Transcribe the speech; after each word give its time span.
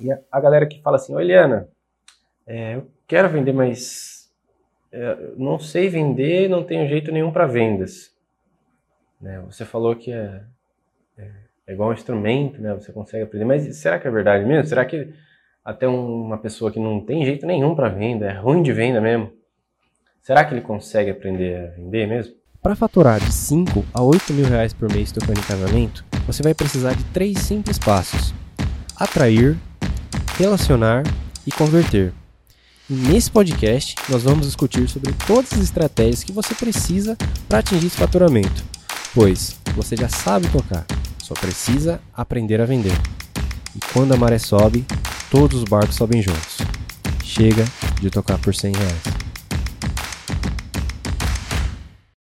E 0.00 0.12
a, 0.12 0.40
galera 0.40 0.66
que 0.66 0.82
fala 0.82 0.96
assim, 0.96 1.14
ô 1.14 1.20
Eliana, 1.20 1.68
é, 2.46 2.76
eu 2.76 2.90
quero 3.06 3.28
vender, 3.28 3.52
mas 3.52 4.30
é, 4.92 5.16
não 5.36 5.58
sei 5.58 5.88
vender, 5.88 6.48
não 6.48 6.64
tenho 6.64 6.88
jeito 6.88 7.10
nenhum 7.10 7.32
para 7.32 7.46
vendas. 7.46 8.14
Né? 9.20 9.40
Você 9.46 9.64
falou 9.64 9.96
que 9.96 10.12
é, 10.12 10.42
é, 11.16 11.30
é, 11.66 11.72
igual 11.72 11.90
um 11.90 11.94
instrumento, 11.94 12.60
né? 12.60 12.74
Você 12.74 12.92
consegue 12.92 13.24
aprender, 13.24 13.44
mas 13.44 13.76
será 13.76 13.98
que 13.98 14.06
é 14.06 14.10
verdade 14.10 14.44
mesmo? 14.44 14.66
Será 14.66 14.84
que 14.84 15.12
até 15.64 15.88
uma 15.88 16.38
pessoa 16.38 16.70
que 16.70 16.78
não 16.78 17.00
tem 17.00 17.24
jeito 17.24 17.46
nenhum 17.46 17.74
para 17.74 17.88
venda, 17.88 18.26
é 18.26 18.38
ruim 18.38 18.62
de 18.62 18.72
venda 18.72 19.00
mesmo, 19.00 19.32
será 20.22 20.44
que 20.44 20.54
ele 20.54 20.60
consegue 20.60 21.10
aprender 21.10 21.56
a 21.56 21.70
vender 21.72 22.06
mesmo? 22.06 22.36
Para 22.62 22.76
faturar 22.76 23.18
de 23.18 23.32
5 23.32 23.84
a 23.92 24.02
8 24.02 24.32
mil 24.32 24.46
reais 24.46 24.72
por 24.72 24.92
mês 24.92 25.10
tocando 25.10 25.38
em 25.38 25.42
casamento, 25.42 26.04
você 26.26 26.42
vai 26.42 26.54
precisar 26.54 26.94
de 26.94 27.04
três 27.06 27.38
simples 27.38 27.78
passos: 27.78 28.34
atrair, 28.96 29.56
relacionar 30.38 31.02
e 31.46 31.50
converter. 31.50 32.12
E 32.90 32.92
nesse 32.92 33.30
podcast, 33.30 33.94
nós 34.10 34.22
vamos 34.22 34.46
discutir 34.46 34.86
sobre 34.86 35.12
todas 35.26 35.54
as 35.54 35.60
estratégias 35.60 36.22
que 36.22 36.30
você 36.30 36.54
precisa 36.54 37.16
para 37.48 37.58
atingir 37.58 37.86
esse 37.86 37.96
faturamento, 37.96 38.62
pois 39.14 39.58
você 39.74 39.96
já 39.96 40.08
sabe 40.08 40.46
tocar, 40.48 40.84
só 41.18 41.32
precisa 41.34 42.00
aprender 42.14 42.60
a 42.60 42.66
vender. 42.66 42.92
E 43.74 43.80
quando 43.92 44.12
a 44.12 44.16
maré 44.16 44.38
sobe, 44.38 44.84
todos 45.30 45.62
os 45.62 45.64
barcos 45.64 45.96
sobem 45.96 46.20
juntos. 46.20 46.58
Chega 47.24 47.64
de 48.00 48.10
tocar 48.10 48.38
por 48.38 48.54
100 48.54 48.72
reais. 48.74 49.02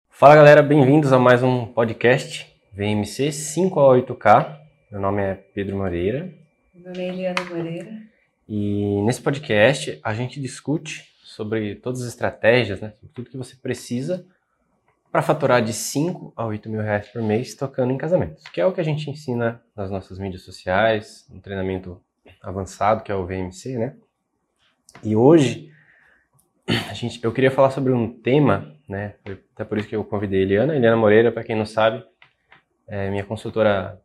Fala 0.09 0.35
galera, 0.35 0.61
bem-vindos 0.61 1.11
a 1.11 1.19
mais 1.19 1.41
um 1.41 1.65
podcast 1.65 2.45
VMC 2.73 3.31
5 3.31 3.79
a 3.79 3.95
8K. 3.95 4.57
Meu 4.91 5.01
nome 5.01 5.21
é 5.21 5.33
Pedro 5.33 5.77
Moreira. 5.77 6.46
Meu 6.87 6.93
nome 6.93 7.05
é 7.05 7.09
Eliana 7.09 7.43
Moreira. 7.49 8.01
E 8.47 9.01
nesse 9.01 9.21
podcast 9.21 9.99
a 10.01 10.13
gente 10.13 10.39
discute 10.39 11.11
sobre 11.21 11.75
todas 11.75 12.01
as 12.01 12.07
estratégias, 12.07 12.79
né, 12.79 12.91
sobre 12.91 13.13
tudo 13.13 13.29
que 13.29 13.35
você 13.35 13.57
precisa 13.57 14.25
para 15.11 15.21
faturar 15.21 15.61
de 15.61 15.73
5 15.73 16.31
a 16.33 16.45
8 16.45 16.69
mil 16.69 16.81
reais 16.81 17.09
por 17.09 17.21
mês 17.21 17.55
tocando 17.55 17.91
em 17.91 17.97
casamentos, 17.97 18.41
que 18.45 18.61
é 18.61 18.65
o 18.65 18.71
que 18.71 18.79
a 18.79 18.85
gente 18.85 19.09
ensina 19.09 19.61
nas 19.75 19.91
nossas 19.91 20.17
mídias 20.17 20.43
sociais, 20.43 21.27
no 21.29 21.41
treinamento 21.41 22.01
avançado, 22.41 23.03
que 23.03 23.11
é 23.11 23.15
o 23.15 23.25
VMC, 23.25 23.77
né? 23.77 23.93
E 25.03 25.13
hoje 25.13 25.69
a 26.89 26.93
gente, 26.93 27.21
eu 27.21 27.33
queria 27.33 27.51
falar 27.51 27.71
sobre 27.71 27.91
um 27.91 28.07
tema, 28.07 28.73
né? 28.87 29.15
Até 29.53 29.65
por 29.65 29.77
isso 29.77 29.89
que 29.89 29.95
eu 29.95 30.05
convidei 30.05 30.39
a 30.39 30.43
Eliana. 30.43 30.73
Eliana 30.73 30.95
Moreira, 30.95 31.33
para 31.33 31.43
quem 31.43 31.55
não 31.57 31.65
sabe, 31.65 32.01
é 32.87 33.09
minha 33.09 33.25
consultora 33.25 34.01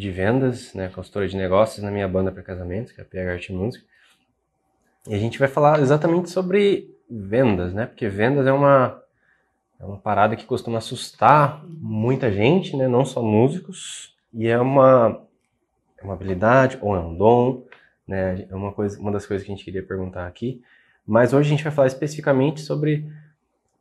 de 0.00 0.10
vendas, 0.10 0.72
né? 0.74 0.88
Consultora 0.88 1.28
de 1.28 1.36
negócios 1.36 1.84
na 1.84 1.90
minha 1.90 2.08
banda 2.08 2.32
para 2.32 2.42
casamentos, 2.42 2.90
que 2.90 3.00
é 3.00 3.04
a 3.04 3.06
PH 3.06 3.32
Art 3.32 3.50
Music. 3.50 3.84
E 5.06 5.14
a 5.14 5.18
gente 5.18 5.38
vai 5.38 5.46
falar 5.46 5.78
exatamente 5.80 6.30
sobre 6.30 6.96
vendas, 7.08 7.74
né? 7.74 7.86
Porque 7.86 8.08
vendas 8.08 8.46
é 8.46 8.52
uma 8.52 9.00
é 9.78 9.84
uma 9.84 9.98
parada 9.98 10.36
que 10.36 10.44
costuma 10.44 10.78
assustar 10.78 11.64
muita 11.66 12.30
gente, 12.32 12.76
né? 12.76 12.88
Não 12.88 13.04
só 13.04 13.22
músicos. 13.22 14.16
E 14.32 14.48
é 14.48 14.58
uma 14.58 15.22
é 15.98 16.04
uma 16.04 16.14
habilidade 16.14 16.78
ou 16.80 16.96
é 16.96 17.00
um 17.00 17.14
dom, 17.14 17.66
né? 18.08 18.46
É 18.48 18.54
uma 18.54 18.72
coisa, 18.72 18.98
uma 18.98 19.12
das 19.12 19.26
coisas 19.26 19.46
que 19.46 19.52
a 19.52 19.54
gente 19.54 19.64
queria 19.64 19.82
perguntar 19.82 20.26
aqui. 20.26 20.62
Mas 21.06 21.34
hoje 21.34 21.48
a 21.48 21.50
gente 21.50 21.64
vai 21.64 21.72
falar 21.72 21.88
especificamente 21.88 22.60
sobre 22.60 23.06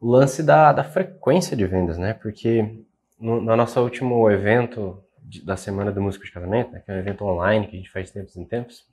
o 0.02 0.10
lance 0.10 0.44
da, 0.44 0.74
da 0.74 0.84
frequência 0.84 1.56
de 1.56 1.66
vendas, 1.66 1.98
né? 1.98 2.14
Porque 2.14 2.84
no, 3.20 3.42
no 3.42 3.56
nosso 3.56 3.80
último 3.82 4.30
evento 4.30 5.02
de, 5.30 5.46
da 5.46 5.56
Semana 5.56 5.92
do 5.92 6.02
Músico 6.02 6.26
de 6.26 6.32
Casamento, 6.32 6.72
né? 6.72 6.82
que 6.84 6.92
é 6.92 6.96
um 6.96 6.98
evento 6.98 7.24
online 7.24 7.68
que 7.68 7.76
a 7.76 7.80
gente 7.80 7.92
faz 7.92 8.10
tempos 8.12 8.36
em 8.36 8.44
tempos, 8.44 8.86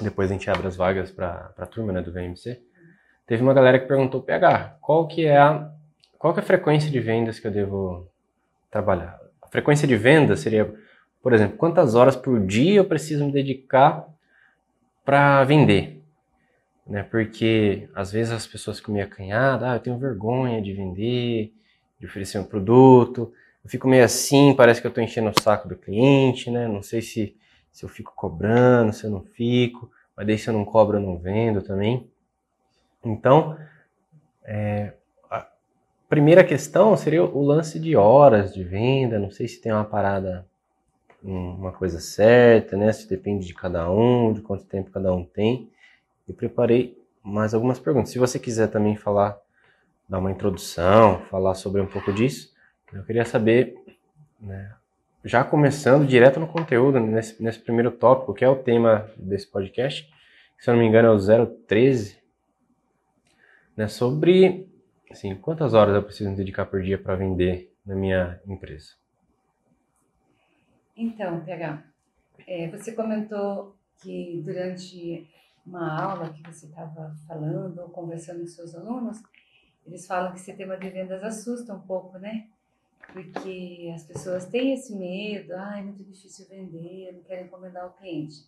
depois 0.00 0.30
a 0.30 0.34
gente 0.34 0.48
abre 0.48 0.66
as 0.66 0.76
vagas 0.76 1.10
para 1.10 1.52
a 1.58 1.66
turma 1.66 1.92
né, 1.92 2.00
do 2.00 2.12
VMC, 2.12 2.62
teve 3.26 3.42
uma 3.42 3.52
galera 3.52 3.78
que 3.78 3.86
perguntou, 3.86 4.22
PH, 4.22 4.78
qual 4.80 5.08
que 5.08 5.26
é 5.26 5.36
a 5.36 5.70
qual 6.18 6.34
que 6.34 6.40
é 6.40 6.42
a 6.42 6.46
frequência 6.46 6.90
de 6.90 6.98
vendas 6.98 7.38
que 7.38 7.46
eu 7.46 7.50
devo 7.50 8.08
trabalhar? 8.70 9.20
A 9.40 9.46
frequência 9.46 9.86
de 9.86 9.96
vendas 9.96 10.40
seria 10.40 10.74
por 11.22 11.32
exemplo, 11.32 11.56
quantas 11.56 11.94
horas 11.94 12.16
por 12.16 12.40
dia 12.40 12.76
eu 12.76 12.84
preciso 12.84 13.24
me 13.24 13.32
dedicar 13.32 14.06
para 15.04 15.42
vender? 15.44 16.02
Né? 16.86 17.02
Porque 17.02 17.88
às 17.94 18.12
vezes 18.12 18.32
as 18.32 18.46
pessoas 18.46 18.78
ficam 18.78 18.94
meio 18.94 19.06
acanhadas, 19.06 19.68
ah, 19.68 19.74
eu 19.74 19.80
tenho 19.80 19.98
vergonha 19.98 20.62
de 20.62 20.72
vender, 20.72 21.52
de 21.98 22.06
oferecer 22.06 22.38
um 22.38 22.44
produto, 22.44 23.32
eu 23.64 23.70
fico 23.70 23.88
meio 23.88 24.04
assim, 24.04 24.54
parece 24.54 24.80
que 24.80 24.86
eu 24.86 24.90
estou 24.90 25.02
enchendo 25.02 25.30
o 25.30 25.42
saco 25.42 25.68
do 25.68 25.76
cliente, 25.76 26.50
né? 26.50 26.66
Não 26.68 26.82
sei 26.82 27.02
se, 27.02 27.36
se 27.70 27.84
eu 27.84 27.88
fico 27.88 28.12
cobrando, 28.14 28.92
se 28.92 29.04
eu 29.04 29.10
não 29.10 29.22
fico, 29.22 29.90
mas 30.16 30.26
daí 30.26 30.38
se 30.38 30.48
eu 30.48 30.54
não 30.54 30.64
cobro, 30.64 30.96
eu 30.96 31.02
não 31.02 31.18
vendo 31.18 31.62
também. 31.62 32.08
Então, 33.04 33.56
é, 34.44 34.94
a 35.30 35.46
primeira 36.08 36.42
questão 36.44 36.96
seria 36.96 37.24
o 37.24 37.42
lance 37.42 37.78
de 37.78 37.96
horas 37.96 38.52
de 38.52 38.64
venda, 38.64 39.18
não 39.18 39.30
sei 39.30 39.46
se 39.48 39.60
tem 39.60 39.72
uma 39.72 39.84
parada 39.84 40.46
uma 41.22 41.72
coisa 41.72 42.00
certa, 42.00 42.76
né? 42.76 42.92
Se 42.92 43.08
depende 43.08 43.46
de 43.46 43.54
cada 43.54 43.90
um, 43.90 44.32
de 44.32 44.40
quanto 44.40 44.64
tempo 44.64 44.90
cada 44.90 45.12
um 45.12 45.24
tem. 45.24 45.70
E 46.26 46.32
preparei 46.32 46.96
mais 47.22 47.54
algumas 47.54 47.78
perguntas. 47.78 48.10
Se 48.10 48.18
você 48.18 48.38
quiser 48.38 48.68
também 48.68 48.96
falar, 48.96 49.38
dar 50.08 50.18
uma 50.18 50.30
introdução, 50.30 51.20
falar 51.30 51.54
sobre 51.54 51.80
um 51.80 51.86
pouco 51.86 52.12
disso, 52.12 52.52
eu 52.92 53.04
queria 53.04 53.24
saber, 53.24 53.76
né, 54.40 54.74
já 55.24 55.44
começando 55.44 56.06
direto 56.06 56.40
no 56.40 56.46
conteúdo, 56.46 56.98
nesse, 57.00 57.42
nesse 57.42 57.58
primeiro 57.58 57.90
tópico, 57.90 58.34
que 58.34 58.44
é 58.44 58.48
o 58.48 58.62
tema 58.62 59.10
desse 59.16 59.46
podcast, 59.46 60.08
se 60.58 60.70
eu 60.70 60.74
não 60.74 60.82
me 60.82 60.88
engano 60.88 61.08
é 61.08 61.10
o 61.10 61.48
013, 61.66 62.18
né, 63.76 63.88
sobre 63.88 64.68
assim, 65.10 65.34
quantas 65.36 65.74
horas 65.74 65.94
eu 65.94 66.02
preciso 66.02 66.34
dedicar 66.34 66.66
por 66.66 66.82
dia 66.82 66.98
para 66.98 67.16
vender 67.16 67.72
na 67.84 67.94
minha 67.94 68.40
empresa. 68.46 68.94
Então, 70.96 71.40
PH, 71.44 71.82
é, 72.46 72.68
você 72.68 72.92
comentou 72.92 73.76
que 74.02 74.42
durante 74.44 75.28
uma 75.64 76.00
aula 76.00 76.32
que 76.32 76.42
você 76.42 76.66
estava 76.66 77.14
falando 77.26 77.78
ou 77.80 77.88
conversando 77.90 78.40
com 78.40 78.46
seus 78.46 78.74
alunos, 78.74 79.22
eles 79.86 80.06
falam 80.06 80.32
que 80.32 80.38
esse 80.38 80.52
tema 80.54 80.76
de 80.76 80.90
vendas 80.90 81.22
assusta 81.22 81.74
um 81.74 81.80
pouco, 81.80 82.18
né? 82.18 82.48
Porque 83.12 83.90
as 83.94 84.04
pessoas 84.04 84.46
têm 84.46 84.74
esse 84.74 84.94
medo, 84.94 85.54
ah, 85.54 85.78
é 85.78 85.82
muito 85.82 86.04
difícil 86.04 86.46
vender, 86.48 87.12
não 87.12 87.22
querem 87.22 87.46
encomendar 87.46 87.86
o 87.86 87.92
cliente. 87.92 88.44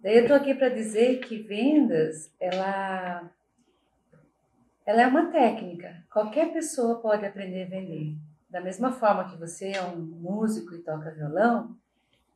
Daí 0.00 0.16
eu 0.16 0.22
estou 0.22 0.36
aqui 0.36 0.54
para 0.54 0.68
dizer 0.68 1.20
que 1.20 1.38
vendas, 1.38 2.32
ela, 2.40 3.30
ela 4.84 5.02
é 5.02 5.06
uma 5.06 5.30
técnica. 5.30 6.04
Qualquer 6.12 6.52
pessoa 6.52 6.96
pode 6.96 7.24
aprender 7.24 7.62
a 7.62 7.68
vender. 7.68 8.16
Da 8.50 8.60
mesma 8.60 8.92
forma 8.92 9.30
que 9.30 9.36
você 9.36 9.68
é 9.70 9.82
um 9.82 9.96
músico 9.96 10.74
e 10.74 10.80
toca 10.80 11.14
violão, 11.14 11.76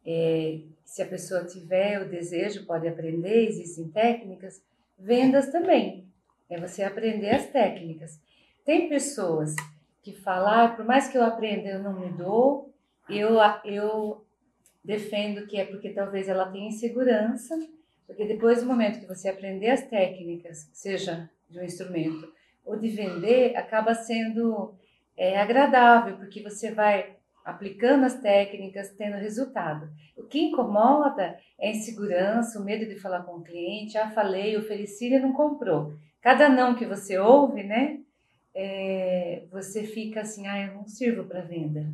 é, 0.06 0.60
se 0.84 1.02
a 1.02 1.06
pessoa 1.06 1.44
tiver 1.44 2.00
o 2.00 2.08
desejo, 2.08 2.64
pode 2.64 2.86
aprender, 2.86 3.48
existem 3.48 3.88
técnicas. 3.88 4.62
Vendas 4.96 5.50
também, 5.50 6.06
é 6.48 6.58
você 6.58 6.84
aprender 6.84 7.30
as 7.30 7.46
técnicas. 7.50 8.20
Tem 8.64 8.88
pessoas 8.88 9.54
que 10.06 10.12
falam, 10.12 10.48
ah, 10.48 10.68
por 10.68 10.84
mais 10.84 11.08
que 11.08 11.18
eu 11.18 11.24
aprenda, 11.24 11.68
eu 11.68 11.82
não 11.82 11.92
me 11.92 12.08
dou, 12.12 12.72
eu, 13.10 13.38
eu 13.64 14.24
defendo 14.84 15.48
que 15.48 15.58
é 15.58 15.64
porque 15.64 15.90
talvez 15.90 16.28
ela 16.28 16.48
tenha 16.52 16.68
insegurança, 16.68 17.56
porque 18.06 18.24
depois 18.24 18.60
do 18.60 18.68
momento 18.68 19.00
que 19.00 19.06
você 19.06 19.28
aprender 19.28 19.68
as 19.68 19.82
técnicas, 19.88 20.70
seja 20.72 21.28
de 21.50 21.58
um 21.58 21.64
instrumento 21.64 22.32
ou 22.64 22.78
de 22.78 22.88
vender, 22.88 23.56
acaba 23.56 23.94
sendo 23.94 24.76
é, 25.16 25.40
agradável, 25.40 26.16
porque 26.18 26.40
você 26.40 26.70
vai 26.70 27.16
aplicando 27.44 28.04
as 28.04 28.20
técnicas, 28.20 28.90
tendo 28.90 29.16
resultado. 29.16 29.88
O 30.16 30.22
que 30.22 30.38
incomoda 30.38 31.36
é 31.58 31.66
a 31.66 31.70
insegurança, 31.72 32.60
o 32.60 32.64
medo 32.64 32.86
de 32.86 33.00
falar 33.00 33.24
com 33.24 33.38
o 33.38 33.42
cliente. 33.42 33.98
Ah, 33.98 34.10
falei, 34.10 34.56
ofereci 34.56 35.12
e 35.12 35.18
não 35.18 35.32
comprou. 35.32 35.94
Cada 36.20 36.48
não 36.48 36.76
que 36.76 36.86
você 36.86 37.18
ouve, 37.18 37.64
né? 37.64 38.00
É, 38.58 39.42
você 39.50 39.84
fica 39.84 40.22
assim, 40.22 40.46
ah, 40.46 40.66
eu 40.66 40.74
não 40.74 40.88
sirvo 40.88 41.24
para 41.24 41.42
venda. 41.42 41.86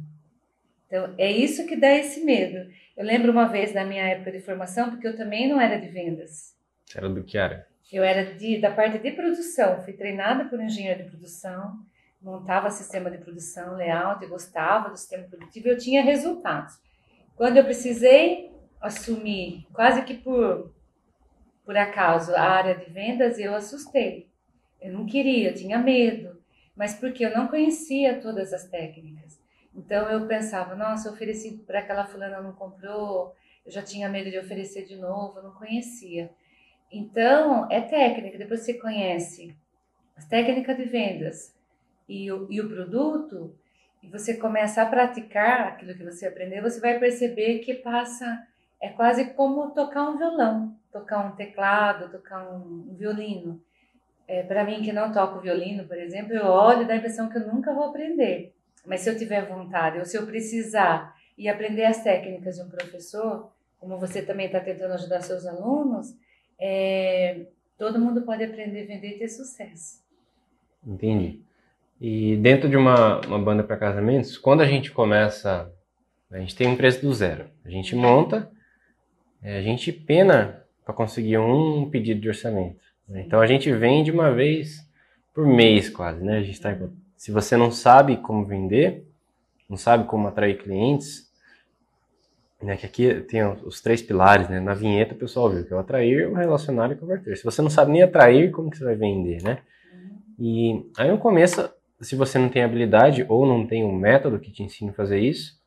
Então, 0.86 1.12
é 1.18 1.30
isso 1.30 1.66
que 1.66 1.74
dá 1.74 1.90
esse 1.92 2.24
medo. 2.24 2.70
Eu 2.96 3.04
lembro 3.04 3.32
uma 3.32 3.48
vez 3.48 3.72
da 3.72 3.84
minha 3.84 4.04
época 4.04 4.30
de 4.30 4.40
formação, 4.40 4.90
porque 4.90 5.08
eu 5.08 5.16
também 5.16 5.48
não 5.48 5.60
era 5.60 5.80
de 5.80 5.88
vendas. 5.88 6.54
Era 6.94 7.08
do 7.08 7.24
que 7.24 7.36
era? 7.36 7.66
Eu 7.92 8.04
era 8.04 8.34
de, 8.34 8.58
da 8.58 8.70
parte 8.70 8.98
de 8.98 9.10
produção. 9.10 9.82
Fui 9.82 9.92
treinada 9.92 10.44
por 10.44 10.60
engenheiro 10.60 11.02
de 11.02 11.10
produção 11.10 11.84
montava 12.22 12.70
sistema 12.70 13.10
de 13.10 13.18
produção, 13.18 13.74
layout, 13.74 14.22
eu 14.22 14.28
gostava 14.28 14.88
do 14.88 14.96
sistema 14.96 15.24
produtivo, 15.24 15.68
eu 15.68 15.76
tinha 15.76 16.02
resultados. 16.02 16.78
Quando 17.34 17.56
eu 17.56 17.64
precisei 17.64 18.52
assumir, 18.80 19.66
quase 19.72 20.02
que 20.02 20.14
por, 20.14 20.72
por 21.64 21.76
acaso, 21.76 22.32
a 22.34 22.42
área 22.42 22.74
de 22.74 22.90
vendas, 22.90 23.38
eu 23.38 23.54
assustei. 23.54 24.28
Eu 24.80 24.92
não 24.92 25.04
queria, 25.04 25.50
eu 25.50 25.54
tinha 25.54 25.78
medo, 25.78 26.31
mas 26.76 26.94
porque 26.94 27.24
eu 27.24 27.34
não 27.34 27.48
conhecia 27.48 28.20
todas 28.20 28.52
as 28.52 28.64
técnicas. 28.64 29.40
Então 29.74 30.08
eu 30.08 30.26
pensava, 30.26 30.74
nossa, 30.74 31.10
ofereci 31.10 31.58
para 31.66 31.80
aquela 31.80 32.06
fulana 32.06 32.40
não 32.40 32.52
comprou, 32.52 33.34
eu 33.64 33.72
já 33.72 33.82
tinha 33.82 34.08
medo 34.08 34.30
de 34.30 34.38
oferecer 34.38 34.84
de 34.84 34.96
novo, 34.96 35.40
não 35.40 35.52
conhecia. 35.52 36.30
Então, 36.90 37.66
é 37.70 37.80
técnica. 37.80 38.36
Depois 38.36 38.60
você 38.60 38.74
conhece 38.74 39.56
as 40.14 40.26
técnicas 40.26 40.76
de 40.76 40.84
vendas 40.84 41.54
e 42.08 42.30
o, 42.30 42.46
e 42.50 42.60
o 42.60 42.68
produto, 42.68 43.56
e 44.02 44.08
você 44.08 44.36
começa 44.36 44.82
a 44.82 44.86
praticar 44.86 45.68
aquilo 45.68 45.94
que 45.94 46.04
você 46.04 46.26
aprendeu, 46.26 46.62
você 46.62 46.80
vai 46.80 46.98
perceber 46.98 47.60
que 47.60 47.74
passa. 47.74 48.46
É 48.80 48.88
quase 48.88 49.32
como 49.34 49.70
tocar 49.70 50.10
um 50.10 50.18
violão, 50.18 50.76
tocar 50.90 51.24
um 51.24 51.36
teclado, 51.36 52.10
tocar 52.10 52.52
um 52.52 52.94
violino. 52.96 53.62
É, 54.32 54.42
Para 54.42 54.64
mim, 54.64 54.80
que 54.80 54.94
não 54.94 55.12
toco 55.12 55.42
violino, 55.42 55.84
por 55.84 55.98
exemplo, 55.98 56.32
eu 56.32 56.46
olho 56.46 56.82
e 56.82 56.84
dá 56.86 56.94
a 56.94 56.96
impressão 56.96 57.28
que 57.28 57.36
eu 57.36 57.46
nunca 57.46 57.74
vou 57.74 57.84
aprender. 57.84 58.54
Mas 58.86 59.02
se 59.02 59.10
eu 59.10 59.18
tiver 59.18 59.46
vontade, 59.46 59.98
ou 59.98 60.06
se 60.06 60.16
eu 60.16 60.24
precisar 60.24 61.14
e 61.36 61.50
aprender 61.50 61.84
as 61.84 62.02
técnicas 62.02 62.56
de 62.56 62.62
um 62.62 62.70
professor, 62.70 63.52
como 63.78 63.98
você 63.98 64.22
também 64.22 64.46
está 64.46 64.58
tentando 64.58 64.94
ajudar 64.94 65.20
seus 65.20 65.44
alunos, 65.44 66.16
é, 66.58 67.44
todo 67.76 67.98
mundo 67.98 68.22
pode 68.22 68.42
aprender 68.42 68.86
vender 68.86 69.16
e 69.16 69.18
ter 69.18 69.28
sucesso. 69.28 70.02
Entendi. 70.86 71.42
E 72.00 72.38
dentro 72.38 72.70
de 72.70 72.76
uma, 72.78 73.20
uma 73.26 73.38
banda 73.38 73.62
para 73.62 73.76
casamentos, 73.76 74.38
quando 74.38 74.62
a 74.62 74.66
gente 74.66 74.92
começa, 74.92 75.70
a 76.30 76.38
gente 76.38 76.56
tem 76.56 76.68
um 76.68 76.76
preço 76.76 77.02
do 77.02 77.12
zero. 77.12 77.50
A 77.66 77.68
gente 77.68 77.94
monta, 77.94 78.50
é, 79.42 79.58
a 79.58 79.62
gente 79.62 79.92
pena 79.92 80.64
para 80.86 80.94
conseguir 80.94 81.36
um 81.36 81.90
pedido 81.90 82.18
de 82.18 82.28
orçamento. 82.28 82.91
Né? 83.12 83.22
Então 83.26 83.40
a 83.40 83.46
gente 83.46 83.70
vende 83.70 84.10
uma 84.10 84.32
vez 84.32 84.88
por 85.34 85.46
mês 85.46 85.90
quase, 85.90 86.24
né? 86.24 86.38
A 86.38 86.42
gente 86.42 86.60
tá, 86.60 86.76
se 87.14 87.30
você 87.30 87.56
não 87.56 87.70
sabe 87.70 88.16
como 88.16 88.46
vender, 88.46 89.06
não 89.68 89.76
sabe 89.76 90.04
como 90.06 90.26
atrair 90.26 90.58
clientes, 90.58 91.30
né, 92.62 92.76
que 92.76 92.86
aqui 92.86 93.14
tem 93.22 93.42
os 93.44 93.80
três 93.80 94.00
pilares, 94.00 94.48
né? 94.48 94.60
Na 94.60 94.72
vinheta 94.72 95.14
o 95.14 95.18
pessoal 95.18 95.50
viu 95.50 95.64
que 95.64 95.72
é 95.72 95.76
o 95.76 95.80
atrair, 95.80 96.28
o 96.28 96.34
relacionar 96.34 96.90
e 96.90 96.96
converter. 96.96 97.36
Se 97.36 97.44
você 97.44 97.60
não 97.60 97.70
sabe 97.70 97.92
nem 97.92 98.02
atrair, 98.02 98.50
como 98.50 98.70
que 98.70 98.78
você 98.78 98.84
vai 98.84 98.94
vender, 98.94 99.42
né? 99.42 99.58
E 100.38 100.90
aí 100.96 101.10
no 101.10 101.18
começo, 101.18 101.70
se 102.00 102.16
você 102.16 102.38
não 102.38 102.48
tem 102.48 102.62
habilidade 102.62 103.26
ou 103.28 103.46
não 103.46 103.66
tem 103.66 103.84
um 103.84 103.92
método 103.92 104.38
que 104.38 104.50
te 104.50 104.62
ensine 104.62 104.90
a 104.90 104.94
fazer 104.94 105.18
isso, 105.18 105.60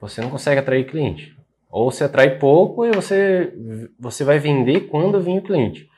você 0.00 0.20
não 0.20 0.30
consegue 0.30 0.60
atrair 0.60 0.86
cliente. 0.86 1.36
Ou 1.70 1.90
você 1.90 2.04
atrai 2.04 2.38
pouco 2.38 2.84
e 2.84 2.92
você, 2.92 3.52
você 3.98 4.24
vai 4.24 4.38
vender 4.38 4.88
quando 4.88 5.20
vir 5.20 5.38
o 5.38 5.42
cliente. 5.42 5.88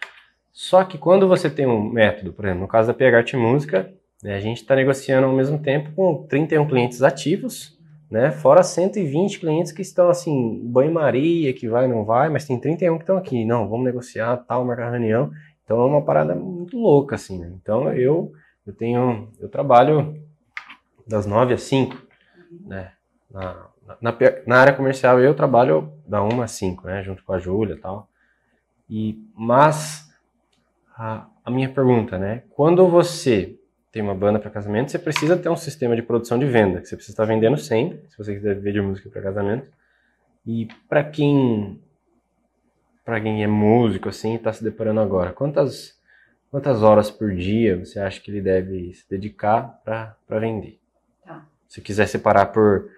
Só 0.55 0.85
que 0.85 0.97
quando 0.97 1.27
você 1.27 1.51
tem 1.51 1.67
um 1.67 1.83
método, 1.83 2.33
por 2.33 2.45
exemplo, 2.45 2.63
no 2.63 2.69
caso 2.69 2.87
da 2.87 2.95
PH 2.95 3.17
Art 3.17 3.35
Música, 3.35 3.93
né, 4.23 4.37
a 4.37 4.41
gente 4.41 4.59
está 4.59 4.77
negociando 4.77 5.27
ao 5.27 5.35
mesmo 5.35 5.59
tempo 5.59 5.91
com 5.97 6.25
31 6.29 6.69
clientes 6.69 7.03
ativos, 7.03 7.77
né, 8.09 8.31
fora 8.31 8.63
120 8.63 9.41
clientes 9.41 9.73
que 9.73 9.83
estão 9.83 10.09
assim, 10.09 10.61
banho-maria, 10.63 11.53
que 11.53 11.69
vai 11.69 11.89
não 11.89 12.05
vai, 12.05 12.29
mas 12.29 12.47
tem 12.47 12.57
31 12.57 12.99
que 12.99 13.03
estão 13.03 13.17
aqui. 13.17 13.45
Não, 13.45 13.69
vamos 13.69 13.85
negociar, 13.85 14.37
tal, 14.47 14.65
marcar 14.65 14.93
reunião. 14.93 15.33
Então 15.65 15.81
é 15.81 15.85
uma 15.87 16.03
parada 16.03 16.37
muito 16.37 16.79
louca, 16.79 17.17
assim, 17.17 17.41
né? 17.41 17.53
Então 17.61 17.93
eu, 17.93 18.33
eu 18.65 18.73
tenho, 18.73 19.33
eu 19.41 19.49
trabalho 19.49 20.23
das 21.05 21.27
9 21.27 21.53
às 21.53 21.63
5, 21.63 22.01
né? 22.65 22.93
Na, 23.29 23.67
na, 24.01 24.17
na, 24.47 24.57
área 24.57 24.73
comercial 24.73 25.19
eu 25.19 25.35
trabalho 25.35 25.93
da 26.07 26.23
1 26.23 26.43
às 26.43 26.53
5, 26.53 26.87
né? 26.87 27.03
Junto 27.03 27.25
com 27.25 27.33
a 27.33 27.41
Júlia 27.41 27.75
e 27.75 27.79
tal. 27.79 28.09
E, 28.89 29.19
mas 29.35 30.14
a, 30.97 31.27
a 31.45 31.51
minha 31.51 31.69
pergunta, 31.69 32.19
né? 32.19 32.45
Quando 32.51 32.87
você 32.89 33.59
tem 33.91 34.03
uma 34.03 34.15
banda 34.15 34.39
para 34.39 34.51
casamento, 34.51 34.91
você 34.91 34.99
precisa 34.99 35.37
ter 35.37 35.49
um 35.49 35.57
sistema 35.57 35.95
de 35.95 36.03
produção 36.03 36.39
de 36.39 36.47
venda, 36.47 36.81
que 36.81 36.89
você 36.89 36.97
precisa 36.97 37.15
estar 37.15 37.25
vendendo 37.25 37.57
sempre, 37.57 38.09
se 38.09 38.19
você 38.19 38.35
quiser 38.35 38.57
vender 38.57 38.83
música 38.83 39.09
para 39.09 39.23
casamento. 39.23 39.69
E 40.47 40.69
para 40.89 41.03
quem 41.05 41.81
para 43.05 43.21
quem 43.21 43.45
é 43.45 43.47
músico 43.47 44.09
assim, 44.09 44.35
está 44.35 44.53
se 44.53 44.65
deparando 44.65 45.01
agora, 45.01 45.33
quantas 45.33 45.99
quantas 46.51 46.83
horas 46.83 47.11
por 47.11 47.35
dia 47.35 47.79
você 47.79 48.01
acha 48.01 48.21
que 48.21 48.31
ele 48.31 48.41
deve 48.41 48.95
se 48.95 49.09
dedicar 49.09 49.81
para 49.85 50.17
vender? 50.41 50.81
Tá. 51.25 51.47
Se 51.69 51.81
quiser 51.81 52.07
separar 52.07 52.47
por 52.47 52.91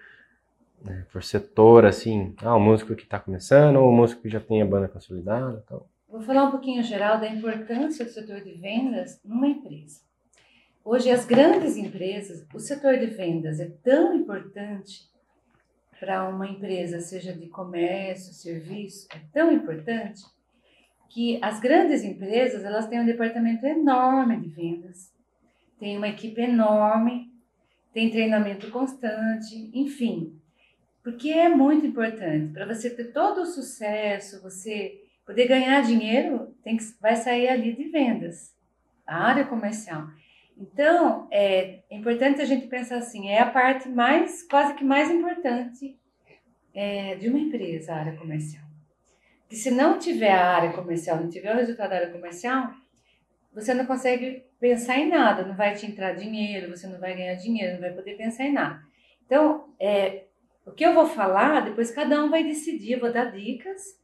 né, 0.83 1.05
por 1.11 1.23
setor 1.23 1.85
assim, 1.85 2.33
ah, 2.41 2.55
o 2.55 2.59
músico 2.59 2.95
que 2.95 3.03
está 3.03 3.19
começando 3.19 3.77
ou 3.77 3.89
o 3.89 3.95
músico 3.95 4.21
que 4.21 4.29
já 4.29 4.39
tem 4.39 4.61
a 4.61 4.65
banda 4.65 4.87
consolidada, 4.87 5.63
tal. 5.67 5.87
Vou 6.09 6.21
falar 6.21 6.45
um 6.45 6.51
pouquinho 6.51 6.81
geral 6.83 7.19
da 7.19 7.27
importância 7.27 8.05
do 8.05 8.11
setor 8.11 8.39
de 8.39 8.53
vendas 8.53 9.19
numa 9.25 9.45
empresa. 9.45 9.99
Hoje, 10.83 11.11
as 11.11 11.25
grandes 11.25 11.75
empresas, 11.75 12.47
o 12.53 12.59
setor 12.59 12.97
de 12.97 13.07
vendas 13.07 13.59
é 13.59 13.69
tão 13.83 14.15
importante 14.15 15.01
para 15.99 16.29
uma 16.29 16.47
empresa, 16.47 17.01
seja 17.01 17.33
de 17.33 17.47
comércio, 17.47 18.33
serviço, 18.33 19.05
é 19.13 19.19
tão 19.33 19.51
importante 19.51 20.23
que 21.09 21.43
as 21.43 21.59
grandes 21.59 22.01
empresas 22.03 22.63
elas 22.63 22.87
têm 22.87 23.01
um 23.01 23.05
departamento 23.05 23.65
enorme 23.65 24.39
de 24.39 24.47
vendas, 24.47 25.13
tem 25.77 25.97
uma 25.97 26.07
equipe 26.07 26.39
enorme, 26.39 27.33
tem 27.91 28.09
treinamento 28.09 28.71
constante, 28.71 29.69
enfim, 29.73 30.39
porque 31.03 31.31
é 31.31 31.49
muito 31.49 31.85
importante 31.85 32.53
para 32.53 32.65
você 32.65 32.89
ter 32.89 33.11
todo 33.11 33.41
o 33.41 33.45
sucesso, 33.45 34.41
você 34.41 35.03
poder 35.27 35.45
ganhar 35.45 35.81
dinheiro, 35.81 36.55
tem 36.63 36.77
que 36.77 36.85
vai 37.01 37.17
sair 37.17 37.49
ali 37.49 37.75
de 37.75 37.89
vendas, 37.89 38.55
a 39.05 39.25
área 39.25 39.43
comercial. 39.43 40.07
Então, 40.57 41.27
é, 41.29 41.81
é 41.89 41.97
importante 41.97 42.41
a 42.41 42.45
gente 42.45 42.67
pensar 42.67 42.97
assim, 42.97 43.29
é 43.29 43.39
a 43.39 43.51
parte 43.51 43.89
mais, 43.89 44.41
quase 44.43 44.73
que 44.73 44.85
mais 44.85 45.11
importante 45.11 45.99
é, 46.73 47.15
de 47.15 47.27
uma 47.27 47.37
empresa, 47.37 47.93
a 47.93 47.97
área 47.97 48.15
comercial. 48.15 48.63
Que 49.49 49.55
se 49.55 49.69
não 49.69 49.99
tiver 49.99 50.31
a 50.31 50.55
área 50.55 50.71
comercial, 50.71 51.17
não 51.17 51.29
tiver 51.29 51.53
o 51.53 51.57
resultado 51.57 51.89
da 51.89 51.97
área 51.97 52.11
comercial, 52.11 52.71
você 53.53 53.73
não 53.73 53.85
consegue 53.85 54.45
pensar 54.59 54.97
em 54.97 55.09
nada, 55.09 55.45
não 55.45 55.55
vai 55.55 55.73
te 55.73 55.85
entrar 55.85 56.13
dinheiro, 56.13 56.75
você 56.75 56.87
não 56.87 56.99
vai 56.99 57.15
ganhar 57.15 57.35
dinheiro, 57.35 57.73
não 57.73 57.81
vai 57.81 57.93
poder 57.93 58.15
pensar 58.15 58.45
em 58.45 58.53
nada. 58.53 58.81
Então, 59.25 59.73
é, 59.79 60.23
o 60.65 60.71
que 60.71 60.85
eu 60.85 60.93
vou 60.93 61.05
falar, 61.05 61.61
depois 61.61 61.91
cada 61.91 62.23
um 62.23 62.29
vai 62.29 62.43
decidir, 62.43 62.93
eu 62.93 62.99
vou 62.99 63.11
dar 63.11 63.25
dicas 63.25 63.97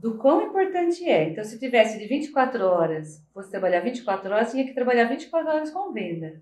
do 0.00 0.16
quão 0.16 0.42
importante 0.42 1.08
é. 1.08 1.28
Então, 1.28 1.42
se 1.42 1.58
tivesse 1.58 1.98
de 1.98 2.06
24 2.06 2.64
horas, 2.64 3.22
fosse 3.34 3.50
trabalhar 3.50 3.80
24 3.80 4.32
horas, 4.32 4.50
tinha 4.52 4.64
que 4.64 4.72
trabalhar 4.72 5.04
24 5.04 5.50
horas 5.50 5.70
com 5.70 5.92
venda. 5.92 6.40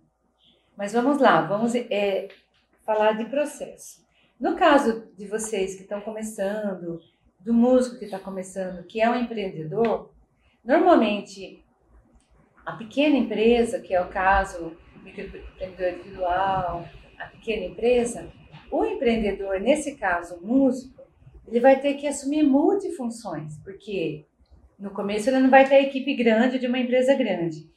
Mas 0.76 0.92
vamos 0.92 1.18
lá, 1.18 1.40
vamos 1.40 1.74
é, 1.74 2.28
falar 2.84 3.12
de 3.12 3.24
processo. 3.24 4.04
No 4.38 4.56
caso 4.56 5.08
de 5.16 5.26
vocês 5.26 5.74
que 5.74 5.82
estão 5.82 6.02
começando, 6.02 7.00
do 7.40 7.54
músico 7.54 7.98
que 7.98 8.04
está 8.04 8.18
começando, 8.18 8.84
que 8.84 9.00
é 9.00 9.08
um 9.08 9.14
empreendedor, 9.14 10.10
normalmente 10.62 11.64
a 12.66 12.72
pequena 12.72 13.16
empresa, 13.16 13.80
que 13.80 13.94
é 13.94 14.00
o 14.02 14.08
caso 14.08 14.76
microempreendedor 15.02 15.94
individual, 15.94 16.88
a 17.18 17.26
pequena 17.26 17.64
empresa, 17.64 18.28
o 18.70 18.84
empreendedor, 18.84 19.60
nesse 19.60 19.96
caso, 19.96 20.34
o 20.34 20.46
músico, 20.46 20.95
ele 21.48 21.60
vai 21.60 21.80
ter 21.80 21.94
que 21.94 22.06
assumir 22.06 22.42
multifunções, 22.42 23.58
porque 23.62 24.26
no 24.78 24.90
começo 24.90 25.30
ele 25.30 25.38
não 25.38 25.50
vai 25.50 25.68
ter 25.68 25.76
a 25.76 25.82
equipe 25.82 26.14
grande 26.14 26.58
de 26.58 26.66
uma 26.66 26.78
empresa 26.78 27.14
grande. 27.14 27.68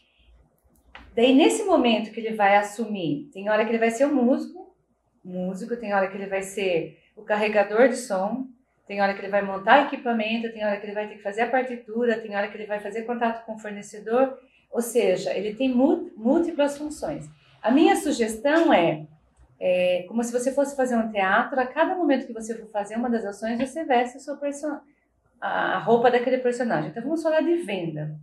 Daí, 1.15 1.33
nesse 1.33 1.63
momento 1.63 2.11
que 2.11 2.19
ele 2.19 2.35
vai 2.35 2.55
assumir, 2.55 3.29
tem 3.33 3.49
hora 3.49 3.63
que 3.65 3.71
ele 3.71 3.77
vai 3.77 3.91
ser 3.91 4.05
o 4.05 4.13
músico, 4.13 4.73
músico, 5.23 5.75
tem 5.75 5.93
hora 5.93 6.07
que 6.07 6.17
ele 6.17 6.27
vai 6.27 6.41
ser 6.41 6.97
o 7.15 7.23
carregador 7.23 7.89
de 7.89 7.97
som, 7.97 8.47
tem 8.87 9.01
hora 9.01 9.13
que 9.13 9.21
ele 9.21 9.29
vai 9.29 9.41
montar 9.41 9.85
equipamento, 9.85 10.51
tem 10.51 10.65
hora 10.65 10.77
que 10.77 10.85
ele 10.85 10.93
vai 10.93 11.07
ter 11.07 11.15
que 11.15 11.21
fazer 11.21 11.41
a 11.41 11.49
partitura, 11.49 12.19
tem 12.19 12.35
hora 12.35 12.47
que 12.47 12.57
ele 12.57 12.65
vai 12.65 12.79
fazer 12.79 13.03
contato 13.03 13.45
com 13.45 13.55
o 13.55 13.59
fornecedor, 13.59 14.39
ou 14.71 14.81
seja, 14.81 15.33
ele 15.33 15.53
tem 15.53 15.69
múltiplas 15.69 16.77
funções. 16.77 17.29
A 17.61 17.69
minha 17.69 17.95
sugestão 17.95 18.73
é 18.73 19.05
é 19.59 20.05
como 20.07 20.23
se 20.23 20.31
você 20.31 20.53
fosse 20.53 20.75
fazer 20.75 20.95
um 20.95 21.11
teatro, 21.11 21.59
a 21.59 21.65
cada 21.65 21.93
momento 21.93 22.25
que 22.25 22.33
você 22.33 22.55
for 22.55 22.69
fazer 22.71 22.95
uma 22.95 23.09
das 23.09 23.25
ações, 23.25 23.59
você 23.59 23.83
veste 23.83 24.17
a, 24.17 24.19
sua 24.19 24.83
a 25.41 25.79
roupa 25.79 26.09
daquele 26.09 26.37
personagem. 26.37 26.91
Então 26.91 27.03
vamos 27.03 27.21
falar 27.21 27.41
de 27.41 27.55
venda. 27.57 28.17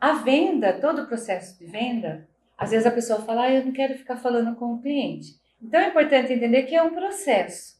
A 0.00 0.14
venda, 0.14 0.72
todo 0.72 1.02
o 1.02 1.06
processo 1.06 1.56
de 1.58 1.66
venda, 1.66 2.28
às 2.58 2.70
vezes 2.70 2.86
a 2.86 2.90
pessoa 2.90 3.20
fala, 3.20 3.42
ah, 3.42 3.52
eu 3.52 3.64
não 3.64 3.72
quero 3.72 3.96
ficar 3.96 4.16
falando 4.16 4.56
com 4.56 4.74
o 4.74 4.82
cliente. 4.82 5.38
Então 5.62 5.78
é 5.78 5.88
importante 5.88 6.32
entender 6.32 6.64
que 6.64 6.74
é 6.74 6.82
um 6.82 6.94
processo. 6.94 7.78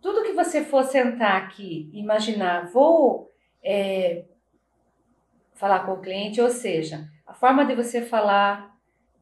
Tudo 0.00 0.22
que 0.22 0.32
você 0.32 0.64
for 0.64 0.84
sentar 0.84 1.42
aqui, 1.42 1.90
imaginar, 1.92 2.70
vou 2.70 3.30
é, 3.62 4.24
falar 5.54 5.80
com 5.80 5.92
o 5.92 6.00
cliente, 6.00 6.40
ou 6.40 6.48
seja, 6.48 7.08
a 7.26 7.34
forma 7.34 7.64
de 7.66 7.74
você 7.74 8.00
falar, 8.00 8.74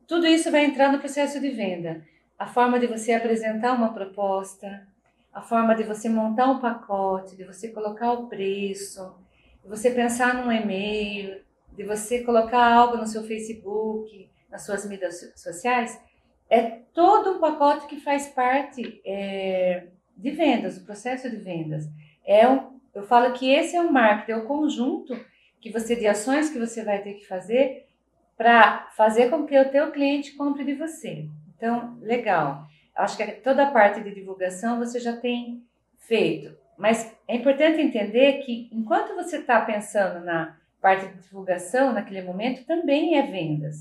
tudo 0.07 0.27
isso 0.27 0.51
vai 0.51 0.65
entrar 0.65 0.93
no 0.93 0.99
processo 0.99 1.41
de 1.41 1.49
venda 1.51 2.05
a 2.39 2.47
forma 2.47 2.79
de 2.79 2.87
você 2.87 3.13
apresentar 3.13 3.73
uma 3.73 3.93
proposta, 3.93 4.87
a 5.33 5.43
forma 5.43 5.75
de 5.75 5.83
você 5.83 6.09
montar 6.09 6.51
um 6.51 6.61
pacote, 6.61 7.37
de 7.37 7.45
você 7.45 7.69
colocar 7.69 8.13
o 8.13 8.27
preço, 8.29 9.15
de 9.63 9.69
você 9.69 9.91
pensar 9.91 10.35
num 10.35 10.53
e-mail, 10.53 11.41
de 11.73 11.85
você 11.85 12.23
colocar 12.23 12.65
algo 12.65 12.97
no 12.97 13.07
seu 13.07 13.25
Facebook, 13.25 14.31
nas 14.51 14.65
suas 14.65 14.89
mídias 14.89 15.33
sociais, 15.37 16.01
é 16.49 16.63
todo 16.93 17.33
um 17.33 17.41
pacote 17.41 17.87
que 17.87 18.01
faz 18.01 18.29
parte 18.29 19.01
é, 19.05 19.89
de 20.17 20.31
vendas, 20.31 20.79
do 20.79 20.85
processo 20.85 21.29
de 21.29 21.37
vendas. 21.37 21.89
é 22.25 22.49
um, 22.49 22.75
eu 22.95 23.03
falo 23.03 23.33
que 23.33 23.51
esse 23.51 23.75
é 23.75 23.81
o 23.81 23.93
marketing, 23.93 24.33
é 24.33 24.37
o 24.37 24.47
conjunto 24.47 25.19
que 25.61 25.71
você 25.71 25.97
de 25.97 26.07
ações 26.07 26.51
que 26.51 26.59
você 26.59 26.85
vai 26.85 27.03
ter 27.03 27.15
que 27.15 27.27
fazer 27.27 27.87
para 28.37 28.89
fazer 28.97 29.31
com 29.31 29.47
que 29.47 29.59
o 29.59 29.71
teu 29.71 29.91
cliente 29.91 30.33
compre 30.33 30.65
de 30.65 30.75
você. 30.75 31.29
Então, 31.65 31.97
legal. 32.03 32.67
Acho 32.95 33.17
que 33.17 33.25
toda 33.41 33.63
a 33.63 33.71
parte 33.71 34.03
de 34.03 34.15
divulgação 34.15 34.79
você 34.79 35.01
já 35.01 35.17
tem 35.17 35.65
feito. 35.97 36.55
Mas 36.77 37.11
é 37.27 37.37
importante 37.37 37.81
entender 37.81 38.43
que 38.43 38.69
enquanto 38.71 39.15
você 39.15 39.39
está 39.39 39.63
pensando 39.63 40.23
na 40.23 40.59
parte 40.79 41.07
de 41.07 41.23
divulgação 41.23 41.95
naquele 41.95 42.21
momento, 42.21 42.67
também 42.67 43.17
é 43.17 43.23
vendas. 43.23 43.77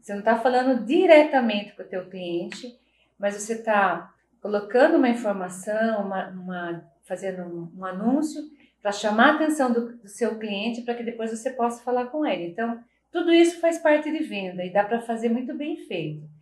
Você 0.00 0.12
não 0.12 0.20
está 0.20 0.36
falando 0.38 0.86
diretamente 0.86 1.74
com 1.74 1.82
o 1.82 1.86
teu 1.86 2.08
cliente, 2.08 2.74
mas 3.18 3.34
você 3.34 3.52
está 3.52 4.10
colocando 4.40 4.96
uma 4.96 5.10
informação, 5.10 6.06
uma, 6.06 6.28
uma 6.30 6.84
fazendo 7.02 7.42
um, 7.42 7.80
um 7.80 7.84
anúncio 7.84 8.40
para 8.80 8.90
chamar 8.90 9.32
a 9.32 9.34
atenção 9.34 9.70
do, 9.70 9.98
do 9.98 10.08
seu 10.08 10.38
cliente 10.38 10.80
para 10.80 10.94
que 10.94 11.02
depois 11.02 11.30
você 11.30 11.50
possa 11.50 11.84
falar 11.84 12.06
com 12.06 12.24
ele. 12.24 12.46
Então, 12.46 12.82
tudo 13.12 13.30
isso 13.30 13.60
faz 13.60 13.76
parte 13.76 14.10
de 14.10 14.24
venda 14.24 14.64
e 14.64 14.72
dá 14.72 14.82
para 14.82 15.02
fazer 15.02 15.28
muito 15.28 15.54
bem 15.54 15.76
feito. 15.76 16.37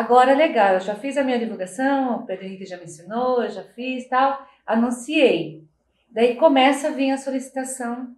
Agora, 0.00 0.32
legal, 0.32 0.76
eu 0.76 0.80
já 0.80 0.94
fiz 0.94 1.18
a 1.18 1.22
minha 1.22 1.38
divulgação, 1.38 2.16
o 2.16 2.22
Pedro 2.24 2.46
Henrique 2.46 2.64
já 2.64 2.78
me 2.78 2.84
ensinou, 2.84 3.44
eu 3.44 3.50
já 3.50 3.62
fiz 3.62 4.08
tal, 4.08 4.48
anunciei. 4.66 5.62
Daí 6.10 6.36
começa 6.36 6.88
a 6.88 6.90
vir 6.90 7.10
a 7.10 7.18
solicitação 7.18 8.16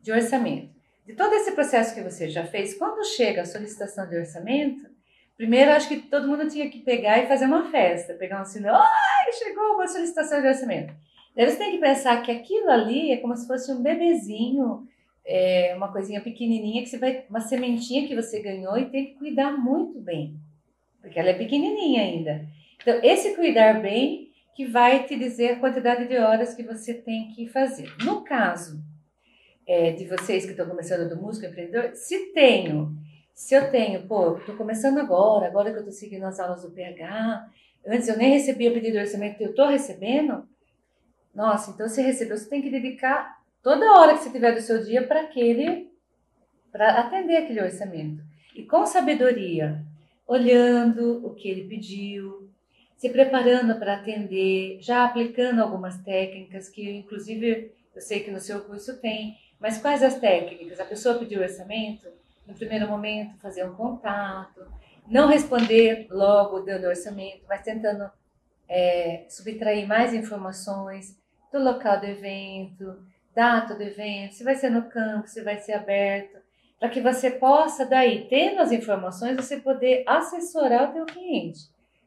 de 0.00 0.10
orçamento. 0.10 0.70
De 1.04 1.12
todo 1.12 1.34
esse 1.34 1.52
processo 1.52 1.94
que 1.94 2.00
você 2.00 2.30
já 2.30 2.46
fez, 2.46 2.72
quando 2.78 3.04
chega 3.04 3.42
a 3.42 3.44
solicitação 3.44 4.08
de 4.08 4.16
orçamento, 4.16 4.88
primeiro 5.36 5.72
acho 5.72 5.86
que 5.86 5.98
todo 5.98 6.28
mundo 6.28 6.48
tinha 6.48 6.70
que 6.70 6.78
pegar 6.78 7.18
e 7.18 7.26
fazer 7.26 7.44
uma 7.44 7.70
festa, 7.70 8.14
pegar 8.14 8.40
um 8.40 8.46
sinal, 8.46 8.80
ai, 8.80 9.32
chegou 9.32 9.74
uma 9.74 9.86
solicitação 9.86 10.40
de 10.40 10.48
orçamento. 10.48 10.94
Daí 11.36 11.44
você 11.44 11.58
tem 11.58 11.72
que 11.72 11.78
pensar 11.78 12.22
que 12.22 12.32
aquilo 12.32 12.70
ali 12.70 13.12
é 13.12 13.18
como 13.18 13.36
se 13.36 13.46
fosse 13.46 13.70
um 13.70 13.82
bebezinho, 13.82 14.88
é, 15.26 15.74
uma 15.76 15.92
coisinha 15.92 16.22
pequenininha 16.22 16.82
que 16.82 16.88
você 16.88 16.96
vai, 16.96 17.26
uma 17.28 17.42
sementinha 17.42 18.08
que 18.08 18.16
você 18.16 18.40
ganhou 18.40 18.78
e 18.78 18.86
tem 18.86 19.04
que 19.08 19.18
cuidar 19.18 19.52
muito 19.52 20.00
bem, 20.00 20.40
porque 21.06 21.20
ela 21.20 21.30
é 21.30 21.34
pequenininha 21.34 22.02
ainda. 22.02 22.44
Então, 22.82 22.98
esse 23.00 23.36
cuidar 23.36 23.80
bem 23.80 24.32
que 24.56 24.66
vai 24.66 25.06
te 25.06 25.16
dizer 25.16 25.52
a 25.52 25.60
quantidade 25.60 26.08
de 26.08 26.18
horas 26.18 26.52
que 26.52 26.64
você 26.64 26.94
tem 26.94 27.28
que 27.28 27.46
fazer. 27.46 27.88
No 28.02 28.22
caso 28.22 28.82
é, 29.66 29.92
de 29.92 30.04
vocês 30.04 30.44
que 30.44 30.50
estão 30.50 30.68
começando 30.68 31.08
do 31.08 31.20
músico 31.20 31.46
empreendedor, 31.46 31.94
se 31.94 32.32
tenho, 32.32 32.92
se 33.32 33.54
eu 33.54 33.70
tenho, 33.70 34.04
pô, 34.08 34.36
estou 34.36 34.56
começando 34.56 34.98
agora, 34.98 35.46
agora 35.46 35.70
que 35.70 35.76
eu 35.76 35.80
estou 35.80 35.92
seguindo 35.92 36.24
as 36.24 36.40
aulas 36.40 36.62
do 36.62 36.72
PH, 36.72 37.48
antes 37.86 38.08
eu 38.08 38.16
nem 38.16 38.32
recebia 38.32 38.72
pedido 38.72 38.94
de 38.94 38.98
orçamento, 38.98 39.40
eu 39.40 39.50
estou 39.50 39.68
recebendo, 39.68 40.48
nossa, 41.32 41.70
então 41.70 41.88
você 41.88 42.02
recebeu, 42.02 42.36
você 42.36 42.48
tem 42.48 42.62
que 42.62 42.70
dedicar 42.70 43.40
toda 43.62 43.92
hora 43.92 44.14
que 44.14 44.24
você 44.24 44.30
tiver 44.30 44.52
do 44.52 44.60
seu 44.60 44.82
dia 44.82 45.06
para 45.06 45.20
aquele, 45.20 45.88
para 46.72 46.98
atender 46.98 47.36
aquele 47.36 47.62
orçamento. 47.62 48.24
E 48.56 48.64
com 48.64 48.84
sabedoria, 48.86 49.84
olhando 50.26 51.24
o 51.24 51.34
que 51.34 51.48
ele 51.48 51.68
pediu, 51.68 52.50
se 52.96 53.08
preparando 53.10 53.78
para 53.78 53.94
atender, 53.94 54.78
já 54.80 55.04
aplicando 55.04 55.60
algumas 55.60 56.02
técnicas 56.02 56.68
que, 56.68 56.90
inclusive, 56.90 57.72
eu 57.94 58.02
sei 58.02 58.20
que 58.20 58.30
no 58.30 58.40
seu 58.40 58.60
curso 58.60 58.98
tem, 59.00 59.38
mas 59.60 59.78
quais 59.78 60.02
as 60.02 60.18
técnicas? 60.18 60.80
A 60.80 60.84
pessoa 60.84 61.18
pediu 61.18 61.40
orçamento, 61.40 62.08
no 62.46 62.54
primeiro 62.54 62.88
momento 62.88 63.38
fazer 63.38 63.64
um 63.64 63.74
contato, 63.74 64.66
não 65.06 65.28
responder 65.28 66.06
logo 66.10 66.60
dando 66.60 66.86
orçamento, 66.86 67.44
mas 67.48 67.62
tentando 67.62 68.10
é, 68.68 69.24
subtrair 69.28 69.86
mais 69.86 70.12
informações 70.12 71.16
do 71.52 71.62
local 71.62 72.00
do 72.00 72.06
evento, 72.06 72.98
data 73.34 73.74
do 73.74 73.82
evento, 73.82 74.34
se 74.34 74.42
vai 74.42 74.54
ser 74.54 74.70
no 74.70 74.88
campo, 74.88 75.28
se 75.28 75.42
vai 75.42 75.58
ser 75.58 75.74
aberto, 75.74 76.38
para 76.78 76.88
que 76.88 77.00
você 77.00 77.30
possa 77.30 77.86
daí, 77.86 78.26
tendo 78.28 78.60
as 78.60 78.70
informações, 78.70 79.36
você 79.36 79.58
poder 79.58 80.04
assessorar 80.06 80.90
o 80.90 80.92
teu 80.92 81.06
cliente. 81.06 81.60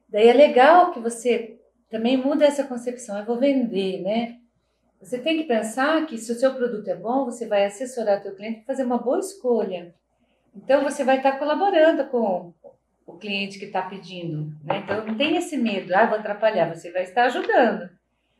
Daí 0.07 0.27
é 0.27 0.33
legal 0.33 0.91
que 0.91 0.99
você 0.99 1.57
também 1.89 2.17
muda 2.17 2.45
essa 2.45 2.63
concepção, 2.63 3.17
eu 3.17 3.25
vou 3.25 3.39
vender, 3.39 4.01
né? 4.01 4.37
Você 5.01 5.17
tem 5.17 5.37
que 5.37 5.45
pensar 5.45 6.05
que 6.05 6.17
se 6.17 6.31
o 6.31 6.35
seu 6.35 6.53
produto 6.53 6.87
é 6.87 6.95
bom, 6.95 7.25
você 7.25 7.47
vai 7.47 7.65
assessorar 7.65 8.19
o 8.19 8.21
teu 8.21 8.35
cliente 8.35 8.57
para 8.57 8.75
fazer 8.75 8.83
uma 8.83 8.97
boa 8.97 9.19
escolha. 9.19 9.95
Então 10.55 10.83
você 10.83 11.03
vai 11.03 11.17
estar 11.17 11.39
colaborando 11.39 12.05
com 12.07 12.53
o 13.07 13.13
cliente 13.17 13.57
que 13.57 13.65
está 13.65 13.81
pedindo, 13.81 14.53
né? 14.63 14.79
Então 14.83 15.05
não 15.05 15.15
tem 15.15 15.37
esse 15.37 15.57
medo, 15.57 15.95
ah, 15.95 16.05
vou 16.05 16.19
atrapalhar, 16.19 16.75
você 16.75 16.91
vai 16.91 17.03
estar 17.03 17.25
ajudando. 17.25 17.89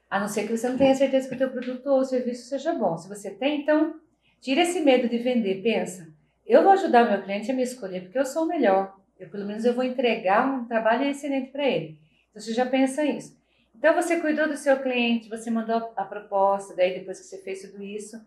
A 0.09 0.19
não 0.19 0.27
ser 0.27 0.45
que 0.47 0.57
você 0.57 0.67
não 0.67 0.77
tenha 0.77 0.95
certeza 0.95 1.29
que 1.29 1.35
o 1.35 1.37
teu 1.37 1.49
produto 1.49 1.87
ou 1.87 2.03
serviço 2.03 2.47
seja 2.47 2.73
bom. 2.73 2.97
Se 2.97 3.07
você 3.07 3.29
tem, 3.29 3.61
então, 3.61 3.95
tira 4.41 4.61
esse 4.61 4.79
medo 4.81 5.07
de 5.07 5.19
vender. 5.19 5.61
Pensa, 5.61 6.11
eu 6.49 6.63
vou 6.63 6.71
ajudar 6.71 7.09
meu 7.09 7.21
cliente 7.21 7.51
a 7.51 7.53
me 7.53 7.63
escolher 7.63 8.01
porque 8.01 8.17
eu 8.17 8.25
sou 8.25 8.43
o 8.43 8.47
melhor. 8.47 8.97
Eu, 9.19 9.29
pelo 9.29 9.45
menos 9.45 9.65
eu 9.65 9.73
vou 9.73 9.83
entregar 9.83 10.47
um 10.47 10.65
trabalho 10.65 11.03
excelente 11.03 11.51
para 11.51 11.67
ele. 11.67 11.99
Então, 12.29 12.41
você 12.41 12.53
já 12.53 12.65
pensa 12.65 13.03
isso. 13.03 13.37
Então, 13.75 13.93
você 13.93 14.19
cuidou 14.19 14.47
do 14.47 14.57
seu 14.57 14.77
cliente, 14.79 15.29
você 15.29 15.51
mandou 15.51 15.93
a 15.95 16.03
proposta, 16.03 16.75
daí 16.75 16.97
depois 16.97 17.19
que 17.19 17.25
você 17.25 17.37
fez 17.43 17.61
tudo 17.61 17.83
isso, 17.83 18.19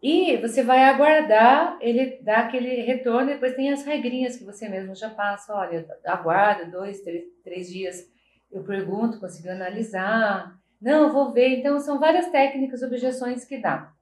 e 0.00 0.36
você 0.36 0.62
vai 0.62 0.84
aguardar 0.84 1.76
ele 1.80 2.20
dar 2.22 2.46
aquele 2.46 2.82
retorno, 2.82 3.26
depois 3.26 3.56
tem 3.56 3.72
as 3.72 3.84
regrinhas 3.84 4.36
que 4.36 4.44
você 4.44 4.68
mesmo 4.68 4.94
já 4.94 5.10
passa, 5.10 5.52
olha, 5.52 5.84
aguarda 6.04 6.66
dois, 6.66 7.00
três, 7.00 7.24
três 7.42 7.68
dias, 7.68 8.08
eu 8.52 8.62
pergunto, 8.62 9.18
consigo 9.18 9.48
analisar, 9.48 10.56
não, 10.80 11.12
vou 11.12 11.32
ver. 11.32 11.58
Então, 11.58 11.78
são 11.80 11.98
várias 11.98 12.28
técnicas, 12.28 12.82
objeções 12.82 13.44
que 13.44 13.58
dá. 13.58 13.92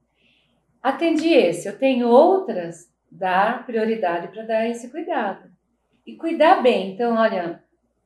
Atendi 0.83 1.33
esse, 1.33 1.67
eu 1.67 1.79
tenho 1.79 2.07
outras, 2.07 2.95
dá 3.11 3.63
prioridade 3.65 4.29
para 4.29 4.45
dar 4.45 4.69
esse 4.69 4.91
cuidado. 4.91 5.51
E 6.07 6.17
cuidar 6.17 6.63
bem. 6.63 6.93
Então, 6.93 7.17
olha, 7.17 7.63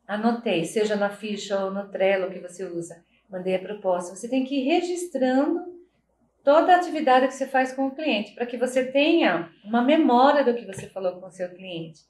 anotei, 0.06 0.64
seja 0.64 0.96
na 0.96 1.10
ficha 1.10 1.64
ou 1.64 1.70
no 1.70 1.88
Trello 1.88 2.30
que 2.30 2.40
você 2.40 2.64
usa, 2.64 3.04
mandei 3.28 3.54
a 3.54 3.60
proposta. 3.60 4.14
Você 4.14 4.28
tem 4.28 4.44
que 4.44 4.56
ir 4.56 4.64
registrando 4.64 5.60
toda 6.42 6.74
a 6.74 6.76
atividade 6.76 7.28
que 7.28 7.34
você 7.34 7.46
faz 7.46 7.72
com 7.72 7.86
o 7.86 7.94
cliente, 7.94 8.34
para 8.34 8.46
que 8.46 8.56
você 8.56 8.84
tenha 8.84 9.50
uma 9.64 9.82
memória 9.82 10.44
do 10.44 10.54
que 10.54 10.64
você 10.64 10.88
falou 10.88 11.20
com 11.20 11.26
o 11.26 11.30
seu 11.30 11.48
cliente. 11.50 12.00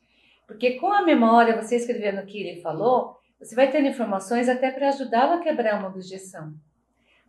Porque 0.46 0.72
com 0.78 0.92
a 0.92 1.02
memória, 1.02 1.60
você 1.60 1.76
escrevendo 1.76 2.20
o 2.20 2.26
que 2.26 2.40
ele 2.40 2.60
falou, 2.60 3.16
você 3.38 3.54
vai 3.54 3.70
tendo 3.70 3.88
informações 3.88 4.48
até 4.48 4.70
para 4.70 4.88
ajudá-lo 4.88 5.34
a 5.34 5.40
quebrar 5.40 5.78
uma 5.78 5.88
objeção. 5.88 6.52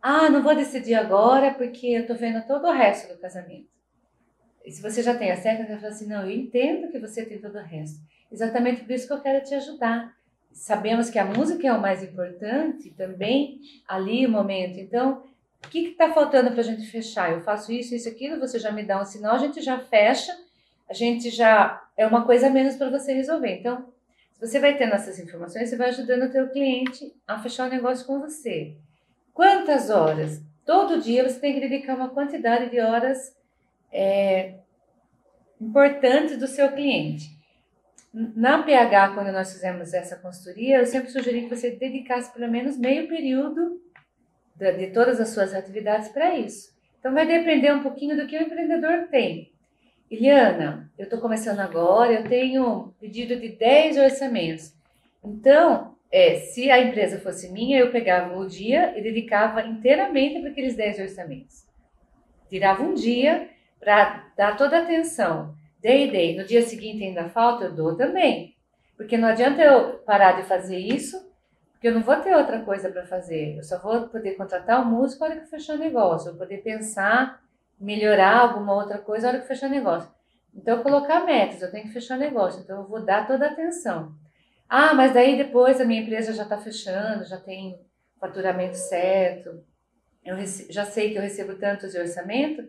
Ah, 0.00 0.28
não 0.28 0.42
vou 0.42 0.54
decidir 0.54 0.94
agora 0.94 1.54
porque 1.54 1.86
eu 1.86 2.00
estou 2.02 2.16
vendo 2.16 2.46
todo 2.46 2.66
o 2.66 2.72
resto 2.72 3.12
do 3.12 3.20
casamento. 3.20 3.71
Se 4.68 4.80
você 4.80 5.02
já 5.02 5.14
tem 5.14 5.30
a 5.30 5.40
técnica, 5.40 5.76
fala 5.76 5.88
assim, 5.88 6.06
não, 6.06 6.22
eu 6.22 6.30
entendo 6.30 6.90
que 6.90 6.98
você 6.98 7.24
tem 7.24 7.38
todo 7.38 7.56
o 7.56 7.62
resto. 7.62 8.00
Exatamente 8.30 8.82
por 8.82 8.92
isso 8.92 9.06
que 9.06 9.12
eu 9.12 9.20
quero 9.20 9.44
te 9.44 9.54
ajudar. 9.54 10.14
Sabemos 10.52 11.10
que 11.10 11.18
a 11.18 11.24
música 11.24 11.66
é 11.66 11.72
o 11.72 11.80
mais 11.80 12.02
importante 12.02 12.90
também, 12.90 13.60
ali 13.88 14.26
o 14.26 14.30
momento. 14.30 14.78
Então, 14.78 15.24
o 15.64 15.68
que 15.68 15.88
está 15.88 16.12
faltando 16.12 16.50
para 16.50 16.60
a 16.60 16.64
gente 16.64 16.86
fechar? 16.86 17.32
Eu 17.32 17.40
faço 17.40 17.72
isso, 17.72 17.94
isso, 17.94 18.08
aquilo, 18.08 18.38
você 18.38 18.58
já 18.58 18.70
me 18.70 18.82
dá 18.82 19.00
um 19.00 19.04
sinal, 19.04 19.34
a 19.34 19.38
gente 19.38 19.60
já 19.60 19.78
fecha, 19.78 20.36
a 20.88 20.94
gente 20.94 21.30
já... 21.30 21.82
É 21.96 22.06
uma 22.06 22.24
coisa 22.24 22.46
a 22.46 22.50
menos 22.50 22.76
para 22.76 22.90
você 22.90 23.12
resolver. 23.12 23.58
Então, 23.58 23.86
você 24.40 24.58
vai 24.58 24.76
tendo 24.76 24.94
essas 24.94 25.18
informações, 25.18 25.68
você 25.68 25.76
vai 25.76 25.88
ajudando 25.88 26.24
o 26.24 26.32
teu 26.32 26.48
cliente 26.48 27.14
a 27.26 27.38
fechar 27.38 27.68
o 27.68 27.70
negócio 27.70 28.06
com 28.06 28.18
você. 28.18 28.74
Quantas 29.32 29.88
horas? 29.88 30.42
Todo 30.64 31.00
dia 31.00 31.28
você 31.28 31.38
tem 31.38 31.54
que 31.54 31.60
dedicar 31.60 31.94
uma 31.94 32.10
quantidade 32.10 32.70
de 32.70 32.80
horas 32.80 33.34
é, 33.92 34.54
importantes 35.60 36.38
do 36.38 36.46
seu 36.46 36.72
cliente. 36.72 37.30
Na 38.12 38.62
PH, 38.62 39.14
quando 39.14 39.32
nós 39.32 39.52
fizemos 39.52 39.94
essa 39.94 40.16
consultoria, 40.16 40.78
eu 40.78 40.86
sempre 40.86 41.10
sugeri 41.10 41.42
que 41.42 41.54
você 41.54 41.70
dedicasse 41.70 42.32
pelo 42.32 42.50
menos 42.50 42.76
meio 42.76 43.08
período 43.08 43.80
de, 44.54 44.72
de 44.72 44.86
todas 44.88 45.20
as 45.20 45.30
suas 45.30 45.54
atividades 45.54 46.08
para 46.08 46.36
isso. 46.36 46.72
Então, 46.98 47.12
vai 47.14 47.26
depender 47.26 47.72
um 47.72 47.82
pouquinho 47.82 48.16
do 48.16 48.26
que 48.26 48.36
o 48.36 48.42
empreendedor 48.42 49.08
tem. 49.08 49.50
Eliana, 50.10 50.92
eu 50.98 51.04
estou 51.04 51.18
começando 51.20 51.60
agora, 51.60 52.12
eu 52.12 52.24
tenho 52.28 52.94
pedido 53.00 53.34
de 53.40 53.48
10 53.48 53.96
orçamentos. 53.96 54.74
Então, 55.24 55.96
é, 56.10 56.34
se 56.34 56.70
a 56.70 56.78
empresa 56.78 57.18
fosse 57.18 57.50
minha, 57.50 57.78
eu 57.78 57.90
pegava 57.90 58.36
o 58.36 58.46
dia 58.46 58.96
e 58.96 59.02
dedicava 59.02 59.62
inteiramente 59.62 60.38
para 60.40 60.50
aqueles 60.50 60.76
10 60.76 60.98
orçamentos. 61.00 61.66
Tirava 62.50 62.82
um 62.82 62.92
dia 62.92 63.48
para 63.82 64.26
dar 64.36 64.56
toda 64.56 64.78
a 64.78 64.82
atenção. 64.82 65.56
Dei, 65.80 66.08
dei. 66.08 66.36
No 66.36 66.44
dia 66.44 66.62
seguinte 66.62 67.02
ainda 67.02 67.28
falta, 67.28 67.64
eu 67.64 67.74
dou 67.74 67.96
também. 67.96 68.54
Porque 68.96 69.18
não 69.18 69.26
adianta 69.26 69.60
eu 69.60 69.98
parar 69.98 70.40
de 70.40 70.44
fazer 70.44 70.78
isso, 70.78 71.18
porque 71.72 71.88
eu 71.88 71.94
não 71.94 72.02
vou 72.02 72.14
ter 72.16 72.32
outra 72.36 72.60
coisa 72.60 72.88
para 72.88 73.04
fazer. 73.04 73.56
Eu 73.56 73.64
só 73.64 73.80
vou 73.80 74.08
poder 74.08 74.36
contratar 74.36 74.80
o 74.80 74.86
músico 74.86 75.24
para 75.24 75.40
que 75.40 75.46
fechar 75.46 75.74
o 75.74 75.78
negócio, 75.78 76.28
eu 76.28 76.34
vou 76.34 76.46
poder 76.46 76.58
pensar 76.58 77.42
melhorar 77.80 78.38
alguma 78.38 78.74
outra 78.74 78.98
coisa 78.98 79.26
na 79.26 79.32
hora 79.32 79.40
que 79.40 79.48
fechar 79.48 79.68
negócio. 79.68 80.08
Então, 80.54 80.80
colocar 80.84 81.24
metas, 81.24 81.60
eu 81.60 81.70
tenho 81.70 81.84
que 81.84 81.92
fechar 81.92 82.16
negócio, 82.16 82.62
então 82.62 82.82
eu 82.82 82.86
vou 82.86 83.04
dar 83.04 83.26
toda 83.26 83.46
a 83.46 83.50
atenção. 83.50 84.14
Ah, 84.68 84.94
mas 84.94 85.12
daí 85.12 85.36
depois 85.36 85.80
a 85.80 85.84
minha 85.84 86.02
empresa 86.02 86.32
já 86.32 86.44
está 86.44 86.56
fechando, 86.56 87.24
já 87.24 87.38
tem 87.38 87.80
faturamento 88.20 88.76
certo. 88.76 89.64
eu 90.24 90.36
já 90.70 90.84
sei 90.84 91.10
que 91.10 91.18
eu 91.18 91.22
recebo 91.22 91.56
tantos 91.56 91.90
de 91.90 91.98
orçamento. 91.98 92.62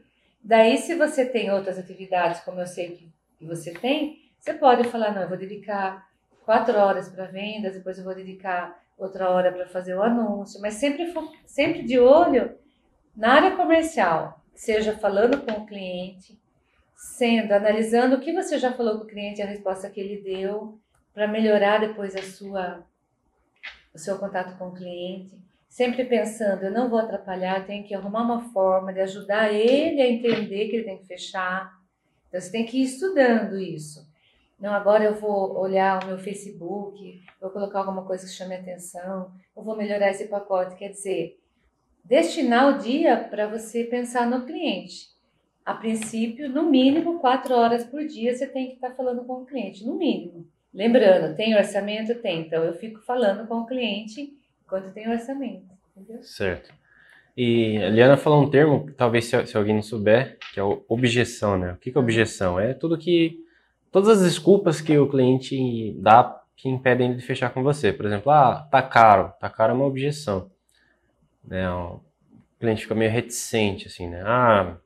Daí, 0.43 0.77
se 0.77 0.95
você 0.95 1.25
tem 1.25 1.51
outras 1.51 1.79
atividades, 1.79 2.41
como 2.41 2.59
eu 2.59 2.67
sei 2.67 2.91
que, 3.39 3.45
você 3.45 3.73
tem, 3.73 4.21
você 4.39 4.53
pode 4.53 4.87
falar, 4.89 5.13
não, 5.13 5.21
eu 5.21 5.29
vou 5.29 5.37
dedicar 5.37 6.07
quatro 6.45 6.77
horas 6.77 7.09
para 7.09 7.25
vendas, 7.25 7.73
depois 7.73 7.97
eu 7.97 8.03
vou 8.03 8.15
dedicar 8.15 8.81
outra 8.97 9.29
hora 9.29 9.51
para 9.51 9.67
fazer 9.67 9.95
o 9.95 10.03
anúncio, 10.03 10.61
mas 10.61 10.75
sempre, 10.75 11.13
sempre 11.45 11.83
de 11.83 11.99
olho 11.99 12.57
na 13.15 13.33
área 13.33 13.55
comercial, 13.55 14.41
seja 14.53 14.97
falando 14.97 15.41
com 15.41 15.61
o 15.61 15.65
cliente, 15.65 16.39
sendo, 16.95 17.51
analisando 17.53 18.15
o 18.15 18.19
que 18.19 18.33
você 18.33 18.57
já 18.57 18.71
falou 18.71 18.97
com 18.97 19.03
o 19.05 19.07
cliente, 19.07 19.41
a 19.41 19.45
resposta 19.45 19.89
que 19.89 19.99
ele 19.99 20.21
deu, 20.21 20.79
para 21.13 21.27
melhorar 21.27 21.79
depois 21.79 22.15
a 22.15 22.21
sua, 22.21 22.85
o 23.93 23.97
seu 23.97 24.17
contato 24.17 24.57
com 24.57 24.69
o 24.69 24.73
cliente. 24.73 25.37
Sempre 25.73 26.05
pensando, 26.05 26.65
eu 26.65 26.71
não 26.71 26.87
vou 26.87 26.99
atrapalhar, 26.99 27.65
tenho 27.65 27.83
que 27.83 27.95
arrumar 27.95 28.21
uma 28.21 28.41
forma 28.51 28.93
de 28.93 28.99
ajudar 28.99 29.51
ele 29.51 30.03
a 30.03 30.07
entender 30.07 30.67
que 30.67 30.75
ele 30.75 30.83
tem 30.83 30.99
que 30.99 31.07
fechar. 31.07 31.73
Então 32.27 32.39
você 32.39 32.51
tem 32.51 32.63
que 32.63 32.77
ir 32.77 32.83
estudando 32.83 33.57
isso. 33.57 34.07
Não, 34.59 34.71
agora 34.71 35.03
eu 35.03 35.15
vou 35.15 35.57
olhar 35.57 36.03
o 36.03 36.05
meu 36.05 36.19
Facebook, 36.19 37.19
vou 37.41 37.49
colocar 37.49 37.79
alguma 37.79 38.05
coisa 38.05 38.23
que 38.23 38.31
chame 38.31 38.53
atenção, 38.53 39.31
eu 39.57 39.63
vou 39.63 39.75
melhorar 39.75 40.11
esse 40.11 40.27
pacote. 40.27 40.75
Quer 40.75 40.89
dizer, 40.89 41.39
destinar 42.05 42.75
o 42.75 42.77
dia 42.77 43.17
para 43.17 43.47
você 43.47 43.83
pensar 43.83 44.29
no 44.29 44.45
cliente. 44.45 45.09
A 45.65 45.73
princípio, 45.73 46.47
no 46.49 46.69
mínimo, 46.69 47.17
quatro 47.17 47.55
horas 47.55 47.83
por 47.83 48.05
dia 48.05 48.35
você 48.35 48.45
tem 48.45 48.67
que 48.67 48.75
estar 48.75 48.91
tá 48.91 48.95
falando 48.95 49.25
com 49.25 49.41
o 49.41 49.45
cliente, 49.47 49.83
no 49.83 49.95
mínimo. 49.95 50.47
Lembrando, 50.71 51.35
tem 51.35 51.57
orçamento? 51.57 52.13
Tem. 52.21 52.41
Então, 52.41 52.63
eu 52.63 52.75
fico 52.75 52.99
falando 52.99 53.47
com 53.47 53.61
o 53.61 53.65
cliente 53.65 54.37
enquanto 54.73 54.93
tem 54.93 55.09
orçamento. 55.09 55.65
Entendeu? 55.95 56.23
Certo. 56.23 56.73
E 57.37 57.77
a 57.77 57.89
Liana 57.89 58.17
falou 58.17 58.41
um 58.41 58.49
termo, 58.49 58.91
talvez 58.97 59.25
se, 59.25 59.45
se, 59.45 59.57
alguém 59.57 59.75
não 59.75 59.81
souber, 59.81 60.37
que 60.53 60.59
é 60.59 60.63
objeção, 60.63 61.57
né? 61.57 61.73
O 61.73 61.77
que, 61.77 61.91
que 61.91 61.97
é 61.97 62.01
objeção? 62.01 62.59
É 62.59 62.73
tudo 62.73 62.97
que. 62.97 63.39
Todas 63.91 64.09
as 64.09 64.23
desculpas 64.23 64.81
que 64.81 64.97
o 64.97 65.07
cliente 65.07 65.95
dá 65.99 66.41
que 66.55 66.67
impedem 66.67 67.09
ele 67.09 67.17
de 67.17 67.25
fechar 67.25 67.51
com 67.51 67.61
você. 67.61 67.93
Por 67.93 68.05
exemplo, 68.05 68.31
ah, 68.31 68.67
tá 68.71 68.81
caro. 68.81 69.31
Tá 69.39 69.49
caro 69.49 69.71
é 69.71 69.75
uma 69.75 69.85
objeção. 69.85 70.49
Né? 71.43 71.69
O 71.69 71.99
cliente 72.59 72.83
fica 72.83 72.95
meio 72.95 73.11
reticente, 73.11 73.87
assim, 73.87 74.07
né? 74.07 74.23
Ah, 74.25 74.77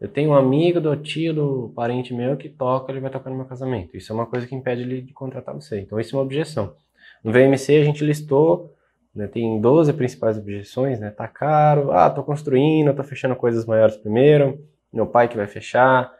eu 0.00 0.08
tenho 0.08 0.30
um 0.30 0.34
amigo 0.34 0.80
do 0.80 0.96
tio, 0.96 1.34
do 1.34 1.72
parente 1.74 2.14
meu 2.14 2.36
que 2.36 2.48
toca, 2.48 2.90
ele 2.90 3.00
vai 3.00 3.10
tocar 3.10 3.30
no 3.30 3.36
meu 3.36 3.44
casamento. 3.44 3.96
Isso 3.96 4.12
é 4.12 4.14
uma 4.14 4.26
coisa 4.26 4.46
que 4.46 4.54
impede 4.54 4.82
ele 4.82 5.02
de 5.02 5.12
contratar 5.12 5.54
você. 5.54 5.80
Então, 5.80 6.00
isso 6.00 6.14
é 6.14 6.18
uma 6.18 6.24
objeção. 6.24 6.74
No 7.22 7.32
VMC, 7.32 7.76
a 7.76 7.84
gente 7.84 8.04
listou, 8.04 8.71
né, 9.14 9.26
tem 9.26 9.60
12 9.60 9.92
principais 9.92 10.38
objeções, 10.38 10.98
né? 10.98 11.10
Tá 11.10 11.28
caro, 11.28 11.92
ah, 11.92 12.08
tô 12.08 12.22
construindo, 12.22 12.94
tô 12.94 13.04
fechando 13.04 13.36
coisas 13.36 13.66
maiores 13.66 13.96
primeiro, 13.96 14.66
meu 14.92 15.06
pai 15.06 15.28
que 15.28 15.36
vai 15.36 15.46
fechar, 15.46 16.12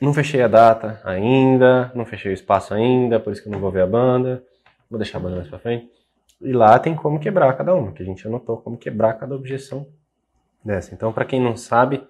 não 0.00 0.12
fechei 0.12 0.42
a 0.42 0.48
data 0.48 1.00
ainda, 1.04 1.92
não 1.94 2.04
fechei 2.04 2.32
o 2.32 2.34
espaço 2.34 2.74
ainda, 2.74 3.20
por 3.20 3.32
isso 3.32 3.42
que 3.42 3.48
eu 3.48 3.52
não 3.52 3.60
vou 3.60 3.70
ver 3.70 3.82
a 3.82 3.86
banda, 3.86 4.44
vou 4.90 4.98
deixar 4.98 5.18
a 5.18 5.20
banda 5.20 5.36
mais 5.36 5.48
pra 5.48 5.58
frente. 5.58 5.88
E 6.40 6.52
lá 6.52 6.78
tem 6.78 6.94
como 6.94 7.20
quebrar 7.20 7.56
cada 7.56 7.72
uma, 7.74 7.92
que 7.92 8.02
a 8.02 8.06
gente 8.06 8.26
anotou 8.26 8.56
como 8.58 8.76
quebrar 8.76 9.14
cada 9.14 9.34
objeção 9.34 9.86
dessa. 10.64 10.92
Então, 10.92 11.12
para 11.12 11.24
quem 11.24 11.40
não 11.40 11.56
sabe, 11.56 12.04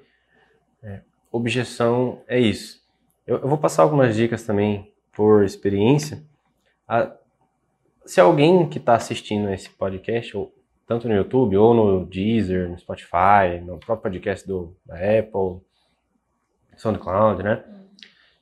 é, 0.82 1.00
objeção 1.30 2.22
é 2.26 2.40
isso. 2.40 2.80
Eu, 3.26 3.38
eu, 3.38 3.48
vou 3.48 3.58
passar 3.58 3.82
algumas 3.82 4.16
dicas 4.16 4.42
também 4.42 4.90
por 5.12 5.44
experiência. 5.44 6.22
A, 6.88 7.12
se 8.04 8.20
alguém 8.20 8.68
que 8.68 8.78
está 8.78 8.94
assistindo 8.94 9.50
esse 9.50 9.70
podcast, 9.70 10.36
ou, 10.36 10.54
tanto 10.86 11.08
no 11.08 11.14
YouTube, 11.14 11.56
ou 11.56 11.74
no 11.74 12.06
Deezer, 12.06 12.68
no 12.68 12.78
Spotify, 12.78 13.60
no 13.64 13.78
próprio 13.78 14.02
podcast 14.02 14.46
do, 14.46 14.76
da 14.84 14.96
Apple, 14.96 15.60
SoundCloud, 16.76 17.42
né? 17.42 17.64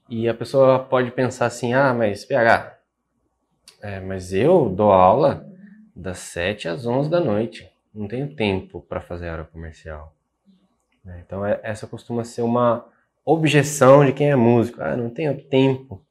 E 0.08 0.28
a 0.28 0.34
pessoa 0.34 0.78
pode 0.78 1.10
pensar 1.12 1.46
assim, 1.46 1.73
ah, 1.73 1.94
mas 1.94 2.25
PH, 2.25 2.78
é, 3.80 4.00
mas 4.00 4.32
eu 4.32 4.68
dou 4.68 4.92
aula 4.92 5.46
das 5.94 6.18
7 6.18 6.68
às 6.68 6.86
11 6.86 7.08
da 7.08 7.20
noite. 7.20 7.70
Não 7.94 8.06
tenho 8.08 8.34
tempo 8.34 8.80
para 8.82 9.00
fazer 9.00 9.30
hora 9.30 9.44
comercial. 9.44 10.14
Né? 11.04 11.23
Então, 11.25 11.44
é, 11.44 11.60
essa 11.62 11.86
costuma 11.86 12.25
ser 12.25 12.42
uma 12.42 12.86
objeção 13.25 14.04
de 14.04 14.12
quem 14.12 14.30
é 14.30 14.36
músico. 14.36 14.82
Ah, 14.82 14.96
não 14.96 15.10
tenho 15.10 15.40
tempo 15.42 16.02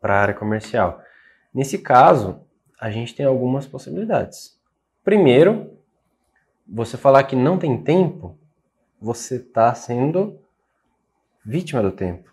para 0.00 0.20
área 0.20 0.34
comercial. 0.34 1.00
Nesse 1.54 1.78
caso, 1.78 2.40
a 2.80 2.90
gente 2.90 3.14
tem 3.14 3.26
algumas 3.26 3.66
possibilidades. 3.66 4.58
Primeiro, 5.04 5.76
você 6.66 6.96
falar 6.96 7.24
que 7.24 7.36
não 7.36 7.58
tem 7.58 7.82
tempo, 7.82 8.38
você 9.00 9.36
está 9.36 9.74
sendo 9.74 10.38
vítima 11.44 11.82
do 11.82 11.92
tempo. 11.92 12.32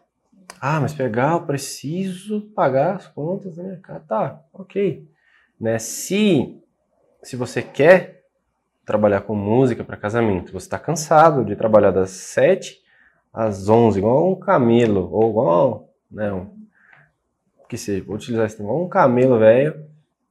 Ah, 0.61 0.79
mas 0.79 0.93
pegar, 0.93 1.33
eu 1.33 1.45
preciso 1.45 2.41
pagar 2.55 2.95
as 2.95 3.07
contas 3.07 3.55
da 3.55 3.63
minha 3.63 3.77
casa. 3.77 4.05
Tá, 4.07 4.43
ok. 4.53 5.07
Né? 5.59 5.79
Se, 5.79 6.61
se 7.21 7.35
você 7.35 7.61
quer 7.61 8.19
trabalhar 8.89 9.21
com 9.21 9.35
música 9.35 9.83
para 9.83 9.95
casamento. 9.95 10.51
Você 10.51 10.65
está 10.65 10.79
cansado 10.79 11.45
de 11.45 11.55
trabalhar 11.55 11.91
das 11.91 12.09
7 12.09 12.75
às 13.31 13.69
11, 13.69 13.99
igual 13.99 14.31
um 14.31 14.35
camelo, 14.35 15.07
ou 15.11 15.29
igual, 15.29 15.89
né, 16.09 16.33
um, 16.33 16.49
que 17.69 17.77
seja, 17.77 18.03
vou 18.03 18.15
utilizar 18.15 18.47
esse 18.47 18.57
termo, 18.57 18.71
igual 18.71 18.85
um 18.85 18.89
camelo 18.89 19.37
velho, 19.39 19.85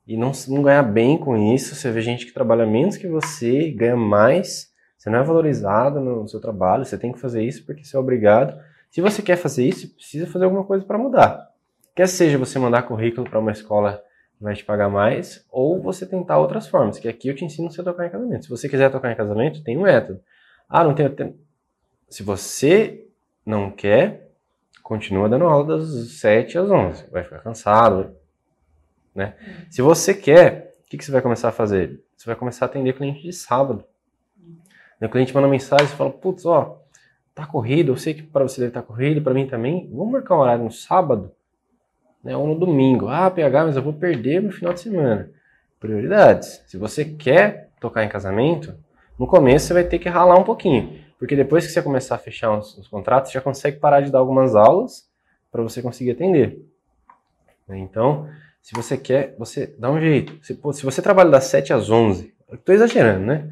e 0.07 0.17
não, 0.17 0.33
não 0.49 0.63
ganhar 0.63 0.83
bem 0.83 1.17
com 1.17 1.37
isso. 1.55 1.75
Você 1.75 1.91
vê 1.91 2.03
gente 2.03 2.27
que 2.27 2.35
trabalha 2.35 2.67
menos 2.67 2.97
que 2.97 3.07
você, 3.07 3.71
ganha 3.71 3.97
mais, 3.97 4.73
você 4.97 5.09
não 5.09 5.21
é 5.21 5.23
valorizado 5.23 6.01
no 6.01 6.27
seu 6.29 6.41
trabalho, 6.41 6.85
você 6.85 6.99
tem 6.99 7.13
que 7.13 7.21
fazer 7.21 7.45
isso 7.45 7.65
porque 7.65 7.85
você 7.85 7.97
é 7.97 8.01
obrigado. 8.01 8.59
Se 8.91 9.01
você 9.01 9.23
quer 9.23 9.37
fazer 9.37 9.65
isso, 9.65 9.95
precisa 9.95 10.27
fazer 10.27 10.47
alguma 10.47 10.65
coisa 10.65 10.85
para 10.85 10.99
mudar. 10.99 11.49
Quer 11.95 12.09
seja 12.09 12.37
você 12.37 12.59
mandar 12.59 12.83
currículo 12.83 13.29
para 13.29 13.39
uma 13.39 13.53
escola 13.53 14.03
vai 14.41 14.55
te 14.55 14.65
pagar 14.65 14.89
mais, 14.89 15.45
ou 15.51 15.81
você 15.81 16.07
tentar 16.07 16.39
outras 16.39 16.69
formas, 16.69 16.99
que 16.99 17.09
aqui 17.09 17.29
eu 17.29 17.35
te 17.35 17.45
ensino 17.45 17.71
você 17.71 17.81
a 17.81 17.85
tocar 17.85 18.07
em 18.07 18.11
casamento. 18.11 18.45
Se 18.45 18.51
você 18.51 18.69
quiser 18.69 18.91
tocar 18.91 19.11
em 19.11 19.17
casamento, 19.17 19.63
tem 19.63 19.77
um 19.77 19.83
método. 19.83 20.21
Ah, 20.69 20.85
não 20.85 20.95
tenho 20.95 21.11
tempo. 21.11 21.37
Se 22.09 22.23
você 22.23 23.07
não 23.45 23.71
quer, 23.71 24.28
continua 24.89 25.29
dando 25.29 25.45
aula 25.45 25.79
das 25.79 26.13
7 26.13 26.59
às 26.59 26.71
11. 26.71 27.11
Vai 27.11 27.23
ficar 27.23 27.41
cansado, 27.41 28.17
né? 29.15 29.35
Se 29.71 29.83
você 29.83 30.15
quer, 30.15 30.73
o 30.85 30.91
que, 30.91 30.97
que 30.97 31.05
você 31.05 31.13
vai 31.13 31.23
começar 31.23 31.51
a 31.51 31.53
fazer? 31.53 32.03
Você 32.17 32.27
vai 32.27 32.35
começar 32.35 32.65
a 32.65 32.69
atender 32.69 32.95
cliente 32.95 33.23
de 33.23 33.33
sábado. 33.33 33.85
O 35.01 35.09
cliente 35.09 35.35
manda 35.35 35.47
mensagem 35.47 35.87
e 35.87 35.97
fala, 35.97 36.11
putz, 36.11 36.45
ó, 36.45 36.83
tá 37.35 37.47
corrido, 37.47 37.93
eu 37.93 37.97
sei 37.97 38.15
que 38.15 38.23
para 38.23 38.43
você 38.43 38.61
deve 38.61 38.71
estar 38.71 38.83
tá 38.83 38.87
corrido, 38.87 39.23
para 39.23 39.35
mim 39.35 39.47
também. 39.47 39.89
Vamos 39.93 40.13
marcar 40.13 40.35
um 40.35 40.41
horário 40.41 40.65
no 40.65 40.73
sábado? 40.73 41.33
né, 42.23 42.37
ou 42.37 42.47
no 42.47 42.55
domingo. 42.55 43.09
Ah, 43.09 43.31
PH, 43.31 43.65
mas 43.65 43.77
eu 43.77 43.83
vou 43.83 43.93
perder 43.93 44.43
no 44.43 44.51
final 44.51 44.73
de 44.73 44.81
semana. 44.81 45.31
Prioridades. 45.81 46.63
Se 46.67 46.77
você 46.77 47.05
quer 47.05 47.71
tocar 47.81 48.05
em 48.05 48.09
casamento, 48.09 48.75
no 49.19 49.27
começo 49.27 49.67
você 49.67 49.75
vai 49.75 49.85
ter 49.85 49.99
que 49.99 50.09
ralar 50.09 50.37
um 50.37 50.45
pouquinho. 50.45 50.99
Porque 51.19 51.35
depois 51.35 51.67
que 51.67 51.73
você 51.73 51.83
começar 51.83 52.15
a 52.15 52.19
fechar 52.19 52.57
os, 52.57 52.79
os 52.79 52.89
contratos, 52.89 53.33
já 53.33 53.41
consegue 53.41 53.79
parar 53.79 54.01
de 54.01 54.11
dar 54.11 54.19
algumas 54.19 54.55
aulas 54.55 55.09
para 55.51 55.63
você 55.63 55.83
conseguir 55.83 56.13
atender. 56.13 56.65
Então, 57.69 58.29
se 58.63 58.75
você 58.75 58.97
quer, 58.97 59.35
você 59.39 59.75
dá 59.79 59.91
um 59.91 60.01
jeito. 60.01 60.39
Se, 60.45 60.59
se 60.73 60.85
você 60.85 61.03
trabalha 61.03 61.31
das 61.31 61.45
7 61.45 61.73
às 61.73 61.91
11, 61.91 62.35
estou 62.53 62.75
exagerando, 62.75 63.27
né? 63.27 63.51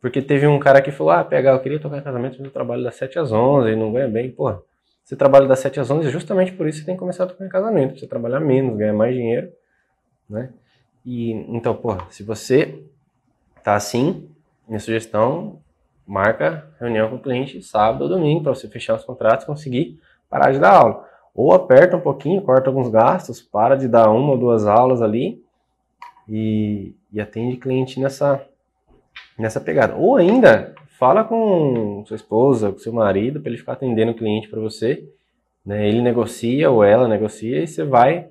Porque 0.00 0.22
teve 0.22 0.46
um 0.46 0.58
cara 0.58 0.80
que 0.80 0.90
falou, 0.90 1.12
ah, 1.12 1.24
PH, 1.24 1.50
eu 1.50 1.60
queria 1.60 1.80
tocar 1.80 1.98
em 1.98 2.02
casamento, 2.02 2.36
mas 2.38 2.46
eu 2.46 2.52
trabalho 2.52 2.82
das 2.82 2.94
7 2.94 3.18
às 3.18 3.32
11 3.32 3.70
e 3.70 3.76
não 3.76 3.92
ganha 3.92 4.08
bem. 4.08 4.30
Porra, 4.30 4.62
você 5.04 5.14
trabalha 5.14 5.46
das 5.46 5.58
7 5.58 5.80
às 5.80 5.90
11, 5.90 6.10
justamente 6.10 6.52
por 6.52 6.66
isso 6.66 6.78
você 6.78 6.86
tem 6.86 6.94
que 6.94 7.00
começar 7.00 7.24
a 7.24 7.26
tocar 7.26 7.44
em 7.44 7.48
casamento. 7.48 7.98
Você 7.98 8.06
trabalhar 8.06 8.40
menos, 8.40 8.76
ganhar 8.76 8.94
mais 8.94 9.14
dinheiro, 9.14 9.52
né? 10.28 10.50
E, 11.04 11.32
então, 11.32 11.74
porra, 11.74 12.06
se 12.10 12.22
você 12.22 12.82
tá 13.62 13.74
assim, 13.74 14.28
minha 14.66 14.80
sugestão, 14.80 15.60
marca 16.08 16.66
reunião 16.80 17.10
com 17.10 17.16
o 17.16 17.22
cliente 17.22 17.62
sábado 17.62 18.02
ou 18.02 18.08
domingo 18.08 18.42
para 18.42 18.54
você 18.54 18.66
fechar 18.66 18.94
os 18.94 19.04
contratos 19.04 19.44
e 19.44 19.46
conseguir 19.46 20.00
parar 20.30 20.50
de 20.52 20.58
dar 20.58 20.72
aula. 20.72 21.06
Ou 21.34 21.52
aperta 21.52 21.98
um 21.98 22.00
pouquinho, 22.00 22.40
corta 22.40 22.70
alguns 22.70 22.88
gastos, 22.88 23.42
para 23.42 23.76
de 23.76 23.86
dar 23.86 24.10
uma 24.10 24.32
ou 24.32 24.38
duas 24.38 24.66
aulas 24.66 25.02
ali 25.02 25.44
e, 26.26 26.94
e 27.12 27.20
atende 27.20 27.58
cliente 27.58 28.00
nessa, 28.00 28.42
nessa 29.38 29.60
pegada. 29.60 29.94
Ou 29.96 30.16
ainda, 30.16 30.74
fala 30.98 31.22
com 31.22 32.02
sua 32.06 32.16
esposa, 32.16 32.72
com 32.72 32.78
seu 32.78 32.92
marido, 32.92 33.40
para 33.40 33.50
ele 33.50 33.58
ficar 33.58 33.74
atendendo 33.74 34.12
o 34.12 34.16
cliente 34.16 34.48
para 34.48 34.60
você. 34.60 35.06
Né? 35.64 35.86
Ele 35.86 36.00
negocia 36.00 36.70
ou 36.70 36.82
ela 36.82 37.06
negocia 37.06 37.62
e 37.62 37.68
você 37.68 37.84
vai, 37.84 38.28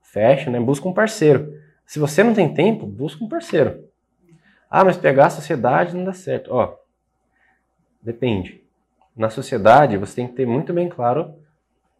fecha, 0.00 0.48
né? 0.48 0.60
busca 0.60 0.88
um 0.88 0.94
parceiro. 0.94 1.52
Se 1.84 1.98
você 1.98 2.22
não 2.22 2.32
tem 2.32 2.54
tempo, 2.54 2.86
busca 2.86 3.22
um 3.22 3.28
parceiro. 3.28 3.84
Ah, 4.70 4.84
mas 4.84 4.96
pegar 4.96 5.26
a 5.26 5.30
sociedade 5.30 5.94
não 5.94 6.04
dá 6.04 6.12
certo. 6.12 6.52
Ó, 6.52 6.85
depende. 8.06 8.62
Na 9.16 9.28
sociedade, 9.28 9.96
você 9.96 10.16
tem 10.16 10.28
que 10.28 10.34
ter 10.34 10.46
muito 10.46 10.72
bem 10.72 10.88
claro, 10.88 11.34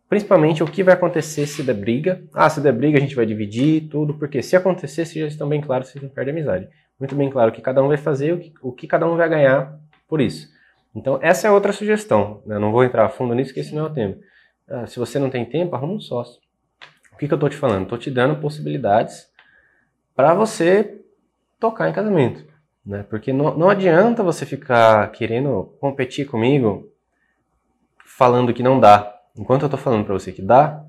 principalmente 0.09 0.63
o 0.63 0.67
que 0.67 0.85
vai 0.85 0.95
acontecer 0.95 1.47
se 1.47 1.63
der 1.63 1.75
briga. 1.75 2.23
Ah, 2.33 2.49
se 2.49 2.61
der 2.61 2.73
briga, 2.73 2.97
a 2.97 3.01
gente 3.01 3.17
vai 3.17 3.27
dividir 3.27 3.89
tudo, 3.89 4.15
porque 4.15 4.43
se 4.43 4.55
acontecer, 4.55 5.05
vocês 5.05 5.23
já 5.23 5.27
estão 5.27 5.49
bem 5.49 5.61
claros, 5.61 5.89
vocês 5.89 6.03
não 6.03 6.11
perdem 6.11 6.33
amizade. 6.33 6.69
muito 6.99 7.15
bem 7.15 7.29
claro 7.29 7.51
o 7.51 7.55
que 7.55 7.61
cada 7.61 7.83
um 7.83 7.89
vai 7.89 7.97
fazer, 7.97 8.33
o 8.33 8.39
que, 8.39 8.55
o 8.63 8.73
que 8.73 8.87
cada 8.87 9.07
um 9.07 9.17
vai 9.17 9.29
ganhar 9.29 9.79
por 10.09 10.21
isso. 10.21 10.49
Então, 10.95 11.19
essa 11.21 11.49
é 11.49 11.51
outra 11.51 11.73
sugestão. 11.73 12.43
Né? 12.47 12.59
Não 12.59 12.73
vou 12.73 12.85
entrar 12.85 13.05
a 13.05 13.09
fundo 13.09 13.35
nisso, 13.35 13.51
porque 13.51 13.61
esse 13.61 13.75
não 13.75 13.87
é 13.87 13.89
o 13.89 13.93
tema. 13.93 14.17
Ah, 14.69 14.87
se 14.87 14.99
você 14.99 15.19
não 15.19 15.29
tem 15.29 15.45
tempo, 15.45 15.75
arruma 15.75 15.95
um 15.95 16.01
sócio. 16.01 16.41
O 17.13 17.17
que, 17.17 17.27
que 17.27 17.35
eu 17.35 17.37
estou 17.37 17.51
te 17.51 17.57
falando? 17.57 17.83
Estou 17.83 17.99
te 17.99 18.11
dando 18.11 18.41
possibilidades 18.41 19.27
para 20.15 20.35
você 20.35 21.01
tocar 21.59 21.89
em 21.89 21.93
casamento. 21.93 22.45
Né? 22.87 23.05
Porque 23.11 23.33
não, 23.33 23.57
não 23.59 23.69
adianta 23.69 24.23
você 24.23 24.47
ficar 24.47 25.11
querendo 25.11 25.75
competir 25.81 26.27
comigo 26.27 26.89
falando 28.05 28.55
que 28.55 28.63
não 28.63 28.79
dá. 28.79 29.13
Enquanto 29.37 29.63
eu 29.63 29.67
estou 29.67 29.79
falando 29.79 30.05
para 30.05 30.15
você 30.15 30.31
que 30.31 30.41
dá, 30.41 30.85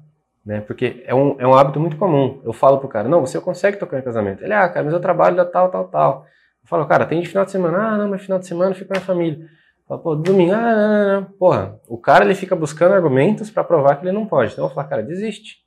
né? 0.45 0.61
Porque 0.61 1.03
é 1.05 1.13
um, 1.13 1.35
é 1.39 1.45
um 1.45 1.53
hábito 1.53 1.79
muito 1.79 1.97
comum. 1.97 2.39
Eu 2.45 2.53
falo 2.53 2.77
pro 2.77 2.87
cara, 2.87 3.09
não, 3.09 3.19
você 3.19 3.41
consegue 3.41 3.77
tocar 3.77 3.99
em 3.99 4.03
casamento. 4.03 4.43
Ele, 4.43 4.53
ah, 4.53 4.69
cara, 4.69 4.85
mas 4.85 4.93
eu 4.93 4.99
trabalho 4.99 5.35
da 5.35 5.43
tal, 5.43 5.69
tal, 5.69 5.89
tal. 5.89 6.25
Eu 6.63 6.69
falo, 6.69 6.85
cara, 6.85 7.05
tem 7.05 7.19
de 7.19 7.27
final 7.27 7.43
de 7.43 7.51
semana. 7.51 7.77
Ah, 7.77 7.97
não, 7.97 8.09
mas 8.09 8.21
final 8.21 8.39
de 8.39 8.47
semana 8.47 8.73
fica 8.73 8.93
com 8.93 8.97
a 8.97 9.03
família. 9.03 9.39
Eu 9.39 9.49
falo, 9.87 9.99
pô, 10.01 10.15
domingo, 10.15 10.53
ah, 10.53 10.75
não, 10.75 10.87
não, 10.87 11.21
não. 11.21 11.23
Porra, 11.31 11.77
o 11.87 11.97
cara 11.97 12.23
ele 12.23 12.35
fica 12.35 12.55
buscando 12.55 12.93
argumentos 12.93 13.49
para 13.49 13.63
provar 13.63 13.97
que 13.97 14.05
ele 14.05 14.13
não 14.13 14.25
pode. 14.25 14.53
Então 14.53 14.65
eu 14.65 14.69
falo, 14.69 14.87
cara, 14.87 15.03
desiste. 15.03 15.65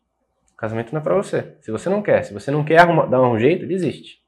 O 0.54 0.56
casamento 0.56 0.92
não 0.92 1.00
é 1.00 1.02
para 1.02 1.14
você. 1.14 1.56
Se 1.60 1.70
você 1.70 1.90
não 1.90 2.00
quer, 2.00 2.22
se 2.22 2.32
você 2.32 2.50
não 2.50 2.64
quer 2.64 2.78
arrumar, 2.78 3.06
dar 3.06 3.20
um 3.20 3.38
jeito, 3.38 3.66
desiste. 3.66 4.22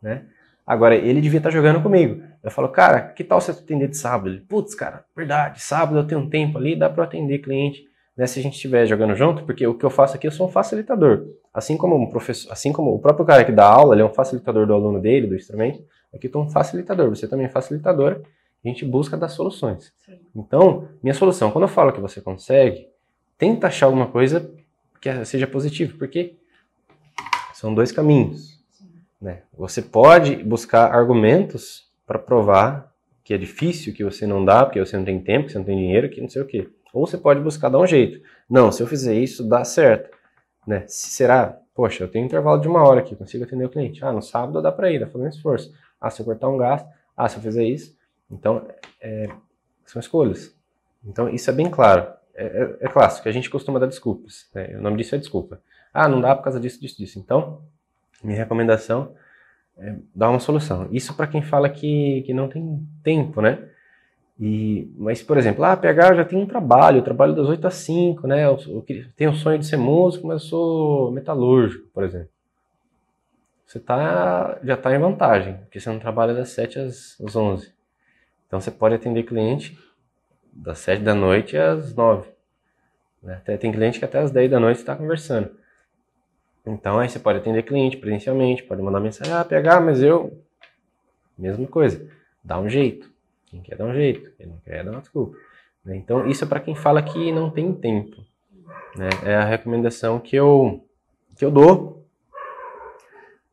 Né? 0.00 0.24
Agora, 0.66 0.94
ele 0.94 1.20
devia 1.20 1.38
estar 1.38 1.50
tá 1.50 1.54
jogando 1.54 1.82
comigo. 1.82 2.22
Eu 2.42 2.50
falo, 2.50 2.68
cara, 2.68 3.00
que 3.00 3.24
tal 3.24 3.40
você 3.40 3.50
atender 3.50 3.88
de 3.88 3.96
sábado? 3.96 4.28
Ele, 4.28 4.40
putz, 4.40 4.74
cara, 4.74 5.04
verdade, 5.14 5.60
sábado 5.60 5.98
eu 5.98 6.06
tenho 6.06 6.20
um 6.20 6.30
tempo 6.30 6.58
ali, 6.58 6.76
dá 6.76 6.88
para 6.88 7.04
atender 7.04 7.38
cliente 7.38 7.84
né, 8.16 8.26
se 8.26 8.38
a 8.38 8.42
gente 8.42 8.54
estiver 8.54 8.86
jogando 8.86 9.14
junto, 9.14 9.44
porque 9.44 9.66
o 9.66 9.74
que 9.74 9.84
eu 9.84 9.90
faço 9.90 10.16
aqui, 10.16 10.26
eu 10.26 10.32
sou 10.32 10.46
um 10.46 10.50
facilitador. 10.50 11.26
Assim 11.52 11.76
como 11.76 11.96
um 11.96 12.08
professor, 12.08 12.52
assim 12.52 12.72
como 12.72 12.94
o 12.94 12.98
próprio 12.98 13.24
cara 13.24 13.44
que 13.44 13.52
dá 13.52 13.66
aula, 13.66 13.94
ele 13.94 14.02
é 14.02 14.04
um 14.04 14.12
facilitador 14.12 14.66
do 14.66 14.74
aluno 14.74 15.00
dele, 15.00 15.26
do 15.26 15.34
instrumento, 15.34 15.82
aqui 16.14 16.26
eu 16.26 16.28
estou 16.28 16.42
um 16.42 16.48
facilitador, 16.48 17.08
você 17.08 17.26
também 17.26 17.46
é 17.46 17.48
facilitadora, 17.48 18.22
a 18.64 18.68
gente 18.68 18.84
busca 18.84 19.16
dar 19.16 19.28
soluções. 19.28 19.92
Sim. 20.04 20.20
Então, 20.36 20.88
minha 21.02 21.14
solução, 21.14 21.50
quando 21.50 21.64
eu 21.64 21.68
falo 21.68 21.92
que 21.92 22.00
você 22.00 22.20
consegue, 22.20 22.86
tenta 23.36 23.66
achar 23.66 23.86
alguma 23.86 24.06
coisa 24.06 24.50
que 25.00 25.24
seja 25.24 25.46
positiva, 25.46 25.94
porque 25.98 26.36
são 27.54 27.74
dois 27.74 27.90
caminhos. 27.90 28.51
Né? 29.22 29.42
Você 29.56 29.80
pode 29.80 30.34
buscar 30.36 30.92
argumentos 30.92 31.88
para 32.04 32.18
provar 32.18 32.92
que 33.22 33.32
é 33.32 33.38
difícil, 33.38 33.94
que 33.94 34.02
você 34.02 34.26
não 34.26 34.44
dá, 34.44 34.66
porque 34.66 34.80
você 34.80 34.96
não 34.96 35.04
tem 35.04 35.20
tempo, 35.20 35.46
que 35.46 35.52
você 35.52 35.58
não 35.58 35.64
tem 35.64 35.76
dinheiro, 35.76 36.10
que 36.10 36.20
não 36.20 36.28
sei 36.28 36.42
o 36.42 36.46
quê. 36.46 36.68
Ou 36.92 37.06
você 37.06 37.16
pode 37.16 37.40
buscar 37.40 37.68
dar 37.68 37.78
um 37.78 37.86
jeito. 37.86 38.20
Não, 38.50 38.72
se 38.72 38.82
eu 38.82 38.86
fizer 38.86 39.14
isso, 39.14 39.48
dá 39.48 39.64
certo. 39.64 40.10
Né? 40.66 40.84
Se 40.88 41.10
será, 41.10 41.56
poxa, 41.72 42.02
eu 42.02 42.08
tenho 42.08 42.24
um 42.24 42.26
intervalo 42.26 42.60
de 42.60 42.66
uma 42.66 42.82
hora 42.82 42.98
aqui, 42.98 43.14
consigo 43.14 43.44
atender 43.44 43.64
o 43.64 43.70
cliente. 43.70 44.04
Ah, 44.04 44.12
no 44.12 44.20
sábado 44.20 44.60
dá 44.60 44.72
para 44.72 44.90
ir, 44.90 44.98
dá 44.98 45.06
fazendo 45.06 45.30
esforço. 45.30 45.72
Ah, 46.00 46.10
se 46.10 46.20
eu 46.20 46.26
cortar 46.26 46.48
um 46.48 46.58
gasto. 46.58 46.88
Ah, 47.16 47.28
se 47.28 47.36
eu 47.36 47.42
fizer 47.42 47.64
isso. 47.64 47.96
Então, 48.28 48.66
é, 49.00 49.28
são 49.86 50.00
escolhas. 50.00 50.52
Então, 51.04 51.28
isso 51.28 51.48
é 51.48 51.52
bem 51.52 51.70
claro. 51.70 52.12
É, 52.34 52.44
é, 52.44 52.76
é 52.86 52.88
clássico, 52.88 53.28
a 53.28 53.32
gente 53.32 53.48
costuma 53.48 53.78
dar 53.78 53.86
desculpas. 53.86 54.48
Né? 54.52 54.74
O 54.78 54.82
nome 54.82 54.96
disso 54.96 55.14
é 55.14 55.18
desculpa. 55.18 55.60
Ah, 55.94 56.08
não 56.08 56.20
dá 56.20 56.34
por 56.34 56.42
causa 56.42 56.58
disso, 56.58 56.80
disso, 56.80 56.96
disso. 56.96 57.18
Então, 57.20 57.62
minha 58.22 58.38
recomendação 58.38 59.14
é 59.78 59.96
dar 60.14 60.30
uma 60.30 60.40
solução. 60.40 60.88
Isso 60.90 61.14
para 61.14 61.26
quem 61.26 61.42
fala 61.42 61.68
que, 61.68 62.22
que 62.26 62.32
não 62.32 62.48
tem 62.48 62.86
tempo, 63.02 63.40
né? 63.40 63.68
E, 64.38 64.90
mas, 64.96 65.22
por 65.22 65.36
exemplo, 65.36 65.64
ah, 65.64 65.76
PH 65.76 66.14
já 66.14 66.24
tem 66.24 66.38
um 66.38 66.46
trabalho, 66.46 66.98
eu 66.98 67.02
trabalho 67.02 67.34
das 67.34 67.46
8 67.46 67.66
às 67.66 67.74
5, 67.74 68.26
né? 68.26 68.44
Eu, 68.44 68.58
eu 68.68 68.84
tenho 69.16 69.30
o 69.30 69.34
sonho 69.34 69.58
de 69.58 69.66
ser 69.66 69.76
músico, 69.76 70.26
mas 70.26 70.42
eu 70.42 70.48
sou 70.48 71.10
metalúrgico, 71.12 71.86
por 71.94 72.02
exemplo. 72.02 72.28
Você 73.66 73.80
tá, 73.80 74.58
já 74.62 74.74
está 74.74 74.94
em 74.94 74.98
vantagem, 74.98 75.54
porque 75.58 75.80
você 75.80 75.88
não 75.88 75.98
trabalha 75.98 76.34
das 76.34 76.50
7 76.50 76.78
às, 76.78 77.20
às 77.20 77.36
11. 77.36 77.72
Então 78.46 78.60
você 78.60 78.70
pode 78.70 78.94
atender 78.94 79.22
cliente 79.22 79.78
das 80.52 80.78
7 80.80 81.02
da 81.02 81.14
noite 81.14 81.56
às 81.56 81.94
9. 81.94 82.28
Né? 83.22 83.40
Tem 83.58 83.72
cliente 83.72 83.98
que 83.98 84.04
até 84.04 84.18
às 84.18 84.30
10 84.30 84.50
da 84.50 84.60
noite 84.60 84.78
está 84.78 84.94
conversando. 84.94 85.50
Então 86.66 86.98
aí 86.98 87.08
você 87.08 87.18
pode 87.18 87.38
atender 87.38 87.64
cliente 87.64 87.96
presencialmente, 87.96 88.62
pode 88.62 88.82
mandar 88.82 89.00
mensagem, 89.00 89.32
ah, 89.32 89.44
PH, 89.44 89.80
mas 89.80 90.02
eu. 90.02 90.40
Mesma 91.36 91.66
coisa, 91.66 92.08
dá 92.42 92.58
um 92.58 92.68
jeito. 92.68 93.10
Quem 93.46 93.60
quer 93.60 93.76
dar 93.76 93.86
um 93.86 93.94
jeito, 93.94 94.30
quem 94.36 94.46
não 94.46 94.58
quer 94.58 94.84
dar 94.84 94.92
uma 94.92 95.00
desculpa. 95.00 95.36
Né? 95.84 95.96
Então, 95.96 96.26
isso 96.26 96.44
é 96.44 96.46
para 96.46 96.60
quem 96.60 96.74
fala 96.74 97.02
que 97.02 97.32
não 97.32 97.50
tem 97.50 97.72
tempo. 97.72 98.16
Né? 98.96 99.08
É 99.24 99.34
a 99.34 99.44
recomendação 99.44 100.20
que 100.20 100.36
eu, 100.36 100.86
que 101.36 101.44
eu 101.44 101.50
dou 101.50 102.06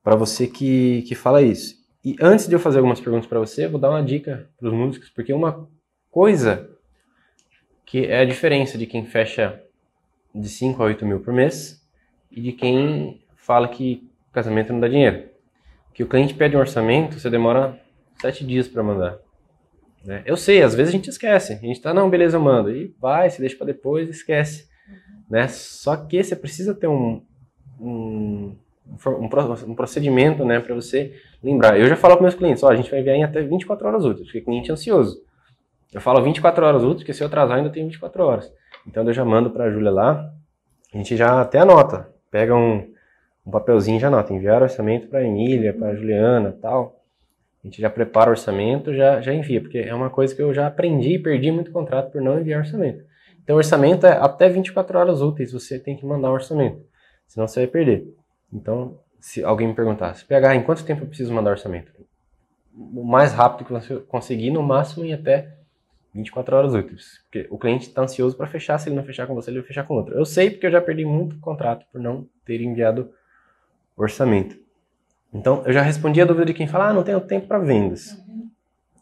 para 0.04 0.16
você 0.16 0.48
que, 0.48 1.02
que 1.04 1.16
fala 1.16 1.42
isso. 1.42 1.80
E 2.04 2.16
antes 2.22 2.48
de 2.48 2.56
eu 2.56 2.60
fazer 2.60 2.78
algumas 2.78 3.02
perguntas 3.02 3.28
para 3.28 3.40
você, 3.40 3.66
eu 3.66 3.72
vou 3.72 3.80
dar 3.80 3.90
uma 3.90 4.04
dica 4.04 4.50
para 4.58 4.68
os 4.68 4.74
músicos, 4.74 5.10
porque 5.10 5.34
uma 5.34 5.68
coisa 6.10 6.70
que 7.86 8.06
é 8.06 8.20
a 8.20 8.26
diferença 8.26 8.78
de 8.78 8.86
quem 8.86 9.06
fecha 9.06 9.62
de 10.34 10.48
5 10.48 10.82
a 10.82 10.86
8 10.86 11.06
mil 11.06 11.20
por 11.20 11.34
mês 11.34 11.84
e 12.32 12.42
de 12.42 12.52
quem 12.52 13.22
fala 13.36 13.68
que 13.68 14.10
casamento 14.32 14.72
não 14.72 14.80
dá 14.80 14.88
dinheiro. 14.88 15.30
Que 15.94 16.04
o 16.04 16.08
cliente 16.08 16.34
pede 16.34 16.56
um 16.56 16.60
orçamento, 16.60 17.20
você 17.20 17.30
demora 17.30 17.80
sete 18.22 18.46
dias 18.46 18.68
para 18.68 18.84
mandar. 18.84 19.18
Né? 20.06 20.22
Eu 20.26 20.38
sei, 20.38 20.62
às 20.62 20.74
vezes 20.74 20.94
a 20.94 20.96
gente 20.96 21.10
esquece. 21.10 21.54
A 21.54 21.58
gente 21.58 21.82
tá, 21.82 21.94
não, 21.94 22.10
beleza, 22.10 22.38
eu 22.38 22.42
mando. 22.42 22.72
E 22.72 22.96
vai, 23.00 23.30
se 23.30 23.40
deixa 23.40 23.58
para 23.58 23.68
depois, 23.68 24.10
esquece. 24.10 24.70
Né? 25.30 25.48
Só 25.48 25.96
que 25.96 26.24
você 26.24 26.36
precisa 26.36 26.74
ter 26.74 26.88
um, 26.88 27.22
um, 27.80 28.56
um, 28.88 29.76
procedimento 29.76 30.44
né, 30.44 30.60
para 30.60 30.74
você 30.74 31.14
lembrar. 31.44 31.80
Eu 31.80 31.88
já 31.88 31.96
falo 31.96 32.16
para 32.16 32.24
meus 32.24 32.36
clientes, 32.36 32.64
ó, 32.64 32.70
a 32.70 32.76
gente 32.76 32.90
vai 32.90 33.00
enviar 33.00 33.16
em 33.16 33.24
até 33.24 33.42
24 33.42 33.88
horas 33.88 34.06
úteis, 34.06 34.28
porque 34.28 34.40
o 34.40 34.46
cliente 34.46 34.70
é 34.70 34.74
ansioso. 34.74 35.22
Eu 35.94 36.02
falo 36.02 36.22
24 36.24 36.66
horas 36.66 36.84
úteis, 36.84 37.00
porque 37.00 37.14
se 37.14 37.24
eu 37.24 37.28
atrasar 37.28 37.58
ainda 37.58 37.70
tem 37.70 37.86
24 37.86 38.24
horas. 38.24 38.52
Então 38.88 39.04
eu 39.04 39.14
já 39.14 39.24
mando 39.24 39.52
para 39.52 39.66
a 39.66 39.72
Júlia 39.72 39.92
lá, 39.92 40.32
a 40.94 40.98
gente 40.98 41.16
já 41.16 41.42
até 41.42 41.60
anota, 41.60 42.12
pega 42.32 42.56
um, 42.56 42.92
um 43.46 43.52
papelzinho 43.52 43.98
e 43.98 44.00
já 44.00 44.08
anota, 44.08 44.34
enviar 44.34 44.62
orçamento 44.62 45.08
para 45.08 45.24
Emília, 45.24 45.74
para 45.74 45.96
Juliana 45.96 46.58
tal. 46.62 47.04
A 47.64 47.68
gente 47.68 47.82
já 47.82 47.90
prepara 47.90 48.30
o 48.30 48.32
orçamento, 48.32 48.94
já, 48.94 49.20
já 49.20 49.34
envia, 49.34 49.62
porque 49.62 49.80
é 49.80 49.94
uma 49.94 50.10
coisa 50.10 50.34
que 50.34 50.42
eu 50.42 50.54
já 50.54 50.68
aprendi 50.68 51.16
e 51.16 51.20
perdi 51.20 51.52
muito 51.52 51.72
contrato 51.72 52.12
por 52.12 52.22
não 52.22 52.40
enviar 52.40 52.62
orçamento. 52.62 53.04
Então, 53.44 53.58
orçamento 53.58 54.06
é 54.06 54.12
até 54.12 54.48
24 54.48 54.98
horas 54.98 55.22
úteis, 55.22 55.52
você 55.52 55.80
tem 55.80 55.98
que 55.98 56.06
mandar 56.06 56.30
um 56.30 56.34
orçamento, 56.34 56.86
senão 57.28 57.48
você 57.48 57.62
vai 57.62 57.68
perder. 57.68 58.08
Então, 58.54 59.00
se 59.20 59.44
alguém 59.44 59.68
me 59.68 59.74
perguntasse, 59.74 60.24
PH, 60.26 60.56
em 60.56 60.64
quanto 60.64 60.86
tempo 60.86 61.04
eu 61.04 61.08
preciso 61.08 61.34
mandar 61.34 61.52
orçamento? 61.52 61.92
O 62.74 63.04
mais 63.04 63.34
rápido 63.34 63.66
que 63.66 63.74
você 63.74 63.98
conseguir, 64.02 64.52
no 64.52 64.64
máximo 64.64 65.04
em 65.04 65.14
até 65.14 65.59
24 66.14 66.56
horas 66.56 66.74
úteis. 66.74 67.22
Porque 67.24 67.48
o 67.50 67.58
cliente 67.58 67.88
está 67.88 68.02
ansioso 68.02 68.36
para 68.36 68.48
fechar, 68.48 68.78
se 68.78 68.90
ele 68.90 68.96
não 68.96 69.04
fechar 69.04 69.28
com 69.28 69.36
você, 69.36 69.50
ele 69.50 69.60
vai 69.60 69.68
fechar 69.68 69.86
com 69.86 69.94
outro. 69.94 70.16
Eu 70.16 70.26
sei 70.26 70.50
porque 70.50 70.66
eu 70.66 70.72
já 70.72 70.82
perdi 70.82 71.06
muito 71.06 71.38
contrato 71.40 71.86
por 71.92 72.02
não 72.02 72.28
ter 72.46 72.62
enviado 72.62 73.12
orçamento. 73.96 74.58
Então, 75.34 75.64
eu 75.66 75.74
já 75.74 75.82
respondi 75.82 76.22
a 76.22 76.26
dúvida 76.26 76.46
de 76.46 76.54
quem 76.54 76.68
fala, 76.68 76.90
ah, 76.90 76.94
não 76.94 77.04
tenho 77.04 77.22
tempo 77.22 77.48
para 77.48 77.60
vendas. 77.60 78.14
Uhum. 78.28 78.50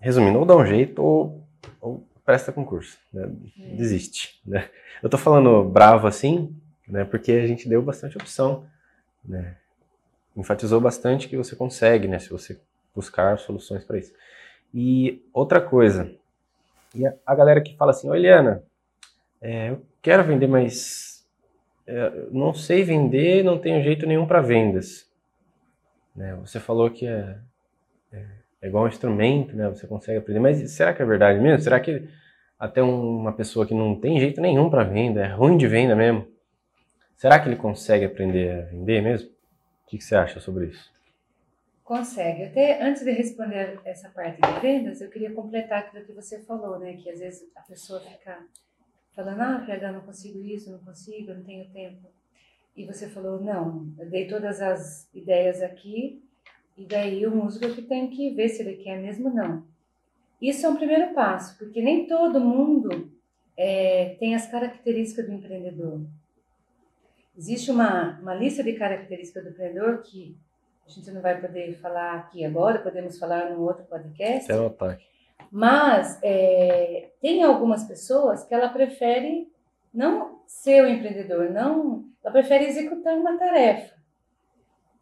Resumindo, 0.01 0.39
ou 0.39 0.45
dá 0.45 0.55
um 0.55 0.65
jeito 0.65 1.01
ou, 1.01 1.43
ou 1.79 2.05
presta 2.25 2.51
concurso, 2.51 2.97
né? 3.13 3.25
uhum. 3.25 3.75
desiste. 3.75 4.41
Né? 4.45 4.69
Eu 5.01 5.09
tô 5.09 5.17
falando 5.17 5.63
bravo 5.63 6.07
assim, 6.07 6.53
né, 6.87 7.05
porque 7.05 7.31
a 7.31 7.47
gente 7.47 7.69
deu 7.69 7.81
bastante 7.81 8.17
opção, 8.17 8.65
né? 9.23 9.55
enfatizou 10.35 10.79
bastante 10.79 11.27
que 11.27 11.37
você 11.37 11.55
consegue, 11.55 12.07
né, 12.07 12.19
se 12.19 12.29
você 12.29 12.59
buscar 12.93 13.39
soluções 13.39 13.83
para 13.83 13.97
isso. 13.97 14.13
E 14.73 15.23
outra 15.33 15.61
coisa, 15.61 16.11
e 16.97 17.05
a, 17.05 17.13
a, 17.25 17.35
galera 17.35 17.61
que 17.61 17.75
fala 17.75 17.91
assim, 17.91 18.13
Eliana, 18.13 18.63
é, 19.41 19.69
eu 19.69 19.85
quero 20.01 20.23
vender, 20.23 20.47
mas 20.47 21.25
é, 21.85 22.11
não 22.31 22.53
sei 22.53 22.83
vender, 22.83 23.43
não 23.43 23.57
tenho 23.57 23.81
jeito 23.83 24.05
nenhum 24.05 24.25
para 24.25 24.41
vendas. 24.41 25.07
Né? 26.15 26.35
Você 26.41 26.59
falou 26.59 26.89
que 26.89 27.05
é, 27.05 27.37
é, 28.11 28.25
é, 28.61 28.67
igual 28.67 28.85
um 28.85 28.87
instrumento, 28.87 29.55
né? 29.55 29.69
Você 29.69 29.85
consegue 29.85 30.17
aprender. 30.17 30.39
Mas 30.39 30.71
será 30.71 30.93
que 30.93 31.01
é 31.01 31.05
verdade 31.05 31.39
mesmo? 31.39 31.61
Será 31.61 31.79
que 31.79 32.09
até 32.59 32.81
uma 32.81 33.31
pessoa 33.33 33.67
que 33.67 33.73
não 33.73 33.99
tem 33.99 34.19
jeito 34.19 34.41
nenhum 34.41 34.69
para 34.69 34.83
venda, 34.83 35.21
é 35.21 35.27
ruim 35.27 35.57
de 35.57 35.67
venda 35.67 35.95
mesmo, 35.95 36.27
será 37.15 37.39
que 37.39 37.47
ele 37.47 37.55
consegue 37.55 38.05
aprender 38.05 38.51
a 38.51 38.65
vender 38.65 39.01
mesmo? 39.01 39.29
O 39.29 39.89
que, 39.89 39.97
que 39.97 40.03
você 40.03 40.15
acha 40.15 40.39
sobre 40.39 40.65
isso? 40.65 40.91
Consegue. 41.87 42.43
Até 42.43 42.83
antes 42.83 43.03
de 43.03 43.11
responder 43.11 43.79
essa 43.85 44.09
parte 44.09 44.41
de 44.41 44.59
vendas, 44.59 44.99
eu 44.99 45.09
queria 45.09 45.33
completar 45.33 45.79
aquilo 45.79 46.05
que 46.05 46.11
você 46.11 46.39
falou, 46.43 46.77
né? 46.77 46.97
Que 46.97 47.09
às 47.09 47.19
vezes 47.19 47.49
a 47.55 47.61
pessoa 47.61 48.01
fica 48.01 48.45
falando, 49.15 49.41
ah, 49.41 49.63
PH, 49.65 49.93
não 49.93 50.01
consigo 50.01 50.43
isso, 50.43 50.69
não 50.69 50.79
consigo, 50.79 51.33
não 51.33 51.43
tenho 51.43 51.67
tempo 51.69 52.07
e 52.77 52.85
você 52.85 53.09
falou, 53.09 53.41
não, 53.41 53.91
eu 53.97 54.07
dei 54.07 54.27
todas 54.27 54.61
as 54.61 55.09
ideias 55.11 55.63
aqui, 55.63 56.23
e 56.77 56.85
daí 56.85 57.25
o 57.25 57.35
músico 57.35 57.73
que 57.73 57.81
tem 57.81 58.07
que 58.07 58.29
ver 58.29 58.49
se 58.49 58.61
ele 58.61 58.75
quer 58.75 59.01
mesmo 59.01 59.33
não. 59.33 59.65
Isso 60.39 60.63
é 60.63 60.69
um 60.69 60.75
primeiro 60.75 61.11
passo, 61.15 61.57
porque 61.57 61.81
nem 61.81 62.05
todo 62.05 62.39
mundo 62.39 63.11
é, 63.57 64.15
tem 64.19 64.35
as 64.35 64.45
características 64.45 65.25
do 65.25 65.33
empreendedor. 65.33 66.01
Existe 67.35 67.71
uma, 67.71 68.19
uma 68.19 68.35
lista 68.35 68.63
de 68.63 68.73
características 68.73 69.43
do 69.43 69.49
empreendedor 69.49 70.03
que 70.03 70.37
a 70.87 70.89
gente 70.89 71.11
não 71.11 71.21
vai 71.21 71.39
poder 71.39 71.77
falar 71.79 72.15
aqui 72.15 72.45
agora, 72.45 72.79
podemos 72.79 73.19
falar 73.19 73.49
no 73.49 73.61
outro 73.61 73.83
podcast. 73.85 74.49
O 74.53 74.67
ataque. 74.67 75.05
Mas 75.51 76.17
é, 76.23 77.11
tem 77.21 77.43
algumas 77.43 77.83
pessoas 77.83 78.45
que 78.45 78.53
ela 78.53 78.69
prefere 78.69 79.51
não 79.93 80.41
ser 80.47 80.83
o 80.83 80.87
empreendedor, 80.87 81.49
não, 81.49 82.05
ela 82.23 82.31
prefere 82.31 82.65
executar 82.65 83.15
uma 83.15 83.37
tarefa. 83.37 83.95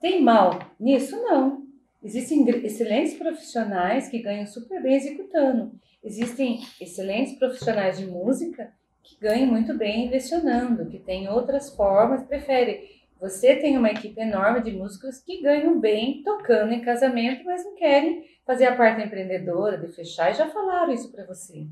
Tem 0.02 0.22
mal 0.22 0.60
nisso? 0.80 1.16
Não. 1.22 1.66
Existem 2.04 2.48
excelentes 2.64 3.16
profissionais 3.16 4.08
que 4.10 4.22
ganham 4.22 4.46
super 4.46 4.82
bem 4.82 4.96
executando. 4.96 5.72
Existem 6.04 6.62
excelentes 6.80 7.38
profissionais 7.38 7.98
de 7.98 8.06
música 8.06 8.72
que 9.04 9.20
ganham 9.20 9.48
muito 9.48 9.76
bem 9.78 10.10
lecionando, 10.10 10.88
que 10.88 11.00
têm 11.00 11.28
outras 11.30 11.76
formas, 11.76 12.24
prefere. 12.24 12.95
Você 13.20 13.56
tem 13.56 13.78
uma 13.78 13.90
equipe 13.90 14.20
enorme 14.20 14.62
de 14.62 14.72
músicos 14.72 15.20
que 15.20 15.42
ganham 15.42 15.80
bem 15.80 16.22
tocando 16.24 16.74
em 16.74 16.82
casamento, 16.82 17.46
mas 17.46 17.64
não 17.64 17.76
querem 17.76 18.26
fazer 18.46 18.66
a 18.66 18.76
parte 18.76 19.02
empreendedora, 19.02 19.78
de 19.78 19.88
fechar, 19.88 20.32
e 20.32 20.36
já 20.36 20.48
falaram 20.48 20.92
isso 20.92 21.12
para 21.12 21.26
você. 21.26 21.66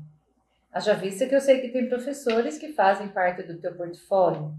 Haja 0.72 0.94
vista 0.94 1.26
que 1.26 1.34
eu 1.34 1.40
sei 1.40 1.60
que 1.60 1.68
tem 1.68 1.88
professores 1.88 2.58
que 2.58 2.72
fazem 2.72 3.08
parte 3.08 3.42
do 3.42 3.58
teu 3.58 3.74
portfólio, 3.74 4.52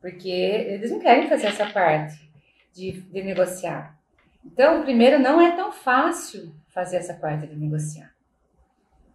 porque 0.00 0.28
eles 0.28 0.90
não 0.90 0.98
querem 0.98 1.28
fazer 1.28 1.46
essa 1.46 1.70
parte 1.70 2.30
de, 2.74 2.92
de 2.92 3.22
negociar. 3.22 3.98
Então, 4.44 4.82
primeiro, 4.82 5.18
não 5.18 5.40
é 5.40 5.54
tão 5.54 5.72
fácil 5.72 6.52
fazer 6.68 6.96
essa 6.96 7.14
parte 7.14 7.46
de 7.46 7.56
negociar, 7.56 8.12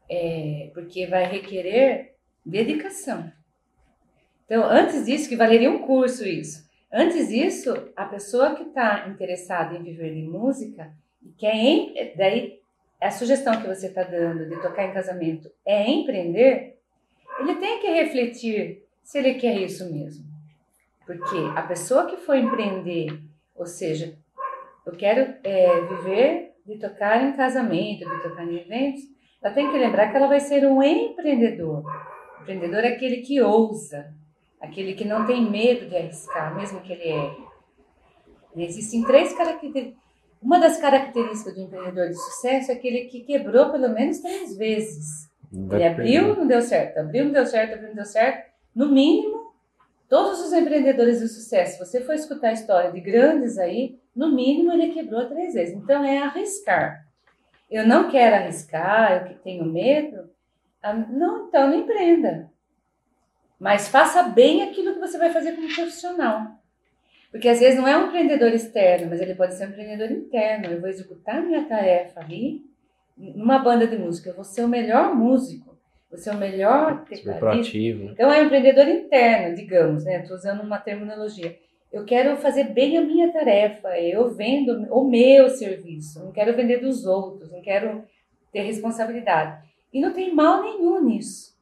é, 0.10 0.71
porque 0.73 1.06
vai 1.06 1.26
requerer 1.26 2.15
dedicação. 2.45 3.32
Então, 4.45 4.63
antes 4.63 5.06
disso, 5.06 5.28
que 5.28 5.36
valeria 5.36 5.69
um 5.69 5.80
curso 5.80 6.26
isso. 6.26 6.66
Antes 6.91 7.28
disso, 7.28 7.89
a 7.95 8.06
pessoa 8.06 8.56
que 8.56 8.63
está 8.63 9.08
interessada 9.10 9.76
em 9.76 9.84
viver 9.84 10.13
de 10.13 10.23
música 10.23 10.93
e 11.21 11.30
quer, 11.32 11.56
em, 11.56 11.93
daí 12.15 12.60
a 13.02 13.12
sugestão 13.12 13.62
que 13.62 13.67
você 13.67 13.88
está 13.88 14.04
dando 14.04 14.47
de 14.47 14.62
tocar 14.62 14.86
em 14.86 14.93
casamento 14.93 15.52
é 15.65 15.89
empreender, 15.89 16.78
ele 17.39 17.56
tem 17.56 17.80
que 17.80 17.88
refletir 17.88 18.84
se 19.04 19.19
ele 19.19 19.36
quer 19.36 19.56
isso 19.62 19.91
mesmo. 19.91 20.26
Porque 21.06 21.38
a 21.56 21.62
pessoa 21.62 22.08
que 22.08 22.17
for 22.17 22.36
empreender, 22.36 23.21
ou 23.56 23.65
seja, 23.65 24.17
eu 24.86 24.93
quero 24.93 25.36
é, 25.43 25.82
viver 25.82 26.54
de 26.65 26.78
tocar 26.78 27.23
em 27.23 27.34
casamento, 27.34 28.10
de 28.10 28.23
tocar 28.23 28.45
em 28.45 28.58
eventos, 28.58 29.02
ela 29.41 29.54
tem 29.54 29.71
que 29.71 29.78
lembrar 29.78 30.10
que 30.10 30.17
ela 30.17 30.28
vai 30.28 30.39
ser 30.39 30.65
um 30.65 30.82
empreendedor. 30.82 31.84
O 32.39 32.41
empreendedor 32.41 32.84
é 32.84 32.89
aquele 32.89 33.17
que 33.17 33.41
ousa, 33.41 34.13
aquele 34.62 34.93
que 34.93 35.06
não 35.06 35.26
tem 35.26 35.50
medo 35.50 35.88
de 35.89 35.96
arriscar, 35.96 36.56
mesmo 36.56 36.82
que 36.82 36.93
ele 36.93 37.10
erre. 37.10 37.48
Existem 38.56 39.04
três 39.04 39.34
características 39.34 40.08
uma 40.41 40.60
das 40.60 40.78
características 40.78 41.56
do 41.56 41.62
empreendedor 41.62 42.10
de 42.10 42.15
sucesso 42.15 42.72
é 42.72 42.76
aquele 42.76 43.06
que 43.06 43.22
quebrou 43.22 43.72
pelo 43.72 43.89
menos 43.89 44.20
três 44.20 44.56
vezes. 44.56 45.28
Ele 45.52 45.84
abriu, 45.84 46.36
não 46.36 46.46
deu 46.46 46.62
certo, 46.62 47.00
abriu, 47.00 47.26
não 47.26 47.32
deu 47.32 47.46
certo, 47.46 47.74
abriu, 47.74 47.89
não 47.89 47.96
deu 47.96 48.06
certo. 48.06 48.52
No 48.76 48.88
mínimo, 48.89 49.54
todos 50.08 50.39
os 50.39 50.54
empreendedores 50.54 51.20
de 51.20 51.28
sucesso, 51.28 51.74
se 51.74 51.80
você 51.86 52.02
for 52.02 52.13
escutar 52.13 52.50
a 52.50 52.54
história 52.54 52.91
de 52.91 53.00
grandes 53.00 53.58
aí, 53.58 54.00
no 54.15 54.32
mínimo 54.34 54.72
ele 54.74 54.93
quebrou 54.93 55.26
três 55.28 55.54
vezes. 55.54 55.76
Então 55.76 56.04
é 56.04 56.20
arriscar. 56.20 57.06
Eu 57.70 57.88
não 57.88 58.10
quero 58.10 58.36
arriscar, 58.36 59.28
eu 59.32 59.38
tenho 59.39 59.65
medo. 59.65 60.30
Ah, 60.82 60.93
não, 60.93 61.48
então 61.48 61.67
não 61.67 61.80
empreenda. 61.80 62.52
Mas 63.60 63.88
faça 63.88 64.24
bem 64.24 64.63
aquilo 64.63 64.93
que 64.93 65.00
você 65.00 65.17
vai 65.17 65.32
fazer 65.32 65.54
como 65.54 65.74
profissional. 65.74 66.58
Porque 67.32 67.50
às 67.50 67.60
vezes 67.60 67.80
não 67.80 67.88
é 67.88 67.98
um 67.98 68.08
empreendedor 68.08 68.52
externo, 68.54 69.08
mas 69.10 69.20
ele 69.20 69.36
pode 69.36 69.56
ser 69.56 69.65
um 69.65 69.70
empreendedor 69.70 70.12
interno. 70.12 70.67
Eu 70.67 70.80
vou 70.80 70.89
executar 70.89 71.41
minha 71.41 71.65
tarefa 71.65 72.20
ali, 72.20 72.62
numa 73.17 73.60
banda 73.60 73.88
de 73.88 73.98
música, 73.98 74.30
eu 74.30 74.36
vou 74.36 74.43
ser 74.43 74.63
o 74.63 74.67
melhor 74.67 75.15
músico, 75.15 75.76
vou 76.10 76.20
ser 76.20 76.32
o 76.32 76.38
melhor 76.38 77.04
proativo. 77.39 78.06
Né? 78.06 78.12
Então 78.13 78.32
é 78.32 78.41
um 78.41 78.46
empreendedor 78.46 78.88
interno, 78.88 79.56
digamos, 79.56 80.06
né? 80.06 80.22
Estou 80.22 80.38
usando 80.38 80.62
uma 80.62 80.78
terminologia. 80.78 81.58
Eu 81.91 82.06
quero 82.06 82.38
fazer 82.38 82.65
bem 82.65 82.98
a 82.98 83.02
minha 83.02 83.32
tarefa, 83.32 84.00
eu 84.00 84.30
vendo 84.30 84.88
o 84.91 85.04
meu 85.10 85.50
serviço, 85.50 86.24
não 86.24 86.32
quero 86.32 86.56
vender 86.56 86.78
dos 86.78 87.06
outros, 87.06 87.52
não 87.52 87.62
quero 87.62 88.04
ter 88.52 88.62
responsabilidade. 88.62 89.65
E 89.91 90.00
não 90.00 90.13
tem 90.13 90.34
mal 90.34 90.62
nenhum 90.62 91.04
nisso. 91.04 91.57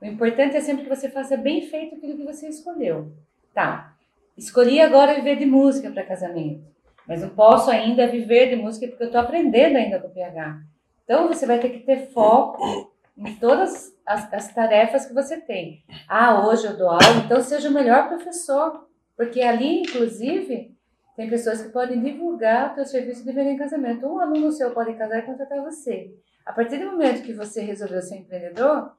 O 0.00 0.06
importante 0.06 0.56
é 0.56 0.60
sempre 0.60 0.84
que 0.84 0.94
você 0.94 1.08
faça 1.08 1.36
bem 1.36 1.62
feito 1.62 1.96
aquilo 1.96 2.16
que 2.16 2.24
você 2.24 2.48
escolheu. 2.48 3.12
Tá, 3.52 3.98
Escolhi 4.38 4.80
agora 4.80 5.14
viver 5.14 5.34
de 5.34 5.44
música 5.44 5.90
para 5.90 6.06
casamento, 6.06 6.64
mas 7.08 7.20
não 7.20 7.30
posso 7.30 7.72
ainda 7.72 8.06
viver 8.06 8.48
de 8.48 8.54
música 8.54 8.86
porque 8.86 9.02
eu 9.02 9.08
estou 9.08 9.20
aprendendo 9.20 9.76
ainda 9.76 9.98
com 9.98 10.06
o 10.06 10.14
PH. 10.14 10.60
Então 11.02 11.26
você 11.26 11.44
vai 11.44 11.58
ter 11.58 11.70
que 11.70 11.80
ter 11.80 12.06
foco 12.12 12.88
em 13.16 13.34
todas 13.34 13.92
as, 14.06 14.32
as, 14.32 14.54
tarefas 14.54 15.06
que 15.06 15.12
você 15.12 15.38
tem. 15.38 15.82
Ah, 16.08 16.46
hoje 16.46 16.68
eu 16.68 16.76
dou 16.76 16.88
aula, 16.88 17.16
então 17.24 17.40
seja 17.40 17.68
o 17.68 17.72
melhor 17.72 18.06
professor, 18.06 18.86
porque 19.16 19.42
ali, 19.42 19.80
inclusive, 19.80 20.72
tem 21.16 21.28
pessoas 21.28 21.60
que 21.60 21.70
podem 21.70 22.00
divulgar 22.00 22.70
o 22.70 22.74
teu 22.76 22.86
serviço 22.86 23.24
de 23.24 23.32
venda 23.32 23.50
em 23.50 23.56
casamento. 23.56 24.06
Um 24.06 24.20
aluno 24.20 24.52
seu 24.52 24.70
pode 24.70 24.94
casar 24.94 25.18
e 25.18 25.22
contratar 25.22 25.60
você. 25.60 26.14
A 26.46 26.52
partir 26.52 26.78
do 26.78 26.92
momento 26.92 27.24
que 27.24 27.32
você 27.32 27.60
resolveu 27.60 28.00
ser 28.00 28.18
empreendedor, 28.18 28.92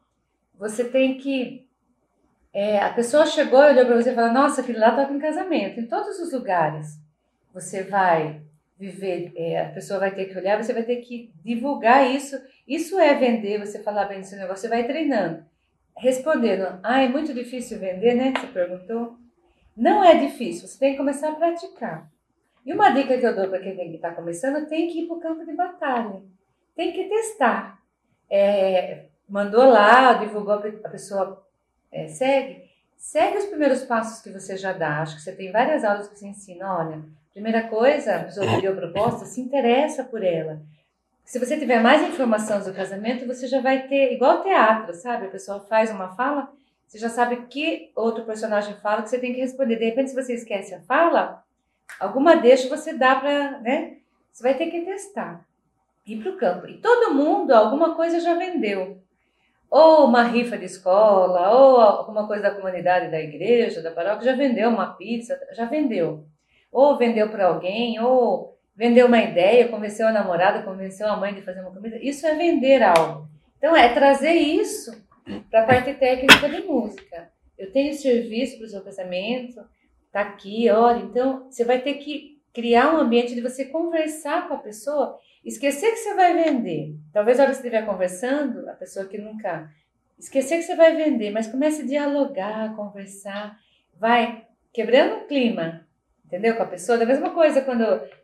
você 0.59 0.83
tem 0.83 1.17
que 1.17 1.65
é, 2.53 2.79
a 2.79 2.91
pessoa 2.91 3.25
chegou 3.25 3.61
e 3.63 3.71
olhou 3.71 3.85
para 3.85 3.95
você 3.95 4.11
e 4.11 4.15
falou: 4.15 4.33
Nossa, 4.33 4.61
aquele 4.61 4.79
lá 4.79 4.95
toca 4.95 5.13
em 5.13 5.19
casamento. 5.19 5.79
Em 5.79 5.85
todos 5.85 6.19
os 6.19 6.33
lugares 6.33 6.99
você 7.53 7.83
vai 7.83 8.41
viver, 8.77 9.33
é, 9.35 9.61
a 9.61 9.69
pessoa 9.69 9.99
vai 9.99 10.13
ter 10.13 10.25
que 10.25 10.37
olhar, 10.37 10.61
você 10.61 10.73
vai 10.73 10.83
ter 10.83 10.97
que 10.97 11.31
divulgar 11.43 12.09
isso. 12.09 12.39
Isso 12.67 12.99
é 12.99 13.13
vender, 13.13 13.59
você 13.59 13.83
falar 13.83 14.05
bem 14.05 14.19
desse 14.19 14.35
negócio, 14.35 14.61
você 14.61 14.67
vai 14.67 14.85
treinando. 14.85 15.45
Respondendo: 15.95 16.79
Ah, 16.83 17.03
é 17.03 17.07
muito 17.07 17.33
difícil 17.33 17.79
vender, 17.79 18.15
né? 18.15 18.33
Você 18.35 18.47
perguntou. 18.47 19.17
Não 19.77 20.03
é 20.03 20.15
difícil, 20.15 20.67
você 20.67 20.77
tem 20.77 20.91
que 20.91 20.97
começar 20.97 21.29
a 21.29 21.35
praticar. 21.35 22.11
E 22.65 22.73
uma 22.73 22.89
dica 22.89 23.17
que 23.17 23.25
eu 23.25 23.33
dou 23.33 23.47
para 23.47 23.59
quem 23.59 23.95
está 23.95 24.11
começando: 24.11 24.67
tem 24.67 24.87
que 24.89 25.01
ir 25.03 25.07
para 25.07 25.15
o 25.15 25.21
campo 25.21 25.45
de 25.45 25.53
batalha, 25.53 26.21
tem 26.75 26.91
que 26.91 27.05
testar. 27.05 27.79
É, 28.29 29.05
mandou 29.29 29.69
lá, 29.69 30.13
divulgou, 30.13 30.55
a 30.55 30.89
pessoa 30.89 31.45
é, 31.91 32.07
segue, 32.07 32.69
segue 32.97 33.37
os 33.37 33.45
primeiros 33.45 33.83
passos 33.83 34.21
que 34.21 34.31
você 34.31 34.57
já 34.57 34.73
dá. 34.73 35.01
Acho 35.01 35.15
que 35.15 35.21
você 35.21 35.31
tem 35.31 35.51
várias 35.51 35.83
aulas 35.83 36.09
que 36.09 36.17
você 36.17 36.27
ensina. 36.27 36.77
Olha, 36.77 37.01
primeira 37.31 37.67
coisa, 37.67 38.15
a 38.15 38.23
pessoa 38.23 38.47
pediu 38.47 38.73
a 38.73 38.75
proposta, 38.75 39.25
se 39.25 39.39
interessa 39.39 40.03
por 40.03 40.23
ela. 40.23 40.59
Se 41.23 41.37
você 41.37 41.57
tiver 41.59 41.79
mais 41.79 42.01
informação 42.01 42.59
do 42.59 42.73
casamento, 42.73 43.27
você 43.27 43.47
já 43.47 43.61
vai 43.61 43.87
ter, 43.87 44.13
igual 44.13 44.41
teatro, 44.41 44.95
sabe? 44.95 45.27
A 45.27 45.29
pessoa 45.29 45.59
faz 45.59 45.91
uma 45.91 46.09
fala, 46.15 46.51
você 46.87 46.97
já 46.97 47.07
sabe 47.07 47.45
que 47.45 47.91
outro 47.95 48.25
personagem 48.25 48.73
fala 48.81 49.03
que 49.03 49.09
você 49.09 49.19
tem 49.19 49.31
que 49.31 49.39
responder. 49.39 49.75
De 49.75 49.85
repente, 49.85 50.09
se 50.09 50.15
você 50.15 50.33
esquece 50.33 50.73
a 50.73 50.81
fala, 50.81 51.43
alguma 51.99 52.35
deixa 52.35 52.67
você 52.67 52.93
dá 52.93 53.15
para, 53.15 53.59
né? 53.59 53.97
Você 54.31 54.41
vai 54.41 54.55
ter 54.55 54.71
que 54.71 54.81
testar. 54.81 55.45
Ir 56.03 56.23
para 56.23 56.31
o 56.31 56.37
campo. 56.37 56.67
E 56.67 56.77
todo 56.77 57.13
mundo, 57.13 57.51
alguma 57.51 57.93
coisa 57.93 58.19
já 58.19 58.33
vendeu 58.33 58.99
ou 59.69 60.05
uma 60.05 60.23
rifa 60.23 60.57
de 60.57 60.65
escola, 60.65 61.51
ou 61.51 61.79
alguma 61.79 62.25
coisa 62.25 62.43
da 62.43 62.51
comunidade 62.51 63.11
da 63.11 63.19
igreja, 63.19 63.81
da 63.81 63.91
paróquia, 63.91 64.31
já 64.31 64.35
vendeu 64.35 64.69
uma 64.69 64.93
pizza, 64.95 65.39
já 65.53 65.65
vendeu. 65.65 66.25
Ou 66.71 66.97
vendeu 66.97 67.29
para 67.29 67.47
alguém, 67.47 67.99
ou 67.99 68.57
vendeu 68.75 69.07
uma 69.07 69.21
ideia, 69.21 69.67
convenceu 69.67 70.07
a 70.07 70.11
namorada, 70.11 70.63
convenceu 70.63 71.07
a 71.07 71.15
mãe 71.15 71.33
de 71.33 71.41
fazer 71.41 71.61
uma 71.61 71.71
comida. 71.71 71.97
Isso 72.01 72.25
é 72.25 72.33
vender 72.33 72.81
algo. 72.81 73.27
Então, 73.57 73.75
é 73.75 73.93
trazer 73.93 74.33
isso 74.33 74.91
para 75.51 75.63
a 75.63 75.65
parte 75.65 75.93
técnica 75.93 76.49
de 76.49 76.61
música. 76.61 77.29
Eu 77.57 77.71
tenho 77.71 77.93
serviço 77.93 78.57
para 78.57 78.65
o 78.65 78.69
seu 78.69 78.81
casamento, 78.81 79.61
tá 80.11 80.21
aqui, 80.21 80.69
olha. 80.69 81.03
Então, 81.03 81.45
você 81.49 81.63
vai 81.65 81.79
ter 81.79 81.95
que 81.95 82.39
criar 82.53 82.93
um 82.93 82.97
ambiente 82.97 83.35
de 83.35 83.41
você 83.41 83.65
conversar 83.65 84.47
com 84.47 84.55
a 84.55 84.59
pessoa 84.59 85.17
Esquecer 85.43 85.91
que 85.91 85.97
você 85.97 86.13
vai 86.13 86.33
vender. 86.33 86.95
Talvez 87.13 87.39
a 87.39 87.43
hora 87.43 87.51
que 87.51 87.57
você 87.57 87.67
estiver 87.67 87.85
conversando, 87.85 88.69
a 88.69 88.73
pessoa 88.73 89.05
que 89.05 89.17
nunca. 89.17 89.69
Esquecer 90.17 90.57
que 90.57 90.63
você 90.63 90.75
vai 90.75 90.95
vender, 90.95 91.31
mas 91.31 91.47
comece 91.47 91.81
a 91.81 91.85
dialogar, 91.85 92.75
conversar, 92.75 93.57
vai 93.97 94.45
quebrando 94.73 95.15
o 95.15 95.27
clima, 95.27 95.87
entendeu? 96.25 96.55
Com 96.55 96.63
a 96.63 96.67
pessoa. 96.67 96.97
Da 96.97 97.05
mesma 97.05 97.29
coisa 97.29 97.61
quando 97.61 97.83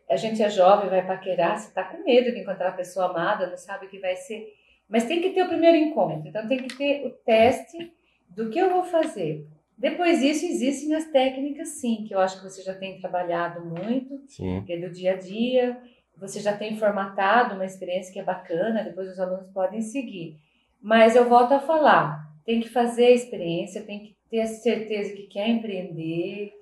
a 0.10 0.16
gente 0.18 0.44
é 0.44 0.50
jovem, 0.50 0.90
vai 0.90 1.06
paquerar, 1.06 1.58
você 1.58 1.70
está 1.70 1.84
com 1.84 2.04
medo 2.04 2.34
de 2.34 2.40
encontrar 2.40 2.70
a 2.70 2.74
pessoa 2.74 3.08
amada, 3.08 3.48
não 3.48 3.58
sabe 3.58 3.86
o 3.86 3.90
que 3.90 4.00
vai 4.00 4.16
ser. 4.18 4.54
Mas 4.90 5.06
tem 5.06 5.22
que 5.22 5.32
ter 5.32 5.44
o 5.44 5.48
primeiro 5.48 5.78
encontro. 5.78 6.28
Então 6.28 6.48
tem 6.48 6.58
que 6.58 6.76
ter 6.76 7.06
o 7.06 7.12
teste 7.12 7.94
do 8.30 8.50
que 8.50 8.60
eu 8.60 8.70
vou 8.72 8.84
fazer. 8.84 9.48
Depois 9.78 10.20
disso, 10.20 10.46
existem 10.46 10.94
as 10.96 11.06
técnicas, 11.06 11.70
sim, 11.70 12.06
que 12.08 12.14
eu 12.14 12.20
acho 12.20 12.38
que 12.38 12.44
você 12.44 12.62
já 12.62 12.74
tem 12.74 13.00
trabalhado 13.00 13.66
muito, 13.66 14.22
sim. 14.28 14.64
que 14.66 14.74
é 14.74 14.78
do 14.78 14.90
dia 14.90 15.14
a 15.14 15.18
dia 15.18 15.82
você 16.18 16.40
já 16.40 16.56
tem 16.56 16.78
formatado 16.78 17.56
uma 17.56 17.66
experiência 17.66 18.14
que 18.14 18.20
é 18.20 18.24
bacana, 18.24 18.84
depois 18.84 19.10
os 19.10 19.20
alunos 19.20 19.48
podem 19.50 19.82
seguir. 19.82 20.40
Mas 20.82 21.16
eu 21.16 21.28
volto 21.28 21.54
a 21.54 21.60
falar, 21.60 22.26
tem 22.46 22.62
que 22.62 22.70
fazer 22.70 23.08
a 23.08 23.12
experiência, 23.12 23.84
tem 23.84 24.00
que 24.00 24.16
ter 24.30 24.42
a 24.42 24.48
certeza 24.48 25.14
que 25.14 25.24
quer 25.24 25.48
empreender, 25.50 26.54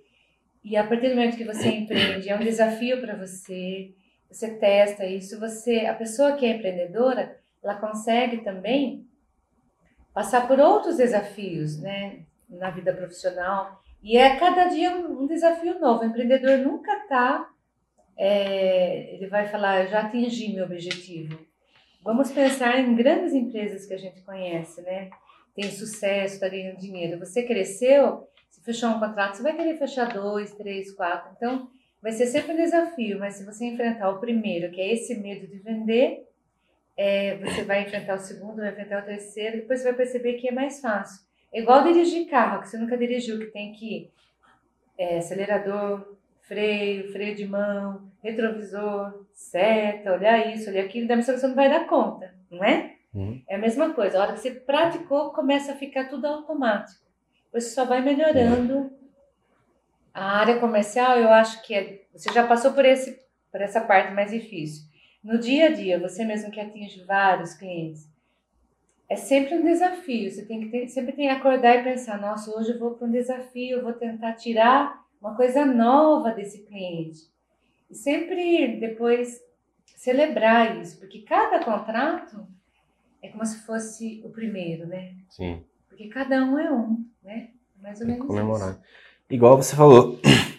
E 0.63 0.77
a 0.77 0.87
partir 0.87 1.09
do 1.09 1.15
momento 1.15 1.35
que 1.35 1.43
você 1.43 1.69
empreende, 1.69 2.29
é 2.29 2.35
um 2.35 2.39
desafio 2.39 3.01
para 3.01 3.15
você, 3.17 3.93
você 4.29 4.57
testa 4.57 5.05
isso, 5.05 5.39
você, 5.39 5.85
a 5.85 5.93
pessoa 5.93 6.33
que 6.33 6.45
é 6.45 6.55
empreendedora, 6.55 7.37
ela 7.61 7.75
consegue 7.75 8.37
também 8.37 9.05
passar 10.13 10.47
por 10.47 10.59
outros 10.59 10.97
desafios, 10.97 11.79
né, 11.81 12.21
na 12.49 12.69
vida 12.69 12.93
profissional. 12.93 13.81
E 14.01 14.17
é 14.17 14.37
cada 14.37 14.65
dia 14.65 14.95
um 14.95 15.27
desafio 15.27 15.79
novo. 15.79 16.01
O 16.01 16.05
empreendedor 16.05 16.57
nunca 16.59 16.91
está, 16.99 17.49
é, 18.17 19.13
ele 19.13 19.27
vai 19.27 19.47
falar, 19.47 19.87
já 19.87 20.01
atingi 20.01 20.53
meu 20.53 20.65
objetivo. 20.65 21.37
Vamos 22.03 22.31
pensar 22.31 22.79
em 22.79 22.95
grandes 22.95 23.33
empresas 23.33 23.85
que 23.85 23.93
a 23.93 23.97
gente 23.97 24.21
conhece, 24.21 24.81
né? 24.81 25.09
Tem 25.55 25.71
sucesso, 25.71 26.35
está 26.35 26.49
ganhando 26.49 26.77
dinheiro. 26.77 27.19
Você 27.19 27.43
cresceu, 27.43 28.27
se 28.49 28.61
fechou 28.61 28.89
um 28.89 28.99
contrato, 28.99 29.35
você 29.35 29.43
vai 29.43 29.55
querer 29.55 29.77
fechar 29.77 30.13
dois, 30.13 30.53
três, 30.53 30.91
quatro. 30.93 31.31
Então, 31.35 31.69
vai 32.01 32.11
ser 32.11 32.25
sempre 32.25 32.53
um 32.53 32.57
desafio, 32.57 33.19
mas 33.19 33.35
se 33.35 33.45
você 33.45 33.65
enfrentar 33.65 34.09
o 34.09 34.19
primeiro, 34.19 34.71
que 34.71 34.81
é 34.81 34.93
esse 34.93 35.15
medo 35.15 35.47
de 35.47 35.59
vender, 35.59 36.27
é, 36.97 37.37
você 37.37 37.63
vai 37.63 37.83
enfrentar 37.83 38.15
o 38.15 38.19
segundo, 38.19 38.57
vai 38.57 38.71
enfrentar 38.71 39.01
o 39.01 39.05
terceiro, 39.05 39.57
depois 39.57 39.79
você 39.79 39.87
vai 39.87 39.95
perceber 39.95 40.33
que 40.33 40.49
é 40.49 40.51
mais 40.51 40.81
fácil. 40.81 41.25
É 41.53 41.61
igual 41.61 41.83
dirigir 41.83 42.27
carro, 42.29 42.61
que 42.61 42.69
você 42.69 42.77
nunca 42.77 42.97
dirigiu, 42.97 43.39
que 43.39 43.45
tem 43.45 43.71
que 43.71 44.11
é, 44.97 45.19
acelerador, 45.19 46.17
freio, 46.53 47.11
freio 47.11 47.35
de 47.35 47.47
mão, 47.47 48.01
retrovisor, 48.21 49.25
seta, 49.33 50.13
olhar 50.13 50.53
isso, 50.53 50.69
olhar 50.69 50.85
aquilo, 50.85 51.07
da 51.07 51.17
que 51.17 51.23
você 51.23 51.47
não 51.47 51.55
vai 51.55 51.67
dar 51.67 51.87
conta, 51.87 52.33
não 52.49 52.63
é? 52.63 52.93
Uhum. 53.13 53.41
É 53.47 53.55
a 53.55 53.59
mesma 53.59 53.93
coisa. 53.93 54.17
A 54.17 54.21
hora 54.21 54.33
que 54.33 54.39
você 54.39 54.51
praticou, 54.51 55.31
começa 55.31 55.71
a 55.71 55.75
ficar 55.75 56.09
tudo 56.09 56.25
automático. 56.25 57.03
Você 57.51 57.69
só 57.69 57.85
vai 57.85 58.01
melhorando. 58.01 58.73
Uhum. 58.73 58.91
A 60.13 60.37
área 60.39 60.59
comercial, 60.59 61.17
eu 61.17 61.29
acho 61.29 61.63
que 61.63 61.73
é, 61.73 62.01
você 62.13 62.31
já 62.31 62.45
passou 62.45 62.71
por, 62.73 62.85
esse, 62.85 63.19
por 63.51 63.61
essa 63.61 63.81
parte 63.81 64.13
mais 64.13 64.29
difícil. 64.29 64.83
No 65.23 65.39
dia 65.39 65.67
a 65.67 65.71
dia, 65.71 65.99
você 65.99 66.23
mesmo 66.23 66.51
que 66.51 66.59
atinge 66.59 67.03
vários 67.03 67.55
clientes, 67.55 68.07
é 69.09 69.15
sempre 69.15 69.55
um 69.55 69.63
desafio. 69.63 70.29
Você 70.29 70.45
tem 70.45 70.61
que 70.61 70.69
ter, 70.69 70.87
sempre 70.87 71.13
tem 71.13 71.27
que 71.27 71.33
acordar 71.33 71.77
e 71.77 71.83
pensar: 71.83 72.19
nossa, 72.19 72.55
hoje 72.55 72.71
eu 72.71 72.79
vou 72.79 72.91
para 72.91 73.07
um 73.07 73.11
desafio, 73.11 73.77
eu 73.77 73.83
vou 73.83 73.93
tentar 73.93 74.33
tirar 74.33 75.02
uma 75.23 75.35
coisa 75.35 75.65
nova 75.65 76.31
desse 76.31 76.63
cliente. 76.63 77.21
E 77.89 77.95
sempre 77.95 78.77
depois 78.77 79.41
celebrar 79.95 80.81
isso, 80.81 80.99
porque 80.99 81.19
cada 81.21 81.63
contrato 81.63 82.45
é 83.21 83.29
como 83.29 83.45
se 83.45 83.65
fosse 83.65 84.21
o 84.25 84.29
primeiro, 84.29 84.85
né? 84.85 85.15
Sim. 85.29 85.63
Porque 85.87 86.09
cada 86.09 86.43
um 86.43 86.59
é 86.59 86.69
um, 86.69 87.05
né? 87.23 87.51
Mais 87.81 88.01
ou 88.01 88.07
menos. 88.07 88.27
Comemorar. 88.27 88.71
Isso. 88.71 88.81
Igual 89.29 89.55
você 89.55 89.75
falou. 89.75 90.19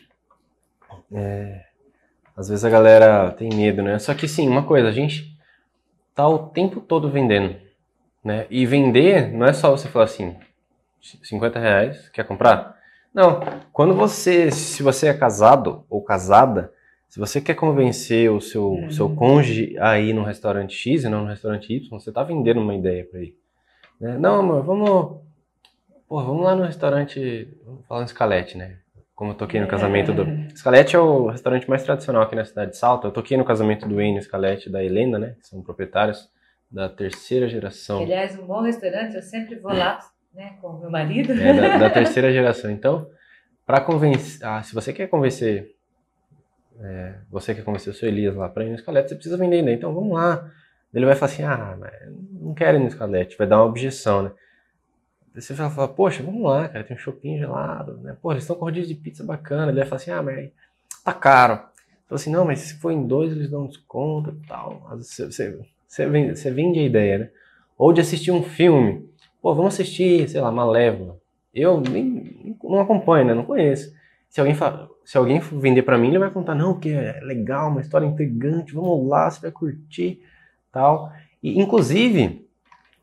É, 1.16 1.66
às 2.36 2.48
vezes 2.48 2.64
a 2.64 2.70
galera 2.70 3.30
tem 3.30 3.48
medo, 3.48 3.82
né? 3.82 4.00
Só 4.00 4.14
que 4.14 4.26
sim, 4.26 4.48
uma 4.48 4.64
coisa, 4.64 4.88
a 4.88 4.92
gente 4.92 5.38
tá 6.12 6.26
o 6.26 6.48
tempo 6.48 6.80
todo 6.80 7.08
vendendo, 7.08 7.54
né? 8.24 8.48
E 8.50 8.66
vender 8.66 9.32
não 9.32 9.46
é 9.46 9.52
só 9.52 9.70
você 9.70 9.86
falar 9.86 10.06
assim, 10.06 10.36
50 11.22 11.60
reais, 11.60 12.08
quer 12.08 12.26
comprar? 12.26 12.73
Não. 13.14 13.40
Quando 13.72 13.94
você, 13.94 14.50
se 14.50 14.82
você 14.82 15.08
é 15.08 15.14
casado 15.14 15.84
ou 15.88 16.02
casada, 16.02 16.72
se 17.08 17.20
você 17.20 17.40
quer 17.40 17.54
convencer 17.54 18.30
o 18.30 18.40
seu, 18.40 18.72
uhum. 18.72 18.90
seu 18.90 19.14
cônjuge 19.14 19.76
a 19.78 19.98
ir 19.98 20.12
no 20.12 20.24
restaurante 20.24 20.74
X 20.74 21.04
e 21.04 21.08
não 21.08 21.22
no 21.22 21.28
restaurante 21.28 21.72
Y, 21.72 21.88
você 21.88 22.10
tá 22.10 22.24
vendendo 22.24 22.60
uma 22.60 22.74
ideia 22.74 23.04
para 23.04 23.20
ele. 23.20 23.38
Né? 24.00 24.18
Não, 24.18 24.40
amor, 24.40 24.64
vamos, 24.64 25.20
pô, 26.08 26.22
vamos 26.22 26.42
lá 26.42 26.56
no 26.56 26.64
restaurante, 26.64 27.48
vamos 27.64 27.86
falar 27.86 28.00
no 28.00 28.08
Scalete, 28.08 28.58
né? 28.58 28.78
como 29.14 29.30
eu 29.30 29.36
toquei 29.36 29.60
no 29.60 29.68
casamento 29.68 30.12
do. 30.12 30.24
Scalete 30.56 30.96
é 30.96 30.98
o 30.98 31.28
restaurante 31.28 31.68
mais 31.70 31.84
tradicional 31.84 32.22
aqui 32.22 32.34
na 32.34 32.44
cidade 32.44 32.72
de 32.72 32.76
Salto. 32.76 33.06
Eu 33.06 33.12
toquei 33.12 33.36
no 33.36 33.44
casamento 33.44 33.86
do 33.86 34.00
Enio 34.00 34.20
Scalete 34.20 34.68
e 34.68 34.72
da 34.72 34.82
Helena, 34.82 35.18
né? 35.18 35.36
Que 35.40 35.46
são 35.46 35.62
proprietários 35.62 36.28
da 36.70 36.88
terceira 36.88 37.48
geração. 37.48 38.02
Aliás, 38.02 38.36
um 38.36 38.46
bom 38.46 38.62
restaurante, 38.62 39.14
eu 39.14 39.22
sempre 39.22 39.56
vou 39.56 39.72
lá, 39.72 40.00
né? 40.34 40.56
Com 40.60 40.68
o 40.68 40.80
meu 40.80 40.90
marido. 40.90 41.32
É, 41.32 41.52
da, 41.52 41.78
da 41.78 41.90
terceira 41.90 42.32
geração. 42.32 42.70
Então, 42.70 43.08
para 43.66 43.80
convencer. 43.80 44.46
Ah, 44.46 44.62
se 44.62 44.74
você 44.74 44.92
quer 44.92 45.08
convencer. 45.08 45.74
É, 46.80 47.14
você 47.30 47.54
quer 47.54 47.62
convencer 47.62 47.92
o 47.92 47.96
seu 47.96 48.08
Elias 48.08 48.34
lá 48.34 48.48
para 48.48 48.64
ir 48.64 48.70
no 48.70 48.78
Scalete, 48.78 49.10
você 49.10 49.14
precisa 49.14 49.36
vender 49.36 49.56
ainda. 49.58 49.72
Então, 49.72 49.94
vamos 49.94 50.12
lá. 50.12 50.50
Ele 50.92 51.06
vai 51.06 51.14
falar 51.14 51.32
assim: 51.32 51.42
ah, 51.42 51.76
mas 51.78 51.92
não 52.32 52.54
quero 52.54 52.78
ir 52.78 52.80
no 52.80 52.90
Scalete. 52.90 53.38
Vai 53.38 53.46
dar 53.46 53.58
uma 53.58 53.66
objeção, 53.66 54.22
né? 54.22 54.32
você 55.40 55.52
vai 55.52 55.68
falar, 55.68 55.88
poxa, 55.88 56.22
vamos 56.22 56.42
lá, 56.42 56.68
cara, 56.68 56.84
tem 56.84 56.96
um 56.96 56.98
shopping 56.98 57.38
gelado, 57.38 57.96
né? 57.98 58.16
Pô, 58.22 58.30
eles 58.30 58.44
estão 58.44 58.54
com 58.54 58.64
rodízio 58.64 58.94
de 58.94 59.00
pizza 59.00 59.24
bacana. 59.24 59.70
Ele 59.70 59.80
vai 59.80 59.88
falar 59.88 60.00
assim, 60.00 60.10
ah, 60.12 60.22
mas 60.22 60.50
tá 61.04 61.12
caro. 61.12 61.60
Então 62.06 62.14
assim, 62.14 62.30
não, 62.30 62.44
mas 62.44 62.60
se 62.60 62.74
for 62.74 62.92
em 62.92 63.06
dois, 63.06 63.32
eles 63.32 63.50
dão 63.50 63.66
desconto 63.66 64.30
e 64.30 64.46
tal. 64.46 64.86
Você, 64.90 65.26
você, 65.26 65.58
você, 65.88 66.06
vende, 66.06 66.38
você 66.38 66.50
vende 66.52 66.78
a 66.78 66.84
ideia, 66.84 67.18
né? 67.18 67.30
Ou 67.76 67.92
de 67.92 68.00
assistir 68.00 68.30
um 68.30 68.42
filme. 68.44 69.12
Pô, 69.44 69.54
vamos 69.54 69.74
assistir, 69.74 70.26
sei 70.26 70.40
lá, 70.40 70.50
Malévola. 70.50 71.18
Eu 71.52 71.78
nem, 71.78 72.56
não 72.64 72.80
acompanho, 72.80 73.26
né? 73.26 73.34
Não 73.34 73.44
conheço. 73.44 73.94
Se 74.26 74.40
alguém, 74.40 74.54
fala, 74.54 74.88
se 75.04 75.18
alguém 75.18 75.38
vender 75.38 75.82
para 75.82 75.98
mim, 75.98 76.08
ele 76.08 76.18
vai 76.18 76.30
contar, 76.30 76.54
não, 76.54 76.80
que 76.80 76.88
é 76.88 77.20
legal, 77.20 77.68
uma 77.68 77.82
história 77.82 78.06
intrigante, 78.06 78.72
vamos 78.72 79.06
lá, 79.06 79.30
você 79.30 79.42
vai 79.42 79.50
curtir, 79.50 80.22
tal. 80.72 81.12
E, 81.42 81.60
inclusive, 81.60 82.48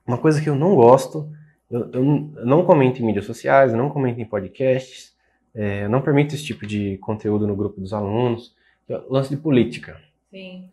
uma 0.04 0.18
coisa 0.18 0.42
que 0.42 0.50
eu 0.50 0.56
não 0.56 0.74
gosto 0.74 1.32
eu, 1.70 1.92
eu 1.94 2.04
não 2.44 2.66
comento 2.66 3.04
em 3.04 3.06
mídias 3.06 3.26
sociais, 3.26 3.72
não 3.72 3.92
comento 3.92 4.20
em 4.20 4.26
podcasts, 4.26 5.16
é, 5.54 5.88
não 5.88 6.02
permito 6.02 6.34
esse 6.34 6.44
tipo 6.44 6.66
de 6.66 6.98
conteúdo 6.98 7.46
no 7.46 7.56
grupo 7.56 7.80
dos 7.80 7.94
alunos. 7.94 8.56
É 8.90 9.00
lance 9.08 9.30
de 9.30 9.38
política. 9.38 10.02
Sim. 10.32 10.66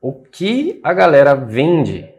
O 0.00 0.12
que 0.12 0.80
a 0.82 0.92
galera 0.92 1.36
vende 1.36 2.17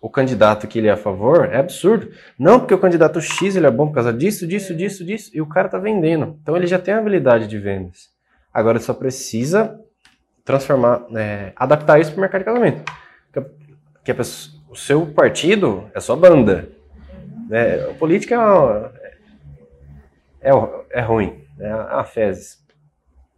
o 0.00 0.08
candidato 0.08 0.66
que 0.66 0.78
ele 0.78 0.88
é 0.88 0.92
a 0.92 0.96
favor 0.96 1.46
é 1.46 1.58
absurdo. 1.58 2.10
Não 2.38 2.58
porque 2.58 2.74
o 2.74 2.78
candidato 2.78 3.20
X 3.20 3.56
ele 3.56 3.66
é 3.66 3.70
bom 3.70 3.88
por 3.88 3.94
causa 3.94 4.12
disso, 4.12 4.46
disso, 4.46 4.74
disso, 4.74 5.04
didisso, 5.04 5.30
e 5.34 5.40
o 5.40 5.46
cara 5.46 5.68
tá 5.68 5.78
vendendo. 5.78 6.38
Então 6.42 6.56
ele 6.56 6.66
já 6.66 6.78
tem 6.78 6.94
a 6.94 6.98
habilidade 6.98 7.46
de 7.46 7.58
vendas. 7.58 8.10
Agora 8.52 8.78
ele 8.78 8.84
só 8.84 8.94
precisa 8.94 9.78
transformar, 10.44 11.06
é, 11.14 11.52
adaptar 11.56 12.00
isso 12.00 12.12
para 12.12 12.18
o 12.18 12.20
mercado 12.20 12.40
de 12.40 12.44
casamento. 12.44 12.92
Que, 14.04 14.12
o 14.70 14.76
seu 14.76 15.06
partido 15.06 15.90
é 15.94 16.00
sua 16.00 16.16
banda. 16.16 16.68
Né? 17.48 17.90
A 17.90 17.94
política 17.94 18.34
é, 20.40 20.50
é, 20.50 20.52
é 20.90 21.00
ruim, 21.00 21.44
é 21.58 21.70
a 21.70 22.04
fezes. 22.04 22.58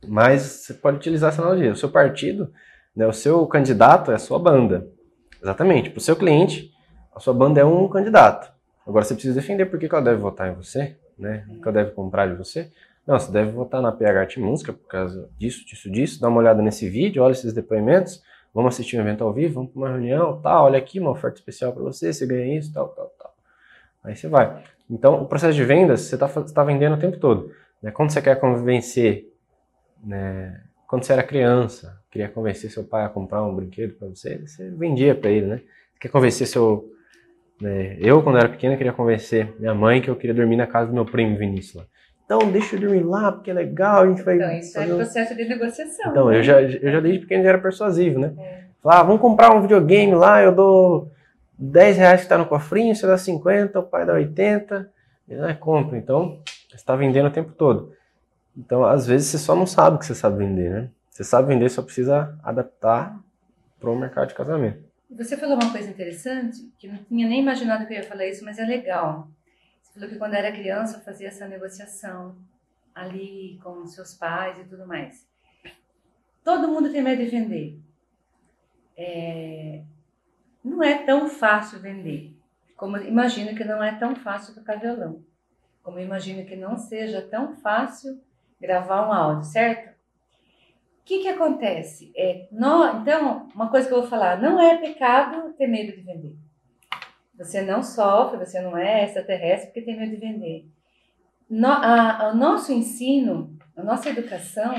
Mas 0.07 0.43
você 0.43 0.75
pode 0.75 0.99
utilizar 0.99 1.31
essa 1.33 1.43
analogia. 1.43 1.73
O 1.73 1.77
seu 1.77 1.89
partido, 1.89 2.53
né, 2.95 3.07
o 3.07 3.13
seu 3.13 3.47
candidato 3.47 4.11
é 4.11 4.15
a 4.15 4.19
sua 4.19 4.39
banda. 4.39 4.87
Exatamente. 5.43 5.91
Para 5.91 5.99
o 5.99 6.03
seu 6.03 6.17
cliente, 6.17 6.73
a 7.15 7.21
sua 7.21 7.35
banda 7.35 7.61
é 7.61 7.65
um 7.65 7.89
candidato. 7.89 8.53
Agora 8.87 9.05
você 9.05 9.15
precisa 9.15 9.35
defender 9.35 9.67
por 9.67 9.79
que, 9.79 9.87
ela 9.87 10.03
deve 10.03 10.17
votar 10.17 10.51
em 10.51 10.55
você, 10.55 10.97
né? 11.19 11.45
Por 11.49 11.57
que 11.61 11.69
ela 11.69 11.73
deve 11.73 11.91
comprar 11.93 12.27
de 12.27 12.35
você. 12.35 12.71
Não, 13.07 13.19
você 13.19 13.31
deve 13.31 13.51
votar 13.51 13.81
na 13.81 13.93
PH 13.93 14.21
Arte 14.21 14.41
Música 14.41 14.73
por 14.73 14.87
causa 14.87 15.29
disso, 15.39 15.65
disso, 15.67 15.91
disso. 15.91 16.21
Dá 16.21 16.29
uma 16.29 16.39
olhada 16.39 16.63
nesse 16.63 16.89
vídeo, 16.89 17.23
olha 17.23 17.33
esses 17.33 17.53
depoimentos. 17.53 18.23
Vamos 18.53 18.75
assistir 18.75 18.97
um 18.99 19.01
evento 19.01 19.23
ao 19.23 19.33
vivo, 19.33 19.55
vamos 19.55 19.71
para 19.71 19.81
uma 19.81 19.89
reunião, 19.91 20.41
tal. 20.41 20.65
Olha 20.65 20.79
aqui 20.79 20.99
uma 20.99 21.11
oferta 21.11 21.39
especial 21.39 21.73
para 21.73 21.83
você, 21.83 22.13
você 22.13 22.27
ganha 22.27 22.59
isso, 22.59 22.73
tal, 22.73 22.89
tal, 22.89 23.13
tal. 23.19 23.35
Aí 24.03 24.17
você 24.17 24.29
vai. 24.29 24.63
Então, 24.89 25.23
o 25.23 25.27
processo 25.27 25.55
de 25.55 25.65
vendas, 25.65 26.01
você 26.01 26.17
está 26.17 26.29
tá 26.29 26.65
vendendo 26.65 26.97
o 26.97 26.99
tempo 26.99 27.19
todo. 27.19 27.53
Né? 27.81 27.91
Quando 27.91 28.11
você 28.11 28.21
quer 28.21 28.41
convencer, 28.41 29.33
né? 30.03 30.61
quando 30.87 31.05
você 31.05 31.13
era 31.13 31.23
criança, 31.23 32.00
queria 32.11 32.29
convencer 32.29 32.71
seu 32.71 32.85
pai 32.85 33.05
a 33.05 33.09
comprar 33.09 33.43
um 33.45 33.55
brinquedo 33.55 33.95
para 33.95 34.09
você, 34.09 34.39
você 34.39 34.69
vendia 34.71 35.15
para 35.15 35.31
ele, 35.31 35.47
né? 35.47 35.61
Quer 36.01 36.09
convencer 36.09 36.47
seu... 36.47 36.91
Né? 37.61 37.97
Eu, 38.01 38.23
quando 38.23 38.39
era 38.39 38.49
pequena, 38.49 38.77
queria 38.77 38.93
convencer 38.93 39.55
minha 39.59 39.75
mãe 39.75 40.01
que 40.01 40.09
eu 40.09 40.17
queria 40.17 40.35
dormir 40.35 40.57
na 40.57 40.67
casa 40.67 40.89
do 40.89 40.95
meu 40.95 41.05
primo 41.05 41.37
Vinícius. 41.37 41.87
Então, 42.25 42.51
deixa 42.51 42.77
eu 42.77 42.81
dormir 42.81 43.03
lá, 43.03 43.33
porque 43.33 43.51
é 43.51 43.55
legal, 43.55 44.03
a 44.03 44.07
gente 44.07 44.23
vai... 44.23 44.37
Então, 44.37 44.53
isso 44.53 44.79
é 44.79 44.87
um 44.87 44.97
processo 44.97 45.37
de 45.37 45.45
negociação. 45.45 46.11
Então, 46.11 46.29
né? 46.29 46.39
eu, 46.39 46.43
já, 46.43 46.63
eu 46.63 46.93
já 46.93 47.01
desde 47.01 47.21
pequeno 47.21 47.43
já 47.43 47.49
era 47.51 47.59
persuasivo, 47.59 48.19
né? 48.19 48.35
É. 48.39 48.61
Falar, 48.83 49.01
ah, 49.01 49.03
vamos 49.03 49.21
comprar 49.21 49.55
um 49.55 49.61
videogame 49.61 50.15
lá, 50.15 50.43
eu 50.43 50.55
dou 50.55 51.11
10 51.59 51.97
reais 51.99 52.21
que 52.21 52.27
está 52.27 52.39
no 52.39 52.47
cofrinho, 52.47 52.95
você 52.95 53.07
dá 53.07 53.19
50, 53.19 53.79
o 53.79 53.83
pai 53.83 54.07
dá 54.07 54.15
80, 54.15 54.89
e 55.29 55.35
não 55.35 55.49
é 55.49 55.55
compra. 55.55 55.99
Então, 55.99 56.41
você 56.69 56.77
está 56.77 56.97
vendendo 56.97 57.27
o 57.27 57.33
tempo 57.33 57.53
todo. 57.53 57.93
Então, 58.57 58.85
às 58.85 59.07
vezes, 59.07 59.29
você 59.29 59.39
só 59.39 59.55
não 59.55 59.67
sabe 59.67 59.99
que 59.99 60.07
você 60.07 60.15
sabe 60.15 60.39
vender, 60.39 60.71
né? 60.71 60.91
Você 61.11 61.25
sabe 61.25 61.49
vender, 61.49 61.69
só 61.69 61.83
precisa 61.83 62.39
adaptar 62.43 63.21
para 63.79 63.91
o 63.91 63.99
mercado 63.99 64.29
de 64.29 64.35
casamento. 64.35 64.89
Você 65.11 65.37
falou 65.37 65.57
uma 65.57 65.73
coisa 65.73 65.91
interessante, 65.91 66.73
que 66.79 66.87
eu 66.87 66.93
não 66.93 67.05
tinha 67.05 67.29
nem 67.29 67.41
imaginado 67.41 67.87
que 67.87 67.93
eu 67.93 67.99
ia 67.99 68.05
falar 68.05 68.27
isso, 68.27 68.45
mas 68.45 68.59
é 68.59 68.65
legal. 68.65 69.29
Você 69.83 69.95
falou 69.95 70.09
que 70.09 70.17
quando 70.17 70.35
era 70.35 70.53
criança 70.53 71.01
fazia 71.01 71.29
essa 71.29 71.49
negociação 71.49 72.37
ali 72.95 73.59
com 73.63 73.85
seus 73.87 74.15
pais 74.15 74.59
e 74.59 74.69
tudo 74.69 74.87
mais. 74.87 75.29
Todo 76.45 76.69
mundo 76.69 76.91
tem 76.91 77.03
medo 77.03 77.23
de 77.25 77.31
vender. 77.31 77.79
É, 78.97 79.83
não 80.65 80.83
é 80.83 81.05
tão 81.05 81.29
fácil 81.29 81.81
vender. 81.81 82.37
Como 82.77 82.97
imagino 82.99 83.57
que 83.57 83.65
não 83.65 83.83
é 83.83 83.99
tão 83.99 84.15
fácil 84.15 84.55
tocar 84.55 84.79
violão. 84.79 85.25
Como 85.83 85.99
imagino 85.99 86.47
que 86.47 86.55
não 86.55 86.77
seja 86.77 87.21
tão 87.21 87.57
fácil 87.57 88.21
gravar 88.61 89.09
um 89.09 89.13
áudio, 89.13 89.45
certo? 89.45 89.90
Que, 91.11 91.23
que 91.23 91.29
acontece? 91.29 92.13
É, 92.15 92.47
então, 92.53 93.49
uma 93.53 93.69
coisa 93.69 93.89
que 93.89 93.93
eu 93.93 94.01
vou 94.01 94.09
falar, 94.09 94.41
não 94.41 94.61
é 94.61 94.77
pecado 94.77 95.53
ter 95.55 95.67
medo 95.67 95.91
de 95.91 96.03
vender. 96.03 96.37
Você 97.37 97.63
não 97.63 97.83
sofre, 97.83 98.39
você 98.39 98.61
não 98.61 98.79
é 98.79 99.07
extraterrestre 99.07 99.67
porque 99.67 99.83
tem 99.83 99.99
medo 99.99 100.13
de 100.13 100.19
vender. 100.19 100.67
No, 101.51 101.67
a, 101.67 102.31
o 102.33 102.37
nosso 102.37 102.73
ensino, 102.73 103.59
a 103.77 103.83
nossa 103.83 104.09
educação, 104.09 104.73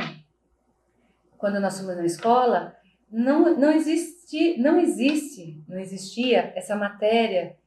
quando 1.38 1.60
nós 1.60 1.78
fomos 1.78 1.98
na 1.98 2.06
escola, 2.06 2.78
não, 3.12 3.54
não, 3.60 3.74
existe, 3.74 4.58
não 4.58 4.80
existe, 4.80 5.62
não 5.68 5.80
existia 5.82 6.54
essa 6.56 6.78
matéria 6.78 7.58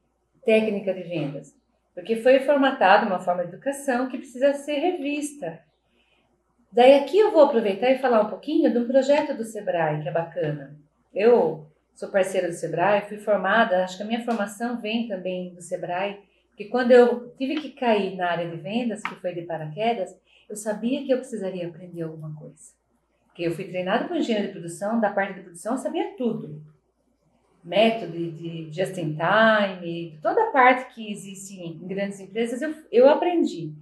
técnica 0.43 0.91
de 0.91 1.03
vendas. 1.03 1.55
Porque 1.93 2.15
foi 2.15 2.39
formatada 2.39 3.05
uma 3.05 3.19
forma 3.19 3.43
de 3.43 3.49
educação 3.49 4.09
que 4.09 4.17
precisa 4.17 4.55
ser 4.55 4.79
revista. 4.79 5.59
Daí 6.75 6.95
aqui 6.95 7.17
eu 7.17 7.31
vou 7.31 7.43
aproveitar 7.43 7.89
e 7.89 7.99
falar 7.99 8.21
um 8.21 8.29
pouquinho 8.29 8.69
de 8.69 8.77
um 8.77 8.85
projeto 8.85 9.33
do 9.33 9.45
Sebrae, 9.45 10.01
que 10.01 10.09
é 10.09 10.11
bacana. 10.11 10.77
Eu 11.13 11.71
sou 11.93 12.09
parceira 12.09 12.49
do 12.49 12.53
Sebrae, 12.53 13.07
fui 13.07 13.17
formada, 13.17 13.81
acho 13.81 13.95
que 13.95 14.03
a 14.03 14.05
minha 14.05 14.25
formação 14.25 14.81
vem 14.81 15.07
também 15.07 15.53
do 15.53 15.61
Sebrae, 15.61 16.19
porque 16.49 16.65
quando 16.65 16.91
eu 16.91 17.29
tive 17.37 17.61
que 17.61 17.69
cair 17.69 18.17
na 18.17 18.29
área 18.29 18.49
de 18.49 18.57
vendas, 18.57 19.01
que 19.01 19.15
foi 19.15 19.33
de 19.33 19.43
paraquedas, 19.43 20.13
eu 20.49 20.57
sabia 20.57 21.01
que 21.05 21.11
eu 21.13 21.19
precisaria 21.19 21.65
aprender 21.65 22.01
alguma 22.01 22.35
coisa. 22.35 22.73
Porque 23.27 23.43
eu 23.43 23.53
fui 23.53 23.63
treinada 23.63 24.05
por 24.09 24.17
engenheiro 24.17 24.47
de 24.47 24.53
produção, 24.53 24.99
da 24.99 25.13
parte 25.13 25.35
de 25.35 25.43
produção 25.43 25.75
eu 25.75 25.79
sabia 25.79 26.13
tudo. 26.17 26.61
Método 27.63 28.11
de 28.11 28.67
just 28.69 28.97
in 28.97 29.15
time, 29.15 30.19
toda 30.21 30.43
a 30.43 30.51
parte 30.51 30.93
que 30.93 31.09
existe 31.09 31.57
em 31.57 31.87
grandes 31.87 32.19
empresas 32.19 32.61
eu, 32.61 32.75
eu 32.91 33.07
aprendi. 33.07 33.73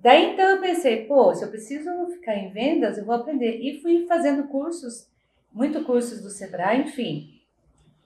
Daí 0.00 0.32
então 0.32 0.48
eu 0.48 0.60
pensei, 0.60 1.04
pô, 1.06 1.34
se 1.34 1.44
eu 1.44 1.48
preciso 1.48 1.90
ficar 2.12 2.36
em 2.36 2.50
vendas, 2.50 2.96
eu 2.96 3.04
vou 3.04 3.14
aprender. 3.14 3.58
E 3.60 3.80
fui 3.80 4.06
fazendo 4.06 4.46
cursos, 4.48 5.08
muito 5.52 5.84
cursos 5.84 6.22
do 6.22 6.30
Sebrae, 6.30 6.80
enfim. 6.80 7.40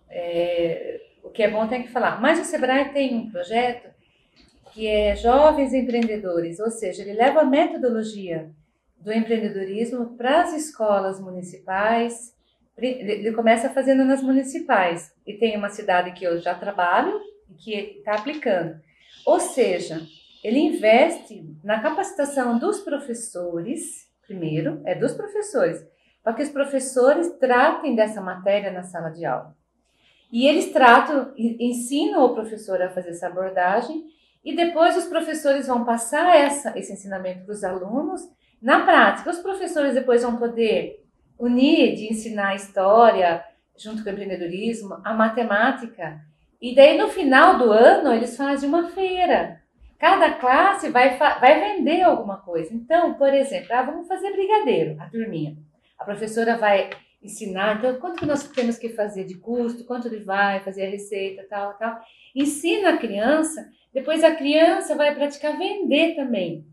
É, 0.09 1.01
o 1.22 1.30
que 1.30 1.43
é 1.43 1.51
bom 1.51 1.66
tem 1.68 1.82
que 1.82 1.90
falar. 1.90 2.20
Mas 2.20 2.40
o 2.40 2.45
Sebrae 2.45 2.93
tem 2.93 3.14
um 3.14 3.30
projeto 3.30 3.90
que 4.72 4.86
é 4.86 5.14
Jovens 5.14 5.74
Empreendedores, 5.74 6.59
ou 6.59 6.70
seja, 6.70 7.03
ele 7.03 7.12
leva 7.12 7.40
a 7.40 7.45
metodologia 7.45 8.51
do 8.97 9.12
empreendedorismo 9.12 10.16
para 10.16 10.43
as 10.43 10.55
escolas 10.55 11.20
municipais. 11.20 12.34
Ele 12.78 13.32
começa 13.32 13.68
fazendo 13.68 14.05
nas 14.05 14.22
municipais. 14.22 15.12
E 15.26 15.34
tem 15.34 15.57
uma 15.57 15.68
cidade 15.68 16.12
que 16.12 16.24
eu 16.24 16.40
já 16.40 16.55
trabalho 16.55 17.20
e 17.51 17.55
que 17.55 17.74
está 17.99 18.14
aplicando. 18.14 18.80
Ou 19.26 19.38
seja, 19.38 20.01
ele 20.43 20.59
investe 20.59 21.57
na 21.62 21.80
capacitação 21.80 22.59
dos 22.59 22.80
professores, 22.80 24.09
primeiro, 24.26 24.80
é 24.84 24.95
dos 24.95 25.14
professores, 25.14 25.86
para 26.22 26.34
que 26.34 26.43
os 26.43 26.49
professores 26.49 27.30
tratem 27.38 27.95
dessa 27.95 28.20
matéria 28.20 28.70
na 28.70 28.82
sala 28.82 29.11
de 29.11 29.24
aula. 29.24 29.55
E 30.32 30.47
eles 30.47 30.72
tratam, 30.72 31.32
ensinam 31.36 32.24
o 32.24 32.34
professor 32.34 32.80
a 32.80 32.88
fazer 32.88 33.11
essa 33.11 33.26
abordagem 33.26 34.07
e 34.45 34.57
depois 34.57 34.97
os 34.97 35.05
professores 35.05 35.66
vão 35.66 35.84
passar 35.84 36.34
essa, 36.34 36.76
esse 36.76 36.93
ensinamento 36.93 37.45
para 37.45 37.53
os 37.53 37.62
alunos 37.62 38.22
na 38.61 38.84
prática. 38.84 39.30
Os 39.30 39.38
professores 39.38 39.95
depois 39.95 40.22
vão 40.22 40.36
poder 40.36 41.05
unir 41.38 41.95
de 41.95 42.11
ensinar 42.11 42.49
a 42.49 42.55
história 42.55 43.45
junto 43.76 44.03
com 44.03 44.09
o 44.09 44.12
empreendedorismo, 44.12 45.01
a 45.05 45.12
matemática. 45.12 46.20
E 46.61 46.74
daí 46.74 46.97
no 46.97 47.09
final 47.09 47.59
do 47.59 47.70
ano 47.70 48.12
eles 48.12 48.36
fazem 48.36 48.68
uma 48.68 48.88
feira. 48.88 49.62
Cada 50.03 50.32
classe 50.32 50.88
vai, 50.88 51.16
vai 51.16 51.76
vender 51.76 52.03
alguma 52.03 52.38
coisa. 52.38 52.74
Então, 52.74 53.14
por 53.14 53.32
exemplo, 53.32 53.68
ah, 53.70 53.82
vamos 53.82 54.09
fazer 54.09 54.32
brigadeiro, 54.32 55.00
a 55.00 55.09
turminha. 55.09 55.57
A 55.96 56.05
professora 56.05 56.57
vai 56.57 56.90
ensinar, 57.22 57.78
então, 57.78 58.00
quanto 58.00 58.18
que 58.18 58.26
nós 58.26 58.48
temos 58.48 58.76
que 58.76 58.88
fazer 58.88 59.22
de 59.22 59.36
custo, 59.36 59.84
quanto 59.84 60.09
ele 60.09 60.24
vai 60.24 60.59
fazer 60.59 60.86
a 60.86 60.90
receita, 60.90 61.46
tal, 61.48 61.74
tal. 61.74 62.00
Ensina 62.34 62.90
a 62.90 62.96
criança, 62.96 63.64
depois 63.94 64.24
a 64.24 64.34
criança 64.34 64.96
vai 64.96 65.14
praticar 65.14 65.57
vender 65.57 66.16
também. 66.16 66.66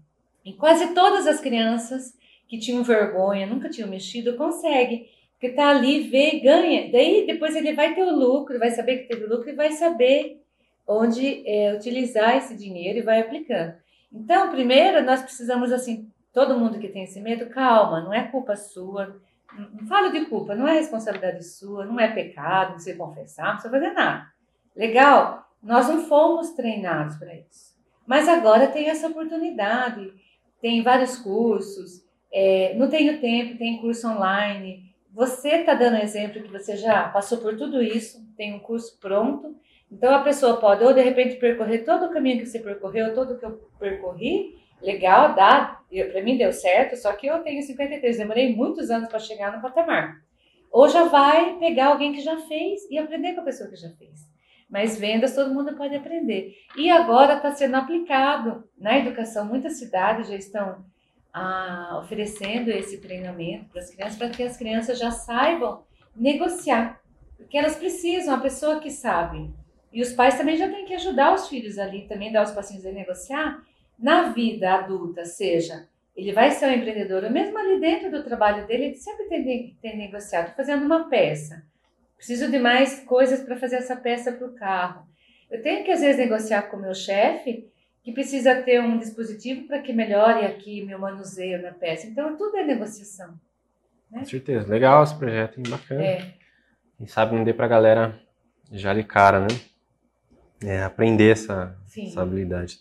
E 0.43 0.53
quase 0.53 0.95
todas 0.95 1.27
as 1.27 1.39
crianças 1.39 2.17
que 2.47 2.57
tinham 2.57 2.81
vergonha, 2.81 3.45
nunca 3.45 3.69
tinham 3.69 3.91
mexido, 3.91 4.37
conseguem. 4.37 5.07
Porque 5.33 5.55
tá 5.55 5.69
ali, 5.69 6.09
vê, 6.09 6.39
ganha. 6.39 6.91
Daí 6.91 7.27
depois 7.27 7.55
ele 7.55 7.73
vai 7.73 7.93
ter 7.93 8.01
o 8.01 8.09
lucro, 8.09 8.57
vai 8.57 8.71
saber 8.71 8.97
que 8.97 9.07
teve 9.07 9.27
lucro 9.27 9.51
e 9.51 9.55
vai 9.55 9.71
saber 9.73 10.38
onde 10.89 11.47
é, 11.47 11.73
utilizar 11.75 12.35
esse 12.35 12.55
dinheiro 12.55 12.97
e 12.97 13.03
vai 13.03 13.21
aplicando. 13.21 13.75
Então, 14.11 14.49
primeiro, 14.49 15.03
nós 15.03 15.21
precisamos, 15.21 15.71
assim, 15.71 16.09
todo 16.33 16.57
mundo 16.57 16.79
que 16.79 16.89
tem 16.89 17.03
esse 17.03 17.21
medo, 17.21 17.45
calma, 17.51 18.01
não 18.01 18.11
é 18.11 18.23
culpa 18.23 18.55
sua, 18.55 19.21
não 19.55 19.85
falo 19.85 20.11
de 20.11 20.25
culpa, 20.25 20.55
não 20.55 20.67
é 20.67 20.73
responsabilidade 20.73 21.45
sua, 21.45 21.85
não 21.85 21.99
é 21.99 22.07
pecado, 22.07 22.71
não 22.71 22.79
se 22.79 22.95
confessar, 22.95 23.45
não 23.45 23.53
precisa 23.53 23.73
fazer 23.73 23.91
nada. 23.91 24.27
Legal? 24.75 25.47
Nós 25.61 25.87
não 25.87 26.05
fomos 26.05 26.51
treinados 26.51 27.17
para 27.17 27.35
isso. 27.35 27.77
Mas 28.07 28.27
agora 28.27 28.67
tem 28.67 28.89
essa 28.89 29.07
oportunidade, 29.07 30.11
tem 30.59 30.81
vários 30.81 31.17
cursos, 31.17 32.03
é, 32.31 32.73
não 32.75 32.89
tenho 32.89 33.21
tempo, 33.21 33.59
tem 33.59 33.79
curso 33.79 34.07
online. 34.07 34.91
Você 35.13 35.49
está 35.49 35.75
dando 35.75 35.97
exemplo 35.97 36.41
que 36.41 36.51
você 36.51 36.75
já 36.75 37.09
passou 37.09 37.37
por 37.37 37.55
tudo 37.55 37.79
isso, 37.79 38.25
tem 38.35 38.55
um 38.55 38.59
curso 38.59 38.97
pronto. 38.99 39.55
Então 39.91 40.13
a 40.13 40.23
pessoa 40.23 40.57
pode, 40.57 40.83
ou 40.83 40.93
de 40.93 41.01
repente, 41.01 41.37
percorrer 41.37 41.83
todo 41.83 42.05
o 42.05 42.11
caminho 42.11 42.39
que 42.39 42.45
você 42.45 42.59
percorreu, 42.59 43.13
todo 43.13 43.33
o 43.33 43.39
que 43.39 43.45
eu 43.45 43.69
percorri, 43.79 44.55
legal, 44.81 45.35
dá, 45.35 45.81
para 46.11 46.21
mim 46.21 46.37
deu 46.37 46.53
certo, 46.53 46.95
só 46.95 47.11
que 47.13 47.27
eu 47.27 47.39
tenho 47.39 47.61
53, 47.61 48.17
demorei 48.17 48.55
muitos 48.55 48.89
anos 48.89 49.09
para 49.09 49.19
chegar 49.19 49.55
no 49.55 49.61
patamar. 49.61 50.21
Ou 50.71 50.87
já 50.87 51.05
vai 51.05 51.57
pegar 51.57 51.87
alguém 51.87 52.13
que 52.13 52.21
já 52.21 52.37
fez 52.41 52.81
e 52.89 52.97
aprender 52.97 53.33
com 53.33 53.41
a 53.41 53.45
pessoa 53.45 53.69
que 53.69 53.75
já 53.75 53.89
fez. 53.89 54.29
Mas 54.69 54.99
vendas 54.99 55.33
todo 55.33 55.53
mundo 55.53 55.75
pode 55.75 55.95
aprender. 55.95 56.53
E 56.77 56.91
agora 56.91 57.37
está 57.37 57.51
sendo 57.51 57.75
aplicado 57.75 58.63
na 58.77 58.99
educação. 58.99 59.45
Muitas 59.45 59.79
cidades 59.79 60.27
já 60.27 60.35
estão 60.35 60.85
ah, 61.33 61.99
oferecendo 62.03 62.69
esse 62.69 63.01
treinamento 63.01 63.65
para 63.69 63.81
as 63.81 63.89
crianças, 63.89 64.17
para 64.17 64.29
que 64.29 64.43
as 64.43 64.57
crianças 64.57 64.99
já 64.99 65.09
saibam 65.09 65.83
negociar. 66.15 67.01
Porque 67.35 67.57
elas 67.57 67.75
precisam, 67.75 68.35
a 68.35 68.39
pessoa 68.39 68.79
que 68.79 68.91
sabe. 68.91 69.51
E 69.91 70.01
os 70.01 70.13
pais 70.13 70.37
também 70.37 70.55
já 70.55 70.69
têm 70.69 70.85
que 70.85 70.93
ajudar 70.93 71.33
os 71.33 71.47
filhos 71.47 71.77
ali, 71.77 72.07
também 72.07 72.31
dar 72.31 72.43
os 72.43 72.51
passinhos 72.51 72.85
a 72.85 72.91
negociar 72.91 73.63
na 73.97 74.29
vida 74.29 74.73
adulta, 74.73 75.25
seja 75.25 75.87
ele 76.19 76.33
vai 76.33 76.51
ser 76.51 76.67
um 76.67 76.73
empreendedor, 76.73 77.23
ou 77.23 77.29
mesmo 77.29 77.57
ali 77.57 77.79
dentro 77.79 78.11
do 78.11 78.23
trabalho 78.23 78.67
dele, 78.67 78.85
ele 78.85 78.95
sempre 78.95 79.25
tem, 79.27 79.77
tem 79.81 79.97
negociado, 79.97 80.53
fazendo 80.53 80.83
uma 80.85 81.09
peça. 81.09 81.63
Preciso 82.17 82.51
de 82.51 82.59
mais 82.59 82.99
coisas 83.05 83.41
para 83.41 83.55
fazer 83.55 83.77
essa 83.77 83.95
peça 83.95 84.33
para 84.33 84.45
o 84.45 84.53
carro. 84.53 85.07
Eu 85.49 85.61
tenho 85.61 85.85
que, 85.85 85.91
às 85.91 86.01
vezes, 86.01 86.17
negociar 86.17 86.63
com 86.63 86.75
o 86.75 86.81
meu 86.81 86.93
chefe 86.93 87.69
que 88.03 88.11
precisa 88.11 88.61
ter 88.61 88.81
um 88.81 88.97
dispositivo 88.97 89.65
para 89.65 89.79
que 89.79 89.93
melhore 89.93 90.45
aqui 90.45 90.83
meu 90.85 90.99
manuseio 90.99 91.61
na 91.61 91.71
peça. 91.71 92.05
Então, 92.05 92.35
tudo 92.35 92.57
é 92.57 92.65
negociação. 92.65 93.39
Né? 94.11 94.19
Com 94.19 94.25
certeza. 94.25 94.67
Legal 94.67 95.03
esse 95.03 95.17
projeto, 95.17 95.57
hein? 95.57 95.63
bacana. 95.69 96.03
É. 96.03 96.33
Quem 96.97 97.07
sabe 97.07 97.33
não 97.33 97.45
dê 97.45 97.53
para 97.53 97.65
a 97.65 97.69
galera 97.69 98.19
já 98.71 98.93
de 98.93 99.03
cara, 99.03 99.39
né? 99.39 99.47
É, 100.63 100.83
aprender 100.83 101.31
essa, 101.31 101.77
essa 101.97 102.21
habilidade. 102.21 102.79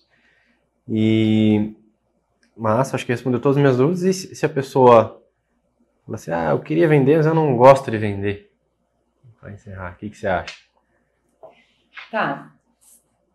E 0.89 1.75
massa, 2.57 2.97
acho 2.97 3.07
que 3.07 3.13
respondeu 3.13 3.41
todas 3.41 3.57
as 3.57 3.63
minhas 3.63 3.77
dúvidas. 3.77 4.03
E 4.03 4.35
se 4.35 4.45
a 4.45 4.49
pessoa 4.49 5.23
fala 6.05 6.17
assim, 6.17 6.31
ah, 6.33 6.51
eu 6.51 6.61
queria 6.61 6.89
vender, 6.89 7.17
mas 7.17 7.27
eu 7.27 7.35
não 7.35 7.57
gosto 7.57 7.91
de 7.91 7.99
vender? 7.99 8.51
Para 9.41 9.53
encerrar, 9.53 9.93
o 9.93 9.97
que, 9.97 10.11
que 10.11 10.17
você 10.17 10.27
acha? 10.27 10.57
Tá. 12.11 12.53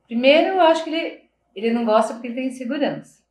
Primeiro, 0.06 0.50
eu 0.50 0.62
acho 0.62 0.84
que 0.84 0.89
ele, 0.89 1.22
ele 1.56 1.72
não 1.72 1.86
gosta 1.86 2.14
porque 2.14 2.28
ele 2.28 2.36
tem 2.36 2.48
insegurança. 2.48 3.24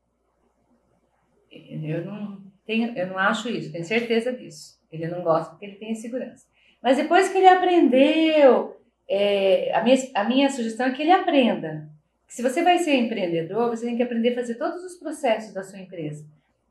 Eu 1.50 2.04
não, 2.04 2.40
tenho, 2.64 2.96
eu 2.96 3.06
não 3.08 3.18
acho 3.18 3.48
isso, 3.48 3.70
tenho 3.70 3.84
certeza 3.84 4.32
disso. 4.32 4.80
Ele 4.90 5.06
não 5.08 5.22
gosta 5.22 5.50
porque 5.50 5.66
ele 5.66 5.76
tem 5.76 5.92
insegurança. 5.92 6.46
Mas 6.82 6.96
depois 6.96 7.28
que 7.28 7.38
ele 7.38 7.48
aprendeu, 7.48 8.80
é, 9.14 9.74
a, 9.74 9.84
minha, 9.84 9.96
a 10.14 10.24
minha 10.24 10.48
sugestão 10.48 10.86
é 10.86 10.92
que 10.92 11.02
ele 11.02 11.12
aprenda. 11.12 11.86
Se 12.26 12.42
você 12.42 12.62
vai 12.62 12.78
ser 12.78 12.94
empreendedor, 12.94 13.68
você 13.68 13.84
tem 13.84 13.94
que 13.94 14.02
aprender 14.02 14.30
a 14.30 14.36
fazer 14.36 14.54
todos 14.54 14.82
os 14.82 14.94
processos 14.94 15.52
da 15.52 15.62
sua 15.62 15.78
empresa. 15.78 16.26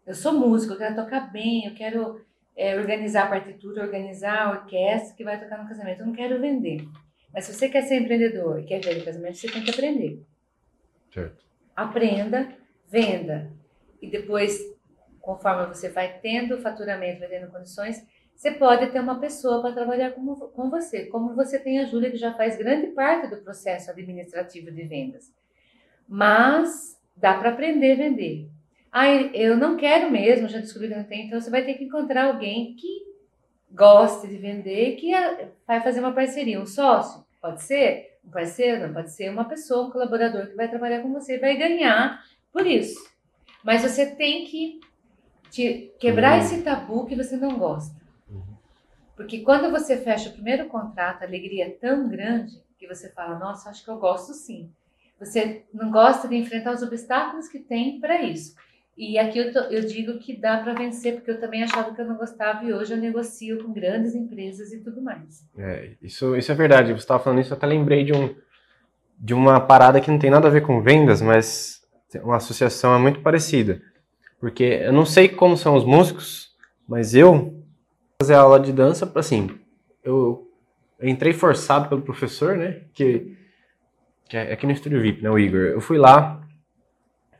Eu 0.07 0.15
sou 0.15 0.33
músico, 0.33 0.73
eu 0.73 0.77
quero 0.79 0.95
tocar 0.95 1.31
bem, 1.31 1.67
eu 1.67 1.75
quero 1.75 2.19
é, 2.57 2.75
organizar 2.79 3.25
a 3.25 3.29
partitura, 3.29 3.83
organizar 3.83 4.41
a 4.41 4.51
orquestra 4.53 5.15
que 5.15 5.23
vai 5.23 5.39
tocar 5.39 5.61
no 5.61 5.69
casamento. 5.69 5.99
Eu 5.99 6.07
não 6.07 6.13
quero 6.13 6.41
vender. 6.41 6.83
Mas 7.31 7.45
se 7.45 7.53
você 7.53 7.69
quer 7.69 7.83
ser 7.83 8.01
empreendedor 8.01 8.59
e 8.59 8.63
quer 8.63 8.79
ver 8.79 8.97
no 8.97 9.05
casamento, 9.05 9.37
você 9.37 9.47
tem 9.47 9.63
que 9.63 9.69
aprender. 9.69 10.25
Certo. 11.13 11.45
Aprenda, 11.75 12.55
venda. 12.89 13.53
E 14.01 14.09
depois, 14.09 14.59
conforme 15.21 15.67
você 15.67 15.89
vai 15.89 16.19
tendo 16.19 16.59
faturamento, 16.59 17.19
vai 17.19 17.29
tendo 17.29 17.51
condições, 17.51 18.03
você 18.35 18.51
pode 18.51 18.87
ter 18.87 18.99
uma 18.99 19.19
pessoa 19.19 19.61
para 19.61 19.73
trabalhar 19.73 20.11
com, 20.11 20.35
com 20.35 20.69
você. 20.69 21.05
Como 21.05 21.35
você 21.35 21.59
tem 21.59 21.79
a 21.79 21.85
Júlia, 21.85 22.09
que 22.09 22.17
já 22.17 22.33
faz 22.33 22.57
grande 22.57 22.87
parte 22.87 23.27
do 23.27 23.37
processo 23.37 23.91
administrativo 23.91 24.71
de 24.71 24.83
vendas. 24.83 25.31
Mas 26.07 26.99
dá 27.15 27.35
para 27.35 27.51
aprender 27.51 27.93
a 27.93 27.95
vender. 27.95 28.49
Ah, 28.91 29.07
eu 29.07 29.55
não 29.55 29.77
quero 29.77 30.11
mesmo, 30.11 30.49
já 30.49 30.59
descobri 30.59 30.89
que 30.89 30.95
não 30.95 31.03
tem, 31.05 31.27
então 31.27 31.39
você 31.39 31.49
vai 31.49 31.63
ter 31.63 31.75
que 31.75 31.85
encontrar 31.85 32.25
alguém 32.25 32.75
que 32.75 33.11
goste 33.71 34.27
de 34.27 34.35
vender, 34.35 34.97
que 34.97 35.11
vai 35.65 35.79
fazer 35.79 36.01
uma 36.01 36.11
parceria, 36.11 36.59
um 36.59 36.65
sócio, 36.65 37.23
pode 37.41 37.63
ser 37.63 38.17
um 38.25 38.29
parceiro, 38.29 38.85
não 38.85 38.93
pode 38.93 39.11
ser 39.11 39.29
uma 39.29 39.45
pessoa, 39.45 39.87
um 39.87 39.91
colaborador 39.91 40.47
que 40.47 40.55
vai 40.55 40.67
trabalhar 40.67 41.01
com 41.01 41.13
você 41.13 41.35
e 41.35 41.39
vai 41.39 41.55
ganhar 41.55 42.21
por 42.51 42.67
isso. 42.67 42.99
Mas 43.63 43.81
você 43.81 44.05
tem 44.05 44.43
que 44.45 44.81
te, 45.49 45.93
quebrar 45.99 46.37
uhum. 46.37 46.45
esse 46.45 46.61
tabu 46.61 47.05
que 47.05 47.15
você 47.15 47.37
não 47.37 47.57
gosta. 47.57 48.00
Porque 49.21 49.41
quando 49.41 49.69
você 49.69 49.97
fecha 49.97 50.29
o 50.29 50.33
primeiro 50.33 50.65
contrato, 50.65 51.21
a 51.21 51.27
alegria 51.27 51.67
é 51.67 51.69
tão 51.69 52.09
grande 52.09 52.59
que 52.79 52.87
você 52.87 53.07
fala, 53.09 53.37
nossa, 53.37 53.69
acho 53.69 53.83
que 53.83 53.91
eu 53.91 53.97
gosto 53.97 54.33
sim. 54.33 54.71
Você 55.19 55.61
não 55.71 55.91
gosta 55.91 56.27
de 56.27 56.35
enfrentar 56.35 56.73
os 56.73 56.81
obstáculos 56.81 57.47
que 57.47 57.59
tem 57.59 57.99
para 57.99 58.23
isso. 58.23 58.55
E 58.97 59.19
aqui 59.19 59.37
eu, 59.37 59.53
tô, 59.53 59.59
eu 59.59 59.85
digo 59.85 60.17
que 60.17 60.35
dá 60.35 60.57
para 60.57 60.73
vencer, 60.73 61.13
porque 61.13 61.29
eu 61.29 61.39
também 61.39 61.61
achava 61.61 61.93
que 61.93 62.01
eu 62.01 62.05
não 62.05 62.15
gostava 62.15 62.65
e 62.65 62.73
hoje 62.73 62.93
eu 62.93 62.97
negocio 62.97 63.63
com 63.63 63.71
grandes 63.71 64.15
empresas 64.15 64.73
e 64.73 64.79
tudo 64.79 65.01
mais. 65.03 65.47
É, 65.55 65.91
isso, 66.01 66.35
isso 66.35 66.51
é 66.51 66.55
verdade. 66.55 66.91
Você 66.91 66.99
estava 66.99 67.23
falando 67.23 67.41
isso, 67.41 67.53
eu 67.53 67.57
até 67.57 67.67
lembrei 67.67 68.03
de, 68.03 68.13
um, 68.13 68.35
de 69.19 69.35
uma 69.35 69.61
parada 69.61 70.01
que 70.01 70.09
não 70.09 70.17
tem 70.17 70.31
nada 70.31 70.47
a 70.47 70.51
ver 70.51 70.61
com 70.61 70.81
vendas, 70.81 71.21
mas 71.21 71.79
uma 72.23 72.37
associação 72.37 72.95
é 72.95 72.97
muito 72.97 73.21
parecida. 73.21 73.79
Porque 74.39 74.63
eu 74.63 74.91
não 74.91 75.05
sei 75.05 75.29
como 75.29 75.55
são 75.55 75.75
os 75.75 75.85
músicos, 75.85 76.49
mas 76.87 77.13
eu 77.13 77.60
fazer 78.21 78.35
aula 78.35 78.59
de 78.59 78.71
dança, 78.71 79.11
assim, 79.15 79.49
eu, 80.03 80.47
entrei 81.01 81.33
forçado 81.33 81.89
pelo 81.89 82.01
professor, 82.01 82.55
né? 82.55 82.81
Que, 82.93 83.35
que 84.29 84.37
é 84.37 84.53
aqui 84.53 84.65
no 84.65 84.71
Estúdio 84.71 85.01
VIP, 85.01 85.23
né? 85.23 85.29
O 85.29 85.39
Igor. 85.39 85.61
Eu 85.61 85.81
fui 85.81 85.97
lá 85.97 86.41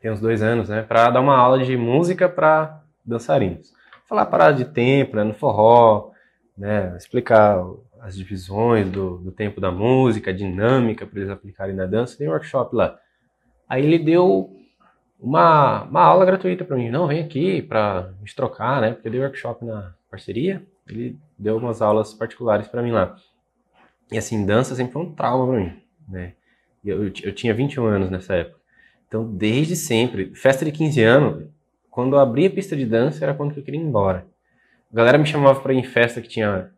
tem 0.02 0.10
uns 0.10 0.20
dois 0.20 0.42
anos, 0.42 0.68
né, 0.68 0.82
para 0.82 1.12
dar 1.12 1.22
uma 1.22 1.38
aula 1.38 1.64
de 1.64 1.78
música 1.78 2.28
para 2.28 2.82
dançarinos. 3.06 3.72
Falar 4.10 4.26
parada 4.26 4.58
de 4.58 4.66
tempo, 4.66 5.16
né, 5.16 5.24
no 5.24 5.34
forró, 5.34 6.10
né, 6.58 6.96
explicar 6.98 7.64
as 8.02 8.18
divisões 8.18 8.90
do, 8.90 9.20
do 9.20 9.32
tempo 9.32 9.62
da 9.62 9.72
música, 9.72 10.32
a 10.32 10.34
dinâmica 10.34 11.06
para 11.06 11.20
eles 11.20 11.30
aplicarem 11.30 11.76
na 11.76 11.86
dança. 11.86 12.18
Tem 12.18 12.28
um 12.28 12.32
workshop 12.32 12.76
lá. 12.76 12.98
Aí 13.70 13.86
ele 13.86 14.00
deu 14.00 14.52
uma, 15.20 15.84
uma 15.84 16.02
aula 16.02 16.26
gratuita 16.26 16.66
para 16.66 16.76
mim. 16.76 16.90
Não, 16.90 17.06
vem 17.06 17.24
aqui 17.24 17.62
para 17.62 18.12
gente 18.20 18.36
trocar, 18.36 18.82
né? 18.82 18.94
Porque 18.94 19.08
eu 19.08 19.12
dei 19.12 19.22
workshop 19.22 19.64
na 19.64 19.94
parceria. 20.10 20.66
Ele 20.92 21.18
deu 21.38 21.58
umas 21.58 21.82
aulas 21.82 22.14
particulares 22.14 22.68
para 22.68 22.82
mim 22.82 22.92
lá. 22.92 23.16
E 24.12 24.18
assim, 24.18 24.46
dança 24.46 24.76
sempre 24.76 24.94
foi 24.94 25.02
um 25.04 25.14
trauma 25.14 25.48
para 25.48 25.60
mim, 25.60 25.82
né? 26.08 26.34
Eu, 26.84 27.06
eu, 27.06 27.14
eu 27.24 27.34
tinha 27.34 27.54
21 27.54 27.86
anos 27.86 28.10
nessa 28.10 28.36
época. 28.36 28.60
Então, 29.08 29.26
desde 29.26 29.76
sempre, 29.76 30.34
festa 30.36 30.66
de 30.66 30.72
15 30.72 31.02
anos, 31.04 31.50
quando 31.90 32.16
eu 32.16 32.20
abria 32.20 32.48
a 32.48 32.52
pista 32.52 32.76
de 32.76 32.86
dança, 32.86 33.24
era 33.24 33.34
quando 33.34 33.56
eu 33.56 33.64
queria 33.64 33.80
ir 33.80 33.84
embora. 33.84 34.26
A 34.92 34.96
galera 34.96 35.18
me 35.18 35.26
chamava 35.26 35.60
para 35.60 35.74
ir 35.74 35.78
em 35.78 35.84
festa 35.84 36.22
que 36.22 36.28
tinha, 36.28 36.72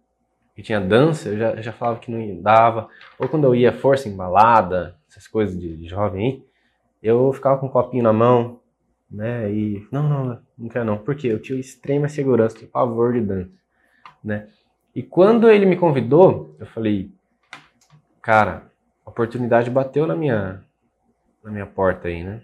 que 0.55 0.61
tinha 0.61 0.81
dança, 0.81 1.29
eu 1.29 1.37
já, 1.37 1.51
eu 1.51 1.63
já 1.63 1.71
falava 1.71 1.99
que 1.99 2.11
não 2.11 2.41
dava. 2.41 2.89
Ou 3.19 3.27
quando 3.27 3.45
eu 3.45 3.55
ia 3.55 3.71
força 3.71 4.09
em 4.09 4.15
balada, 4.15 4.95
essas 5.09 5.27
coisas 5.27 5.59
de, 5.59 5.77
de 5.77 5.87
jovem 5.87 6.25
aí, 6.25 6.43
eu 7.01 7.31
ficava 7.33 7.59
com 7.59 7.67
um 7.67 7.69
copinho 7.69 8.03
na 8.03 8.13
mão, 8.13 8.59
né? 9.09 9.51
E 9.51 9.87
não, 9.91 10.09
não, 10.09 10.39
não 10.57 10.69
quero 10.69 10.85
não. 10.85 10.97
Porque 10.97 11.27
eu 11.27 11.39
tinha 11.39 11.59
extrema 11.59 12.07
segurança, 12.07 12.57
tinha 12.57 12.69
pavor 12.69 13.13
de 13.13 13.21
dança, 13.21 13.51
né? 14.23 14.47
E 14.95 15.01
quando 15.01 15.49
ele 15.49 15.65
me 15.65 15.75
convidou, 15.75 16.55
eu 16.59 16.65
falei, 16.67 17.11
cara, 18.21 18.71
a 19.05 19.09
oportunidade 19.09 19.69
bateu 19.69 20.05
na 20.05 20.15
minha 20.15 20.63
na 21.43 21.51
minha 21.51 21.65
porta 21.65 22.07
aí, 22.07 22.23
né? 22.23 22.41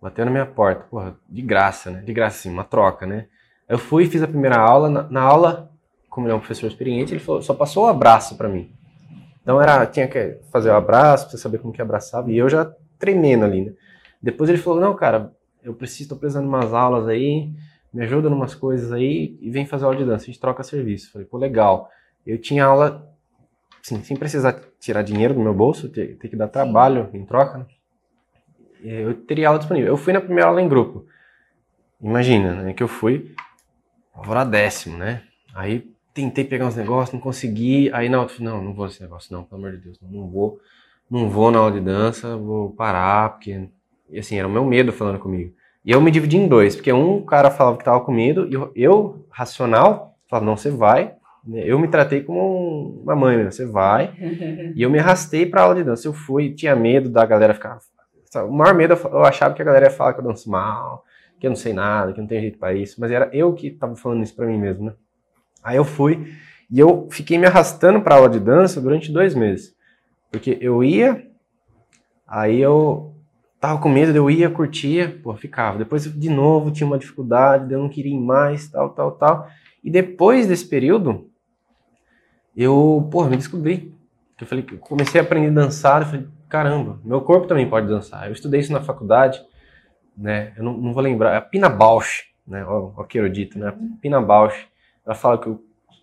Bateu 0.00 0.24
na 0.24 0.30
minha 0.30 0.44
porta, 0.44 0.84
porra, 0.90 1.16
de 1.28 1.40
graça, 1.40 1.90
né? 1.90 2.02
De 2.02 2.12
graça, 2.12 2.38
sim, 2.38 2.50
uma 2.50 2.64
troca, 2.64 3.06
né? 3.06 3.26
Eu 3.66 3.78
fui, 3.78 4.06
fiz 4.06 4.22
a 4.22 4.28
primeira 4.28 4.58
aula. 4.58 4.90
Na, 4.90 5.02
na 5.04 5.22
aula, 5.22 5.70
como 6.10 6.26
ele 6.26 6.32
é 6.32 6.36
um 6.36 6.40
professor 6.40 6.66
experiente, 6.66 7.14
ele 7.14 7.20
falou, 7.20 7.40
só 7.40 7.54
passou 7.54 7.84
o 7.84 7.86
um 7.86 7.90
abraço 7.90 8.36
para 8.36 8.48
mim. 8.48 8.70
Então 9.40 9.60
era, 9.60 9.86
tinha 9.86 10.06
que 10.06 10.38
fazer 10.52 10.70
o 10.70 10.74
um 10.74 10.76
abraço, 10.76 11.28
pra 11.28 11.38
saber 11.38 11.58
como 11.58 11.72
que 11.72 11.80
abraçava, 11.80 12.30
e 12.30 12.36
eu 12.36 12.48
já 12.48 12.70
tremendo 12.98 13.44
ali, 13.44 13.66
né? 13.66 13.72
Depois 14.22 14.50
ele 14.50 14.58
falou, 14.58 14.80
não, 14.80 14.94
cara, 14.94 15.32
eu 15.62 15.74
preciso, 15.74 16.10
tô 16.10 16.16
precisando 16.16 16.44
de 16.44 16.48
umas 16.48 16.72
aulas 16.72 17.08
aí, 17.08 17.50
me 17.94 18.04
ajuda 18.04 18.28
em 18.28 18.32
umas 18.32 18.54
coisas 18.54 18.92
aí, 18.92 19.38
e 19.40 19.50
vem 19.50 19.64
fazer 19.64 19.84
aula 19.84 19.96
de 19.96 20.04
dança, 20.04 20.24
a 20.24 20.26
gente 20.26 20.40
troca 20.40 20.62
serviço. 20.62 21.12
Falei, 21.12 21.26
pô, 21.26 21.38
legal. 21.38 21.88
Eu 22.26 22.38
tinha 22.38 22.64
aula 22.64 23.14
Sim, 23.84 24.02
sem 24.02 24.16
precisar 24.16 24.58
tirar 24.80 25.02
dinheiro 25.02 25.34
do 25.34 25.40
meu 25.40 25.52
bolso, 25.52 25.90
ter, 25.90 26.16
ter 26.16 26.30
que 26.30 26.36
dar 26.36 26.48
trabalho 26.48 27.10
em 27.12 27.22
troca, 27.26 27.58
né? 27.58 27.66
eu 28.82 29.12
teria 29.12 29.48
aula 29.48 29.58
disponível. 29.58 29.88
Eu 29.88 29.96
fui 29.98 30.10
na 30.10 30.22
primeira 30.22 30.48
aula 30.48 30.62
em 30.62 30.68
grupo. 30.68 31.04
Imagina, 32.00 32.62
né, 32.62 32.72
que 32.72 32.82
eu 32.82 32.88
fui 32.88 33.34
décimo, 34.50 34.96
né? 34.96 35.22
Aí 35.54 35.86
tentei 36.14 36.44
pegar 36.44 36.66
uns 36.66 36.76
negócios, 36.76 37.12
não 37.12 37.20
consegui. 37.20 37.90
Aí 37.92 38.08
na 38.08 38.20
outra, 38.20 38.42
não, 38.42 38.64
não 38.64 38.72
vou 38.72 38.86
nesse 38.86 39.02
negócio, 39.02 39.30
não, 39.30 39.44
pelo 39.44 39.60
amor 39.60 39.76
de 39.76 39.84
Deus, 39.84 40.00
não, 40.00 40.08
não 40.08 40.28
vou, 40.30 40.58
não 41.10 41.28
vou 41.28 41.50
na 41.50 41.58
aula 41.58 41.72
de 41.72 41.80
dança, 41.80 42.38
vou 42.38 42.70
parar, 42.70 43.34
porque 43.34 43.68
e 44.08 44.18
assim, 44.18 44.38
era 44.38 44.48
o 44.48 44.50
meu 44.50 44.64
medo 44.64 44.94
falando 44.94 45.18
comigo. 45.18 45.52
E 45.84 45.90
eu 45.90 46.00
me 46.00 46.10
dividi 46.10 46.36
em 46.36 46.48
dois, 46.48 46.74
porque 46.74 46.92
um 46.92 47.20
cara 47.20 47.50
falava 47.50 47.76
que 47.76 47.84
tava 47.84 48.00
com 48.00 48.12
medo, 48.12 48.48
e 48.74 48.82
eu, 48.82 49.26
racional, 49.30 50.16
falava, 50.28 50.46
não, 50.46 50.56
você 50.56 50.70
vai? 50.70 51.14
Eu 51.52 51.78
me 51.78 51.88
tratei 51.88 52.22
como 52.22 53.02
uma 53.02 53.14
mãe, 53.14 53.36
né? 53.36 53.50
você 53.50 53.66
vai. 53.66 54.14
e 54.74 54.82
eu 54.82 54.88
me 54.88 54.98
arrastei 54.98 55.44
para 55.44 55.62
aula 55.62 55.74
de 55.74 55.84
dança. 55.84 56.08
Eu 56.08 56.14
fui, 56.14 56.54
tinha 56.54 56.74
medo 56.74 57.10
da 57.10 57.26
galera 57.26 57.52
ficar. 57.52 57.78
O 58.48 58.52
maior 58.52 58.74
medo 58.74 58.94
eu 58.94 59.24
achava 59.24 59.54
que 59.54 59.60
a 59.60 59.64
galera 59.64 59.86
ia 59.86 59.90
falar 59.90 60.14
que 60.14 60.20
eu 60.20 60.24
danço 60.24 60.50
mal, 60.50 61.04
que 61.38 61.46
eu 61.46 61.50
não 61.50 61.56
sei 61.56 61.74
nada, 61.74 62.14
que 62.14 62.20
não 62.20 62.26
tem 62.26 62.40
jeito 62.40 62.58
para 62.58 62.72
isso. 62.72 62.98
Mas 62.98 63.10
era 63.10 63.28
eu 63.32 63.52
que 63.52 63.68
estava 63.68 63.94
falando 63.94 64.22
isso 64.22 64.34
para 64.34 64.46
mim 64.46 64.58
mesmo, 64.58 64.86
né? 64.86 64.94
Aí 65.62 65.76
eu 65.76 65.84
fui 65.84 66.34
e 66.70 66.80
eu 66.80 67.08
fiquei 67.10 67.38
me 67.38 67.46
arrastando 67.46 68.00
para 68.00 68.16
aula 68.16 68.28
de 68.28 68.40
dança 68.40 68.80
durante 68.80 69.12
dois 69.12 69.34
meses. 69.34 69.74
Porque 70.30 70.56
eu 70.60 70.82
ia, 70.82 71.26
aí 72.26 72.60
eu 72.60 73.13
tava 73.64 73.80
com 73.80 73.88
medo, 73.88 74.14
eu 74.14 74.30
ia, 74.30 74.50
curtia, 74.50 75.18
pô, 75.22 75.34
ficava. 75.34 75.78
Depois 75.78 76.04
de 76.04 76.28
novo 76.28 76.70
tinha 76.70 76.86
uma 76.86 76.98
dificuldade, 76.98 77.72
eu 77.72 77.78
não 77.78 77.88
queria 77.88 78.12
ir 78.12 78.20
mais, 78.20 78.68
tal, 78.68 78.90
tal, 78.90 79.12
tal. 79.12 79.48
E 79.82 79.90
depois 79.90 80.46
desse 80.46 80.68
período, 80.68 81.30
eu, 82.54 83.08
porra, 83.10 83.30
me 83.30 83.38
descobri. 83.38 83.94
Eu 84.38 84.46
falei, 84.46 84.64
comecei 84.80 85.18
a 85.18 85.24
aprender 85.24 85.48
a 85.48 85.64
dançar, 85.64 86.02
eu 86.02 86.06
falei, 86.06 86.26
caramba, 86.46 87.00
meu 87.02 87.22
corpo 87.22 87.46
também 87.46 87.66
pode 87.66 87.86
dançar. 87.86 88.26
Eu 88.26 88.34
estudei 88.34 88.60
isso 88.60 88.70
na 88.70 88.82
faculdade, 88.82 89.42
né? 90.14 90.52
Eu 90.58 90.64
não, 90.64 90.76
não 90.76 90.92
vou 90.92 91.02
lembrar, 91.02 91.32
é 91.32 91.36
a 91.38 91.40
Pina 91.40 91.70
Bausch, 91.70 92.24
né? 92.46 92.66
O, 92.66 92.92
o 92.98 93.04
que 93.04 93.16
erudito, 93.16 93.58
né? 93.58 93.74
Pina 94.02 94.20
Bausch, 94.20 94.68
ela 95.06 95.14
fala 95.14 95.38
que 95.38 95.48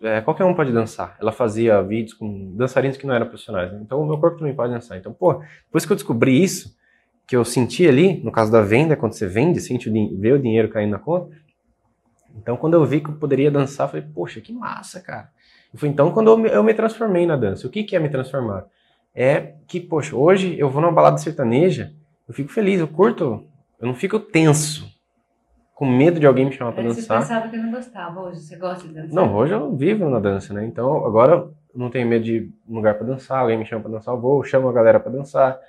é, 0.02 0.20
qualquer 0.20 0.46
um 0.46 0.56
pode 0.56 0.72
dançar. 0.72 1.16
Ela 1.22 1.32
fazia 1.32 1.80
vídeos 1.84 2.16
com 2.16 2.56
dançarinos 2.56 2.98
que 2.98 3.06
não 3.06 3.14
eram 3.14 3.28
profissionais. 3.28 3.72
Né? 3.72 3.82
Então, 3.84 4.02
o 4.02 4.08
meu 4.08 4.18
corpo 4.18 4.40
também 4.40 4.56
pode 4.56 4.74
dançar. 4.74 4.98
Então, 4.98 5.14
pô, 5.14 5.44
depois 5.66 5.86
que 5.86 5.92
eu 5.92 5.96
descobri 5.96 6.42
isso, 6.42 6.81
que 7.28 7.36
eu 7.36 7.46
senti 7.46 7.88
ali, 7.88 8.22
no 8.24 8.32
caso 8.32 8.52
da 8.52 8.62
venda, 8.62 8.96
quando 8.96 9.14
você 9.14 9.28
vende, 9.28 9.62
sente 9.62 9.90
o, 9.90 10.20
vê 10.20 10.34
o 10.34 10.40
dinheiro 10.40 10.70
caindo 10.70 10.92
na 10.92 11.00
conta. 11.00 11.36
Então, 12.38 12.58
quando 12.58 12.74
eu 12.74 12.86
vi 12.86 13.00
que 13.02 13.10
eu 13.10 13.16
poderia 13.16 13.52
dançar, 13.52 13.88
eu 13.88 13.92
falei, 13.92 14.06
poxa, 14.14 14.42
que 14.42 14.54
massa, 14.54 15.00
cara. 15.02 15.30
Foi 15.76 15.88
então 15.88 16.12
quando 16.12 16.30
eu 16.30 16.38
me, 16.38 16.50
eu 16.50 16.64
me 16.64 16.74
transformei 16.74 17.26
na 17.26 17.38
dança. 17.38 17.66
O 17.66 17.70
que, 17.70 17.84
que 17.84 17.96
é 17.96 18.00
me 18.00 18.10
transformar? 18.10 18.66
É 19.16 19.54
que, 19.68 19.80
poxa, 19.80 20.16
hoje 20.16 20.58
eu 20.58 20.70
vou 20.70 20.82
numa 20.82 20.92
balada 20.92 21.18
sertaneja, 21.18 21.94
eu 22.28 22.34
fico 22.34 22.52
feliz, 22.52 22.80
eu 22.80 22.88
curto, 22.88 23.46
eu 23.80 23.88
não 23.88 23.94
fico 23.94 24.20
tenso, 24.20 24.90
com 25.74 25.86
medo 25.86 26.20
de 26.20 26.28
alguém 26.28 26.46
me 26.46 26.52
chamar 26.52 26.74
para 26.74 26.84
dançar. 26.84 27.22
Você 27.22 27.28
pensava 27.28 27.50
que 27.50 27.58
não 27.58 27.72
gostava, 27.72 28.22
hoje 28.22 28.42
você 28.42 28.56
gosta 28.56 28.88
de 28.88 28.94
dançar? 28.94 29.14
Não, 29.14 29.34
hoje 29.36 29.54
eu 29.54 29.76
vivo 29.76 30.10
na 30.10 30.20
dança, 30.20 30.54
né? 30.54 30.66
Então 30.66 31.06
agora 31.06 31.34
eu 31.34 31.54
não 31.74 31.90
tenho 31.90 32.08
medo 32.08 32.24
de 32.24 32.52
um 32.68 32.76
lugar 32.76 32.96
para 32.96 33.08
dançar, 33.08 33.40
alguém 33.40 33.58
me 33.58 33.66
chama 33.66 33.82
para 33.82 33.92
dançar, 33.92 34.14
eu 34.14 34.22
vou, 34.22 34.44
chamo 34.44 34.70
a 34.70 34.74
galera 34.74 35.00
para 35.00 35.12
dançar. 35.12 35.60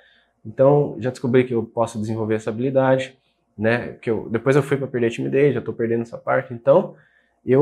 Então 0.45 0.95
já 0.99 1.09
descobri 1.09 1.43
que 1.43 1.53
eu 1.53 1.63
posso 1.63 1.99
desenvolver 1.99 2.35
essa 2.35 2.49
habilidade, 2.49 3.17
né? 3.57 3.93
Que 4.01 4.09
eu, 4.09 4.27
depois 4.29 4.55
eu 4.55 4.63
fui 4.63 4.77
para 4.77 4.87
perder 4.87 5.07
a 5.07 5.11
timidez, 5.11 5.53
já 5.53 5.59
estou 5.59 5.73
perdendo 5.73 6.01
essa 6.01 6.17
parte. 6.17 6.53
Então 6.53 6.95
eu 7.45 7.61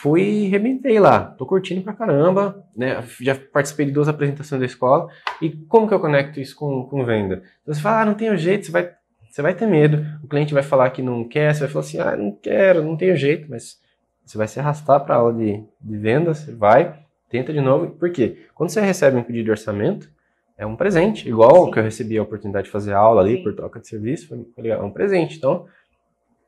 fui 0.00 0.22
e 0.22 0.48
rebentei 0.48 1.00
lá. 1.00 1.20
Tô 1.20 1.46
curtindo 1.46 1.82
pra 1.82 1.92
caramba, 1.92 2.64
né? 2.76 3.02
Já 3.20 3.34
participei 3.34 3.86
de 3.86 3.92
duas 3.92 4.08
apresentações 4.08 4.60
da 4.60 4.66
escola. 4.66 5.08
E 5.40 5.50
como 5.50 5.88
que 5.88 5.94
eu 5.94 6.00
conecto 6.00 6.38
isso 6.38 6.54
com, 6.54 6.84
com 6.84 7.04
venda? 7.04 7.42
Então, 7.62 7.74
você 7.74 7.80
fala, 7.80 8.02
ah, 8.02 8.04
não 8.04 8.14
tem 8.14 8.36
jeito, 8.36 8.66
você 8.66 8.72
vai, 8.72 8.92
você 9.28 9.42
vai 9.42 9.54
ter 9.54 9.66
medo. 9.66 10.04
O 10.22 10.28
cliente 10.28 10.54
vai 10.54 10.62
falar 10.62 10.90
que 10.90 11.02
não 11.02 11.24
quer, 11.24 11.54
você 11.54 11.60
vai 11.60 11.68
falar 11.68 11.84
assim, 11.84 11.98
ah, 11.98 12.16
não 12.16 12.32
quero, 12.32 12.84
não 12.84 12.96
tenho 12.96 13.16
jeito, 13.16 13.48
mas 13.50 13.80
você 14.24 14.36
vai 14.36 14.46
se 14.46 14.60
arrastar 14.60 15.00
para 15.04 15.16
aula 15.16 15.32
de, 15.32 15.62
de 15.80 15.96
venda, 15.96 16.34
você 16.34 16.52
vai, 16.52 17.00
tenta 17.30 17.52
de 17.52 17.60
novo. 17.60 17.90
Por 17.92 18.10
quê? 18.10 18.46
Quando 18.54 18.70
você 18.70 18.80
recebe 18.80 19.16
um 19.16 19.22
pedido 19.22 19.44
de 19.44 19.50
orçamento, 19.50 20.10
é 20.58 20.64
um 20.64 20.76
presente, 20.76 21.28
igual 21.28 21.66
Sim. 21.66 21.70
que 21.70 21.78
eu 21.78 21.82
recebi 21.82 22.18
a 22.18 22.22
oportunidade 22.22 22.66
de 22.66 22.72
fazer 22.72 22.94
aula 22.94 23.20
ali 23.20 23.36
Sim. 23.36 23.42
por 23.42 23.54
troca 23.54 23.80
de 23.80 23.88
serviço, 23.88 24.28
foi 24.28 24.46
legal, 24.56 24.82
é 24.82 24.84
um 24.84 24.90
presente. 24.90 25.36
Então, 25.36 25.66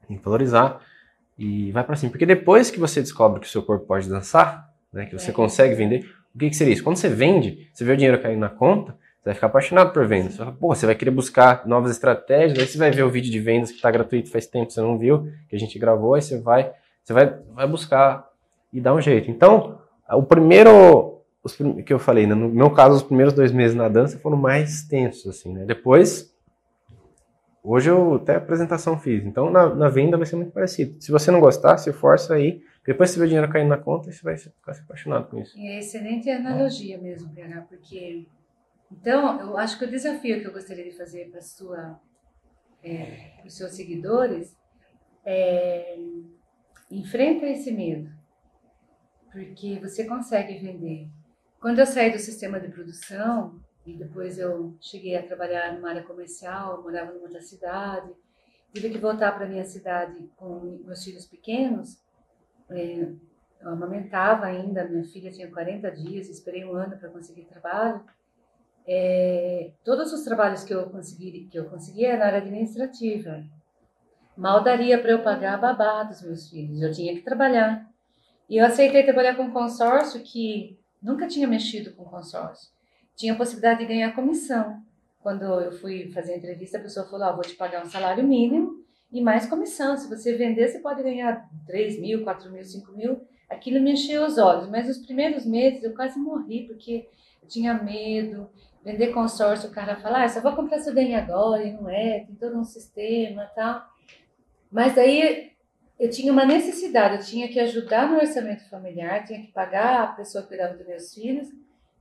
tem 0.06 0.16
que 0.16 0.24
valorizar 0.24 0.80
e 1.38 1.70
vai 1.72 1.84
para 1.84 1.94
cima. 1.96 2.10
Porque 2.10 2.26
depois 2.26 2.70
que 2.70 2.80
você 2.80 3.00
descobre 3.00 3.40
que 3.40 3.46
o 3.46 3.50
seu 3.50 3.62
corpo 3.62 3.86
pode 3.86 4.08
dançar, 4.08 4.68
né, 4.92 5.06
que 5.06 5.12
você 5.12 5.30
é. 5.30 5.34
consegue 5.34 5.74
vender, 5.74 6.10
o 6.34 6.38
que, 6.38 6.50
que 6.50 6.56
seria 6.56 6.72
isso? 6.72 6.82
Quando 6.82 6.96
você 6.96 7.08
vende, 7.08 7.68
você 7.72 7.84
vê 7.84 7.92
o 7.92 7.96
dinheiro 7.96 8.20
caindo 8.20 8.40
na 8.40 8.48
conta, 8.48 8.92
você 8.92 9.24
vai 9.26 9.34
ficar 9.34 9.46
apaixonado 9.48 9.92
por 9.92 10.06
vendas. 10.06 10.34
Você, 10.36 10.44
Pô, 10.52 10.74
você 10.74 10.86
vai 10.86 10.94
querer 10.94 11.10
buscar 11.10 11.66
novas 11.66 11.90
estratégias, 11.90 12.58
aí 12.58 12.66
você 12.66 12.78
vai 12.78 12.90
ver 12.90 13.02
o 13.02 13.10
vídeo 13.10 13.30
de 13.30 13.40
vendas 13.40 13.70
que 13.70 13.76
está 13.76 13.90
gratuito 13.90 14.30
faz 14.30 14.46
tempo, 14.46 14.72
você 14.72 14.80
não 14.80 14.98
viu, 14.98 15.30
que 15.48 15.56
a 15.56 15.58
gente 15.58 15.78
gravou, 15.78 16.14
aí 16.14 16.22
você 16.22 16.38
vai, 16.38 16.72
você 17.04 17.12
vai, 17.12 17.26
vai 17.52 17.66
buscar 17.66 18.26
e 18.72 18.80
dar 18.80 18.94
um 18.94 19.00
jeito. 19.00 19.30
Então, 19.30 19.80
o 20.10 20.22
primeiro, 20.22 21.17
os, 21.42 21.56
que 21.56 21.92
eu 21.92 21.98
falei, 21.98 22.26
né, 22.26 22.34
no 22.34 22.48
meu 22.48 22.70
caso, 22.70 22.96
os 22.96 23.02
primeiros 23.02 23.32
dois 23.32 23.52
meses 23.52 23.76
na 23.76 23.88
dança 23.88 24.18
foram 24.18 24.36
mais 24.36 24.82
tensos, 24.82 25.26
assim, 25.26 25.52
né? 25.52 25.64
Depois, 25.64 26.34
hoje 27.62 27.90
eu 27.90 28.14
até 28.14 28.36
apresentação 28.36 28.98
fiz. 28.98 29.24
Então, 29.24 29.50
na, 29.50 29.74
na 29.74 29.88
venda 29.88 30.16
vai 30.16 30.26
ser 30.26 30.36
muito 30.36 30.52
parecido. 30.52 31.00
Se 31.02 31.10
você 31.10 31.30
não 31.30 31.40
gostar, 31.40 31.78
se 31.78 31.92
força 31.92 32.34
aí, 32.34 32.62
depois 32.84 33.10
você 33.10 33.18
vê 33.18 33.24
o 33.26 33.28
dinheiro 33.28 33.52
caindo 33.52 33.68
na 33.68 33.76
conta 33.76 34.08
e 34.08 34.12
você 34.12 34.22
vai 34.22 34.36
ficar 34.36 34.72
apaixonado 34.72 35.28
com 35.28 35.38
isso. 35.38 35.58
É 35.58 35.78
excelente 35.78 36.30
analogia 36.30 36.98
mesmo, 36.98 37.32
PH, 37.34 37.62
porque 37.68 38.26
então 38.90 39.40
eu 39.40 39.58
acho 39.58 39.78
que 39.78 39.84
o 39.84 39.90
desafio 39.90 40.40
que 40.40 40.46
eu 40.46 40.52
gostaria 40.52 40.84
de 40.84 40.96
fazer 40.96 41.30
para 41.30 41.42
sua 41.42 42.00
é, 42.82 43.42
os 43.44 43.54
seus 43.56 43.72
seguidores 43.72 44.56
é 45.24 45.98
enfrenta 46.90 47.44
esse 47.46 47.70
medo, 47.70 48.10
porque 49.30 49.78
você 49.78 50.06
consegue 50.06 50.58
vender. 50.58 51.08
Quando 51.60 51.78
eu 51.78 51.86
saí 51.86 52.12
do 52.12 52.18
sistema 52.18 52.60
de 52.60 52.68
produção 52.68 53.60
e 53.84 53.96
depois 53.96 54.38
eu 54.38 54.76
cheguei 54.80 55.16
a 55.16 55.26
trabalhar 55.26 55.74
numa 55.74 55.90
área 55.90 56.02
comercial, 56.02 56.82
morava 56.82 57.12
numa 57.12 57.24
outra 57.24 57.40
cidade, 57.40 58.12
tive 58.72 58.90
que 58.90 58.98
voltar 58.98 59.32
para 59.32 59.48
minha 59.48 59.64
cidade 59.64 60.30
com 60.36 60.80
meus 60.84 61.02
filhos 61.02 61.26
pequenos 61.26 61.98
é, 62.70 63.12
eu 63.60 63.70
amamentava 63.70 64.46
ainda, 64.46 64.84
minha 64.84 65.04
filha 65.04 65.30
tinha 65.30 65.50
40 65.50 65.90
dias, 65.90 66.28
esperei 66.28 66.64
um 66.64 66.74
ano 66.74 66.96
para 66.98 67.08
conseguir 67.08 67.44
trabalho. 67.44 68.04
É, 68.86 69.72
todos 69.84 70.12
os 70.12 70.22
trabalhos 70.22 70.64
que 70.64 70.72
eu 70.72 70.88
consegui, 70.90 71.48
que 71.50 71.58
eu 71.58 71.68
conseguia 71.68 72.16
na 72.16 72.26
área 72.26 72.38
administrativa. 72.38 73.42
Mal 74.36 74.62
daria 74.62 75.00
para 75.00 75.10
eu 75.10 75.22
pagar 75.22 75.54
a 75.54 75.58
babá 75.58 76.04
dos 76.04 76.22
meus 76.22 76.48
filhos, 76.48 76.80
eu 76.80 76.92
tinha 76.92 77.14
que 77.14 77.22
trabalhar. 77.22 77.86
E 78.48 78.56
eu 78.56 78.64
aceitei 78.64 79.02
trabalhar 79.02 79.34
com 79.34 79.44
um 79.44 79.52
consórcio 79.52 80.22
que 80.22 80.77
nunca 81.02 81.26
tinha 81.26 81.46
mexido 81.46 81.92
com 81.92 82.04
consórcio. 82.04 82.70
Tinha 83.16 83.32
a 83.32 83.36
possibilidade 83.36 83.80
de 83.80 83.86
ganhar 83.86 84.14
comissão. 84.14 84.80
Quando 85.20 85.42
eu 85.42 85.72
fui 85.72 86.10
fazer 86.12 86.34
a 86.34 86.36
entrevista, 86.36 86.78
a 86.78 86.82
pessoa 86.82 87.06
falou: 87.06 87.26
ah, 87.26 87.32
vou 87.32 87.42
te 87.42 87.54
pagar 87.54 87.84
um 87.84 87.88
salário 87.90 88.22
mínimo 88.24 88.84
e 89.12 89.20
mais 89.20 89.46
comissão. 89.46 89.96
Se 89.96 90.08
você 90.08 90.34
vender, 90.36 90.68
você 90.68 90.78
pode 90.78 91.02
ganhar 91.02 91.48
3 91.66 92.00
mil, 92.00 92.22
4 92.22 92.50
mil, 92.50 92.64
5 92.64 92.92
mil. 92.92 93.20
Aquilo 93.48 93.80
me 93.80 93.92
encheu 93.92 94.24
os 94.24 94.36
olhos, 94.38 94.68
mas 94.68 94.88
os 94.88 94.98
primeiros 94.98 95.46
meses 95.46 95.82
eu 95.82 95.94
quase 95.94 96.18
morri, 96.18 96.66
porque 96.66 97.08
eu 97.42 97.48
tinha 97.48 97.74
medo. 97.74 98.48
Vender 98.84 99.08
consórcio, 99.08 99.68
o 99.68 99.72
cara 99.72 99.96
fala, 99.96 100.22
ah, 100.22 100.28
só 100.28 100.40
vou 100.40 100.54
comprar 100.54 100.78
seu 100.78 100.94
bem 100.94 101.16
agora, 101.16 101.64
e 101.64 101.72
não 101.72 101.90
é, 101.90 102.20
tem 102.20 102.34
todo 102.36 102.56
um 102.56 102.64
sistema 102.64 103.44
tal. 103.54 103.84
Mas 104.70 104.96
aí 104.96 105.52
eu 105.98 106.08
tinha 106.08 106.32
uma 106.32 106.44
necessidade, 106.44 107.16
eu 107.16 107.22
tinha 107.22 107.48
que 107.48 107.58
ajudar 107.58 108.08
no 108.08 108.18
orçamento 108.18 108.68
familiar, 108.70 109.24
tinha 109.24 109.40
que 109.40 109.52
pagar 109.52 110.04
a 110.04 110.06
pessoa 110.08 110.42
que 110.42 110.48
cuidava 110.48 110.74
dos 110.74 110.86
meus 110.86 111.12
filhos, 111.12 111.48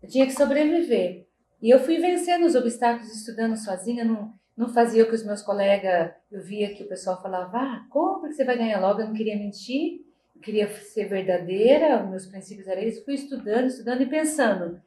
eu 0.01 0.07
tinha 0.07 0.25
que 0.25 0.33
sobreviver. 0.33 1.25
E 1.61 1.69
eu 1.69 1.79
fui 1.79 1.97
vencendo 1.97 2.45
os 2.45 2.53
obstáculos 2.53 3.11
estudando 3.11 3.57
sozinha, 3.57 4.05
não, 4.05 4.31
não 4.55 4.69
fazia 4.69 5.03
o 5.03 5.07
que 5.07 5.15
os 5.15 5.25
meus 5.25 5.41
colegas, 5.41 6.11
eu 6.31 6.43
via 6.43 6.75
que 6.75 6.83
o 6.83 6.87
pessoal 6.87 7.19
falava, 7.21 7.57
ah, 7.57 7.85
compra 7.89 8.29
que 8.29 8.35
você 8.35 8.45
vai 8.45 8.57
ganhar 8.57 8.79
logo, 8.79 9.01
eu 9.01 9.07
não 9.07 9.13
queria 9.13 9.35
mentir, 9.35 10.01
eu 10.35 10.41
queria 10.41 10.67
ser 10.67 11.05
verdadeira, 11.05 12.03
os 12.03 12.09
meus 12.09 12.25
princípios 12.27 12.67
eram 12.67 12.83
isso, 12.83 13.03
fui 13.03 13.15
estudando, 13.15 13.65
estudando 13.65 14.01
e 14.01 14.05
pensando, 14.05 14.79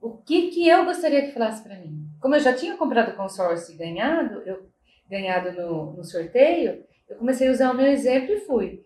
o 0.00 0.16
que 0.16 0.48
que 0.48 0.66
eu 0.66 0.86
gostaria 0.86 1.26
que 1.26 1.32
falasse 1.32 1.62
para 1.62 1.76
mim? 1.76 2.08
Como 2.20 2.34
eu 2.34 2.40
já 2.40 2.54
tinha 2.54 2.76
comprado 2.76 3.16
consórcio 3.16 3.74
e 3.74 3.76
ganhado, 3.76 4.42
eu 4.46 4.66
ganhado 5.10 5.52
no, 5.52 5.92
no 5.94 6.04
sorteio, 6.04 6.84
eu 7.08 7.16
comecei 7.16 7.48
a 7.48 7.52
usar 7.52 7.70
o 7.70 7.76
meu 7.76 7.86
exemplo 7.86 8.32
e 8.32 8.40
fui. 8.40 8.84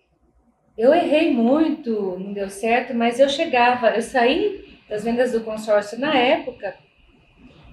Eu 0.76 0.94
errei 0.94 1.32
muito, 1.32 2.18
não 2.18 2.32
deu 2.32 2.48
certo, 2.48 2.94
mas 2.94 3.20
eu 3.20 3.28
chegava, 3.28 3.90
eu 3.90 4.02
saí 4.02 4.78
das 4.88 5.04
vendas 5.04 5.32
do 5.32 5.42
consórcio 5.42 5.98
na 5.98 6.16
época, 6.16 6.74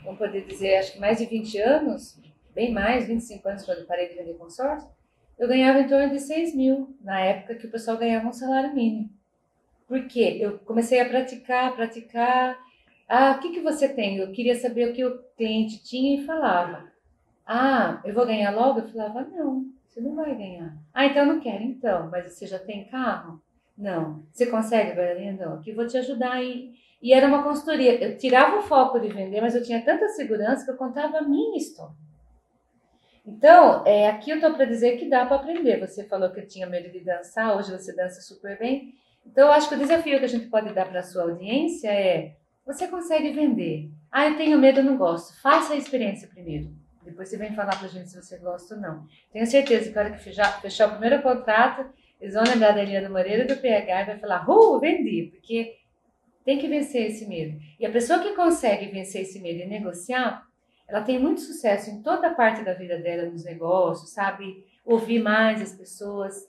vamos 0.04 0.20
poder 0.20 0.46
dizer, 0.46 0.76
acho 0.78 0.94
que 0.94 1.00
mais 1.00 1.18
de 1.18 1.26
20 1.26 1.58
anos, 1.60 2.20
bem 2.54 2.74
mais, 2.74 3.08
25 3.08 3.48
anos 3.48 3.66
quando 3.66 3.86
parei 3.86 4.10
de 4.10 4.16
vender 4.16 4.34
consórcio, 4.34 4.90
eu 5.38 5.48
ganhava 5.48 5.80
em 5.80 5.88
torno 5.88 6.10
de 6.10 6.20
6 6.20 6.54
mil, 6.54 6.94
na 7.02 7.20
época 7.22 7.56
que 7.56 7.68
o 7.68 7.72
pessoal 7.72 7.98
ganhava 7.98 8.28
um 8.28 8.34
salário 8.34 8.74
mínimo. 8.74 9.10
Por 9.88 10.06
quê? 10.08 10.38
Eu 10.40 10.60
comecei 10.60 11.00
a 11.00 11.08
praticar, 11.08 11.76
praticar. 11.76 12.60
Ah, 13.08 13.32
o 13.32 13.40
que, 13.40 13.54
que 13.54 13.62
você 13.62 13.88
tem? 13.88 14.18
Eu 14.18 14.32
queria 14.32 14.56
saber 14.56 14.90
o 14.90 14.94
que 14.94 15.04
o 15.04 15.18
cliente 15.38 15.82
tinha 15.84 16.22
e 16.22 16.26
falava. 16.26 16.92
Ah, 17.46 18.02
eu 18.04 18.14
vou 18.14 18.26
ganhar 18.26 18.52
logo? 18.52 18.82
Eu 18.82 18.90
falava, 18.90 19.22
não, 19.22 19.66
você 19.90 20.02
não 20.02 20.16
vai 20.16 20.36
ganhar. 20.36 20.78
Ah, 20.94 21.08
então 21.08 21.24
eu 21.24 21.34
não 21.34 21.40
quero, 21.40 21.64
então. 21.64 22.10
Mas 22.12 22.32
você 22.32 22.46
já 22.46 22.60
tem 22.60 22.88
carro? 22.88 23.42
Não. 23.76 24.24
Você 24.32 24.46
consegue, 24.46 24.96
Bailarina? 24.96 25.46
Não. 25.46 25.54
Aqui 25.56 25.72
vou 25.72 25.88
te 25.88 25.98
ajudar 25.98 26.34
aí. 26.34 26.74
E 27.02 27.12
era 27.12 27.28
uma 27.28 27.44
consultoria. 27.44 27.96
Eu 28.04 28.18
tirava 28.18 28.60
o 28.60 28.62
foco 28.62 29.00
de 29.00 29.08
vender, 29.08 29.42
mas 29.42 29.56
eu 29.56 29.64
tinha 29.64 29.84
tanta 29.84 30.08
segurança 30.10 30.64
que 30.64 30.72
eu 30.72 30.78
contava 30.78 31.18
a 31.18 31.22
minha 31.22 31.58
história. 31.58 31.96
Então, 33.26 33.84
é, 33.86 34.08
aqui 34.10 34.30
eu 34.32 34.36
estou 34.36 34.54
para 34.54 34.66
dizer 34.66 34.98
que 34.98 35.10
dá 35.10 35.26
para 35.26 35.38
aprender. 35.38 35.80
Você 35.80 36.04
falou 36.04 36.30
que 36.30 36.42
tinha 36.44 36.68
medo 36.68 36.92
de 36.92 37.00
dançar, 37.00 37.56
hoje 37.58 37.72
você 37.72 37.96
dança 37.96 38.22
super 38.22 38.60
bem. 38.60 38.94
Então, 39.26 39.48
eu 39.48 39.54
acho 39.54 39.70
que 39.70 39.76
o 39.76 39.80
desafio 39.80 40.20
que 40.20 40.26
a 40.26 40.30
gente 40.30 40.48
pode 40.48 40.74
dar 40.74 40.88
para 40.88 41.00
a 41.00 41.04
sua 41.04 41.24
audiência 41.24 41.92
é: 41.92 42.36
você 42.66 42.88
consegue 42.88 43.32
vender? 43.32 43.90
Ah, 44.12 44.28
eu 44.28 44.38
tenho 44.38 44.60
medo, 44.60 44.80
eu 44.80 44.84
não 44.84 44.98
gosto. 44.98 45.40
Faça 45.42 45.74
a 45.74 45.78
experiência 45.78 46.28
primeiro. 46.28 46.79
Depois 47.04 47.30
você 47.30 47.38
vem 47.38 47.56
falar 47.56 47.78
para 47.78 47.88
a 47.88 47.90
gente 47.90 48.10
se 48.10 48.22
você 48.22 48.38
gosta 48.38 48.76
ou 48.76 48.82
não. 48.82 49.08
Tenho 49.32 49.46
certeza 49.48 49.92
que 49.92 49.98
a 49.98 50.02
hora 50.02 50.12
que 50.12 50.24
fechar, 50.24 50.62
fechar 50.62 50.88
o 50.88 50.92
primeiro 50.92 51.22
contrato, 51.22 51.90
eles 52.20 52.34
vão 52.34 52.44
lembrar 52.44 52.72
da 52.72 52.82
Eliana 52.82 53.10
Moreira 53.10 53.46
do 53.46 53.56
PH 53.56 54.02
e 54.02 54.06
vai 54.06 54.20
falar: 54.20 54.50
uh, 54.50 54.80
vendi, 54.80 55.32
porque 55.32 55.78
tem 56.44 56.60
que 56.60 56.68
vencer 56.68 57.08
esse 57.08 57.26
medo. 57.28 57.60
E 57.80 57.86
a 57.86 57.92
pessoa 57.92 58.20
que 58.20 58.36
consegue 58.36 58.88
vencer 58.88 59.22
esse 59.22 59.40
medo 59.40 59.62
e 59.62 59.66
negociar, 59.66 60.44
ela 60.88 61.02
tem 61.02 61.20
muito 61.20 61.42
sucesso 61.42 61.90
em 61.90 62.02
toda 62.02 62.34
parte 62.34 62.64
da 62.64 62.74
vida 62.74 62.98
dela, 62.98 63.30
nos 63.30 63.46
negócios, 63.46 64.12
sabe? 64.12 64.66
Ouvir 64.84 65.20
mais 65.20 65.62
as 65.62 65.74
pessoas. 65.74 66.48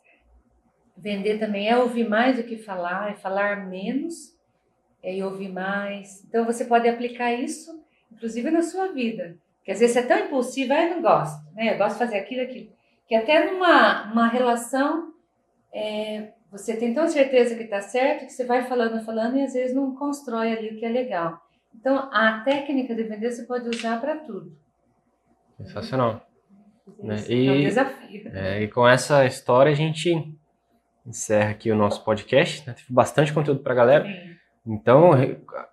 Vender 0.96 1.38
também 1.38 1.68
é 1.68 1.78
ouvir 1.78 2.08
mais 2.08 2.36
do 2.36 2.42
que 2.42 2.56
falar, 2.56 3.12
é 3.12 3.14
falar 3.14 3.68
menos 3.68 4.36
é, 5.02 5.16
e 5.16 5.22
ouvir 5.22 5.48
mais. 5.48 6.24
Então 6.24 6.44
você 6.44 6.64
pode 6.64 6.88
aplicar 6.88 7.32
isso, 7.32 7.82
inclusive 8.10 8.50
na 8.50 8.62
sua 8.62 8.88
vida. 8.88 9.38
Porque 9.70 9.74
às 9.74 9.78
vezes 9.78 9.94
você 9.94 10.00
é 10.00 10.06
tão 10.06 10.26
impulsiva, 10.26 10.74
ah, 10.74 10.82
eu 10.82 10.96
não 10.96 11.02
gosto, 11.02 11.54
né? 11.54 11.72
Eu 11.72 11.78
gosto 11.78 11.92
de 11.92 11.98
fazer 12.00 12.16
aquilo, 12.16 12.42
aquilo. 12.42 12.72
Que 13.06 13.14
até 13.14 13.48
numa 13.48 14.10
uma 14.10 14.26
relação, 14.26 15.12
é, 15.72 16.32
você 16.50 16.76
tem 16.76 16.92
tão 16.92 17.06
certeza 17.06 17.54
que 17.54 17.62
está 17.62 17.80
certo 17.80 18.26
que 18.26 18.32
você 18.32 18.44
vai 18.44 18.64
falando, 18.64 19.04
falando 19.04 19.36
e 19.36 19.42
às 19.44 19.52
vezes 19.52 19.76
não 19.76 19.94
constrói 19.94 20.52
ali 20.52 20.70
o 20.70 20.76
que 20.76 20.84
é 20.84 20.88
legal. 20.88 21.40
Então, 21.72 22.10
a 22.12 22.40
técnica 22.40 22.96
de 22.96 23.04
vender 23.04 23.30
você 23.30 23.44
pode 23.44 23.68
usar 23.68 24.00
para 24.00 24.16
tudo. 24.16 24.52
Sensacional. 25.58 26.26
Né? 26.98 27.14
E, 27.28 27.46
é 27.46 27.52
um 27.52 27.60
desafio. 27.60 28.28
É, 28.34 28.62
e 28.62 28.68
com 28.68 28.88
essa 28.88 29.24
história 29.24 29.70
a 29.70 29.76
gente 29.76 30.36
encerra 31.06 31.50
aqui 31.50 31.70
o 31.70 31.76
nosso 31.76 32.02
podcast. 32.02 32.66
Né? 32.66 32.74
Teve 32.74 32.92
bastante 32.92 33.32
conteúdo 33.32 33.60
para 33.60 33.72
a 33.72 33.76
galera. 33.76 34.04
Sim. 34.04 34.29
Então, 34.70 35.10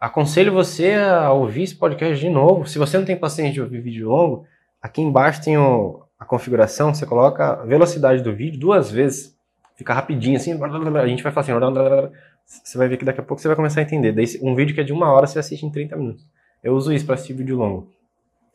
aconselho 0.02 0.52
você 0.52 0.94
a 0.94 1.32
ouvir 1.32 1.64
esse 1.64 1.76
podcast 1.76 2.20
de 2.20 2.30
novo. 2.30 2.66
Se 2.66 2.80
você 2.80 2.98
não 2.98 3.06
tem 3.06 3.16
paciência 3.16 3.54
de 3.54 3.62
ouvir 3.62 3.80
vídeo 3.80 4.10
longo, 4.10 4.46
aqui 4.82 5.02
embaixo 5.02 5.44
tem 5.44 5.56
o, 5.56 6.02
a 6.20 6.26
configuração. 6.26 6.94
Você 6.94 7.06
coloca 7.06 7.62
a 7.62 7.64
velocidade 7.64 8.24
do 8.24 8.34
vídeo 8.34 8.60
duas 8.60 8.90
vezes. 8.90 9.38
Fica 9.76 9.94
rapidinho 9.94 10.36
assim. 10.38 10.52
A 10.52 11.08
gente 11.08 11.22
vai 11.22 11.32
falar 11.32 11.42
assim 11.42 12.12
você 12.48 12.78
vai 12.78 12.88
ver 12.88 12.98
que 12.98 13.06
daqui 13.06 13.20
a 13.20 13.24
pouco 13.24 13.40
você 13.42 13.48
vai 13.48 13.56
começar 13.56 13.82
a 13.82 13.84
entender. 13.84 14.14
Daí, 14.14 14.26
um 14.42 14.56
vídeo 14.56 14.74
que 14.74 14.82
é 14.82 14.84
de 14.84 14.94
uma 14.94 15.12
hora, 15.12 15.28
você 15.28 15.38
assiste 15.38 15.66
em 15.66 15.70
30 15.70 15.96
minutos. 15.96 16.26
Eu 16.64 16.74
uso 16.74 16.92
isso 16.92 17.06
para 17.06 17.16
assistir 17.16 17.34
vídeo 17.34 17.58
longo. 17.58 17.92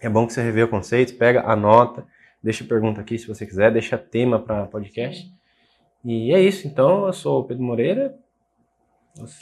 É 0.00 0.08
bom 0.08 0.26
que 0.26 0.32
você 0.32 0.42
reveja 0.42 0.64
o 0.64 0.70
conceito, 0.70 1.14
pega, 1.14 1.42
anota, 1.42 2.04
deixa 2.42 2.64
pergunta 2.64 3.00
aqui 3.00 3.16
se 3.18 3.28
você 3.28 3.46
quiser, 3.46 3.70
deixa 3.70 3.96
tema 3.96 4.40
para 4.40 4.66
podcast. 4.66 5.30
E 6.04 6.32
é 6.32 6.40
isso. 6.40 6.66
Então, 6.66 7.06
eu 7.06 7.12
sou 7.12 7.40
o 7.40 7.44
Pedro 7.44 7.62
Moreira. 7.62 8.16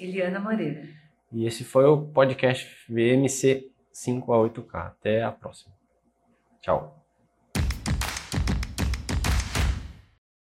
Eliana 0.00 0.40
Moreira. 0.40 0.88
E 1.32 1.46
esse 1.46 1.64
foi 1.64 1.84
o 1.84 2.06
podcast 2.08 2.68
VMC 2.88 3.70
5 3.92 4.32
a 4.32 4.36
8K. 4.48 4.74
Até 4.74 5.22
a 5.22 5.30
próxima. 5.30 5.72
Tchau. 6.60 6.99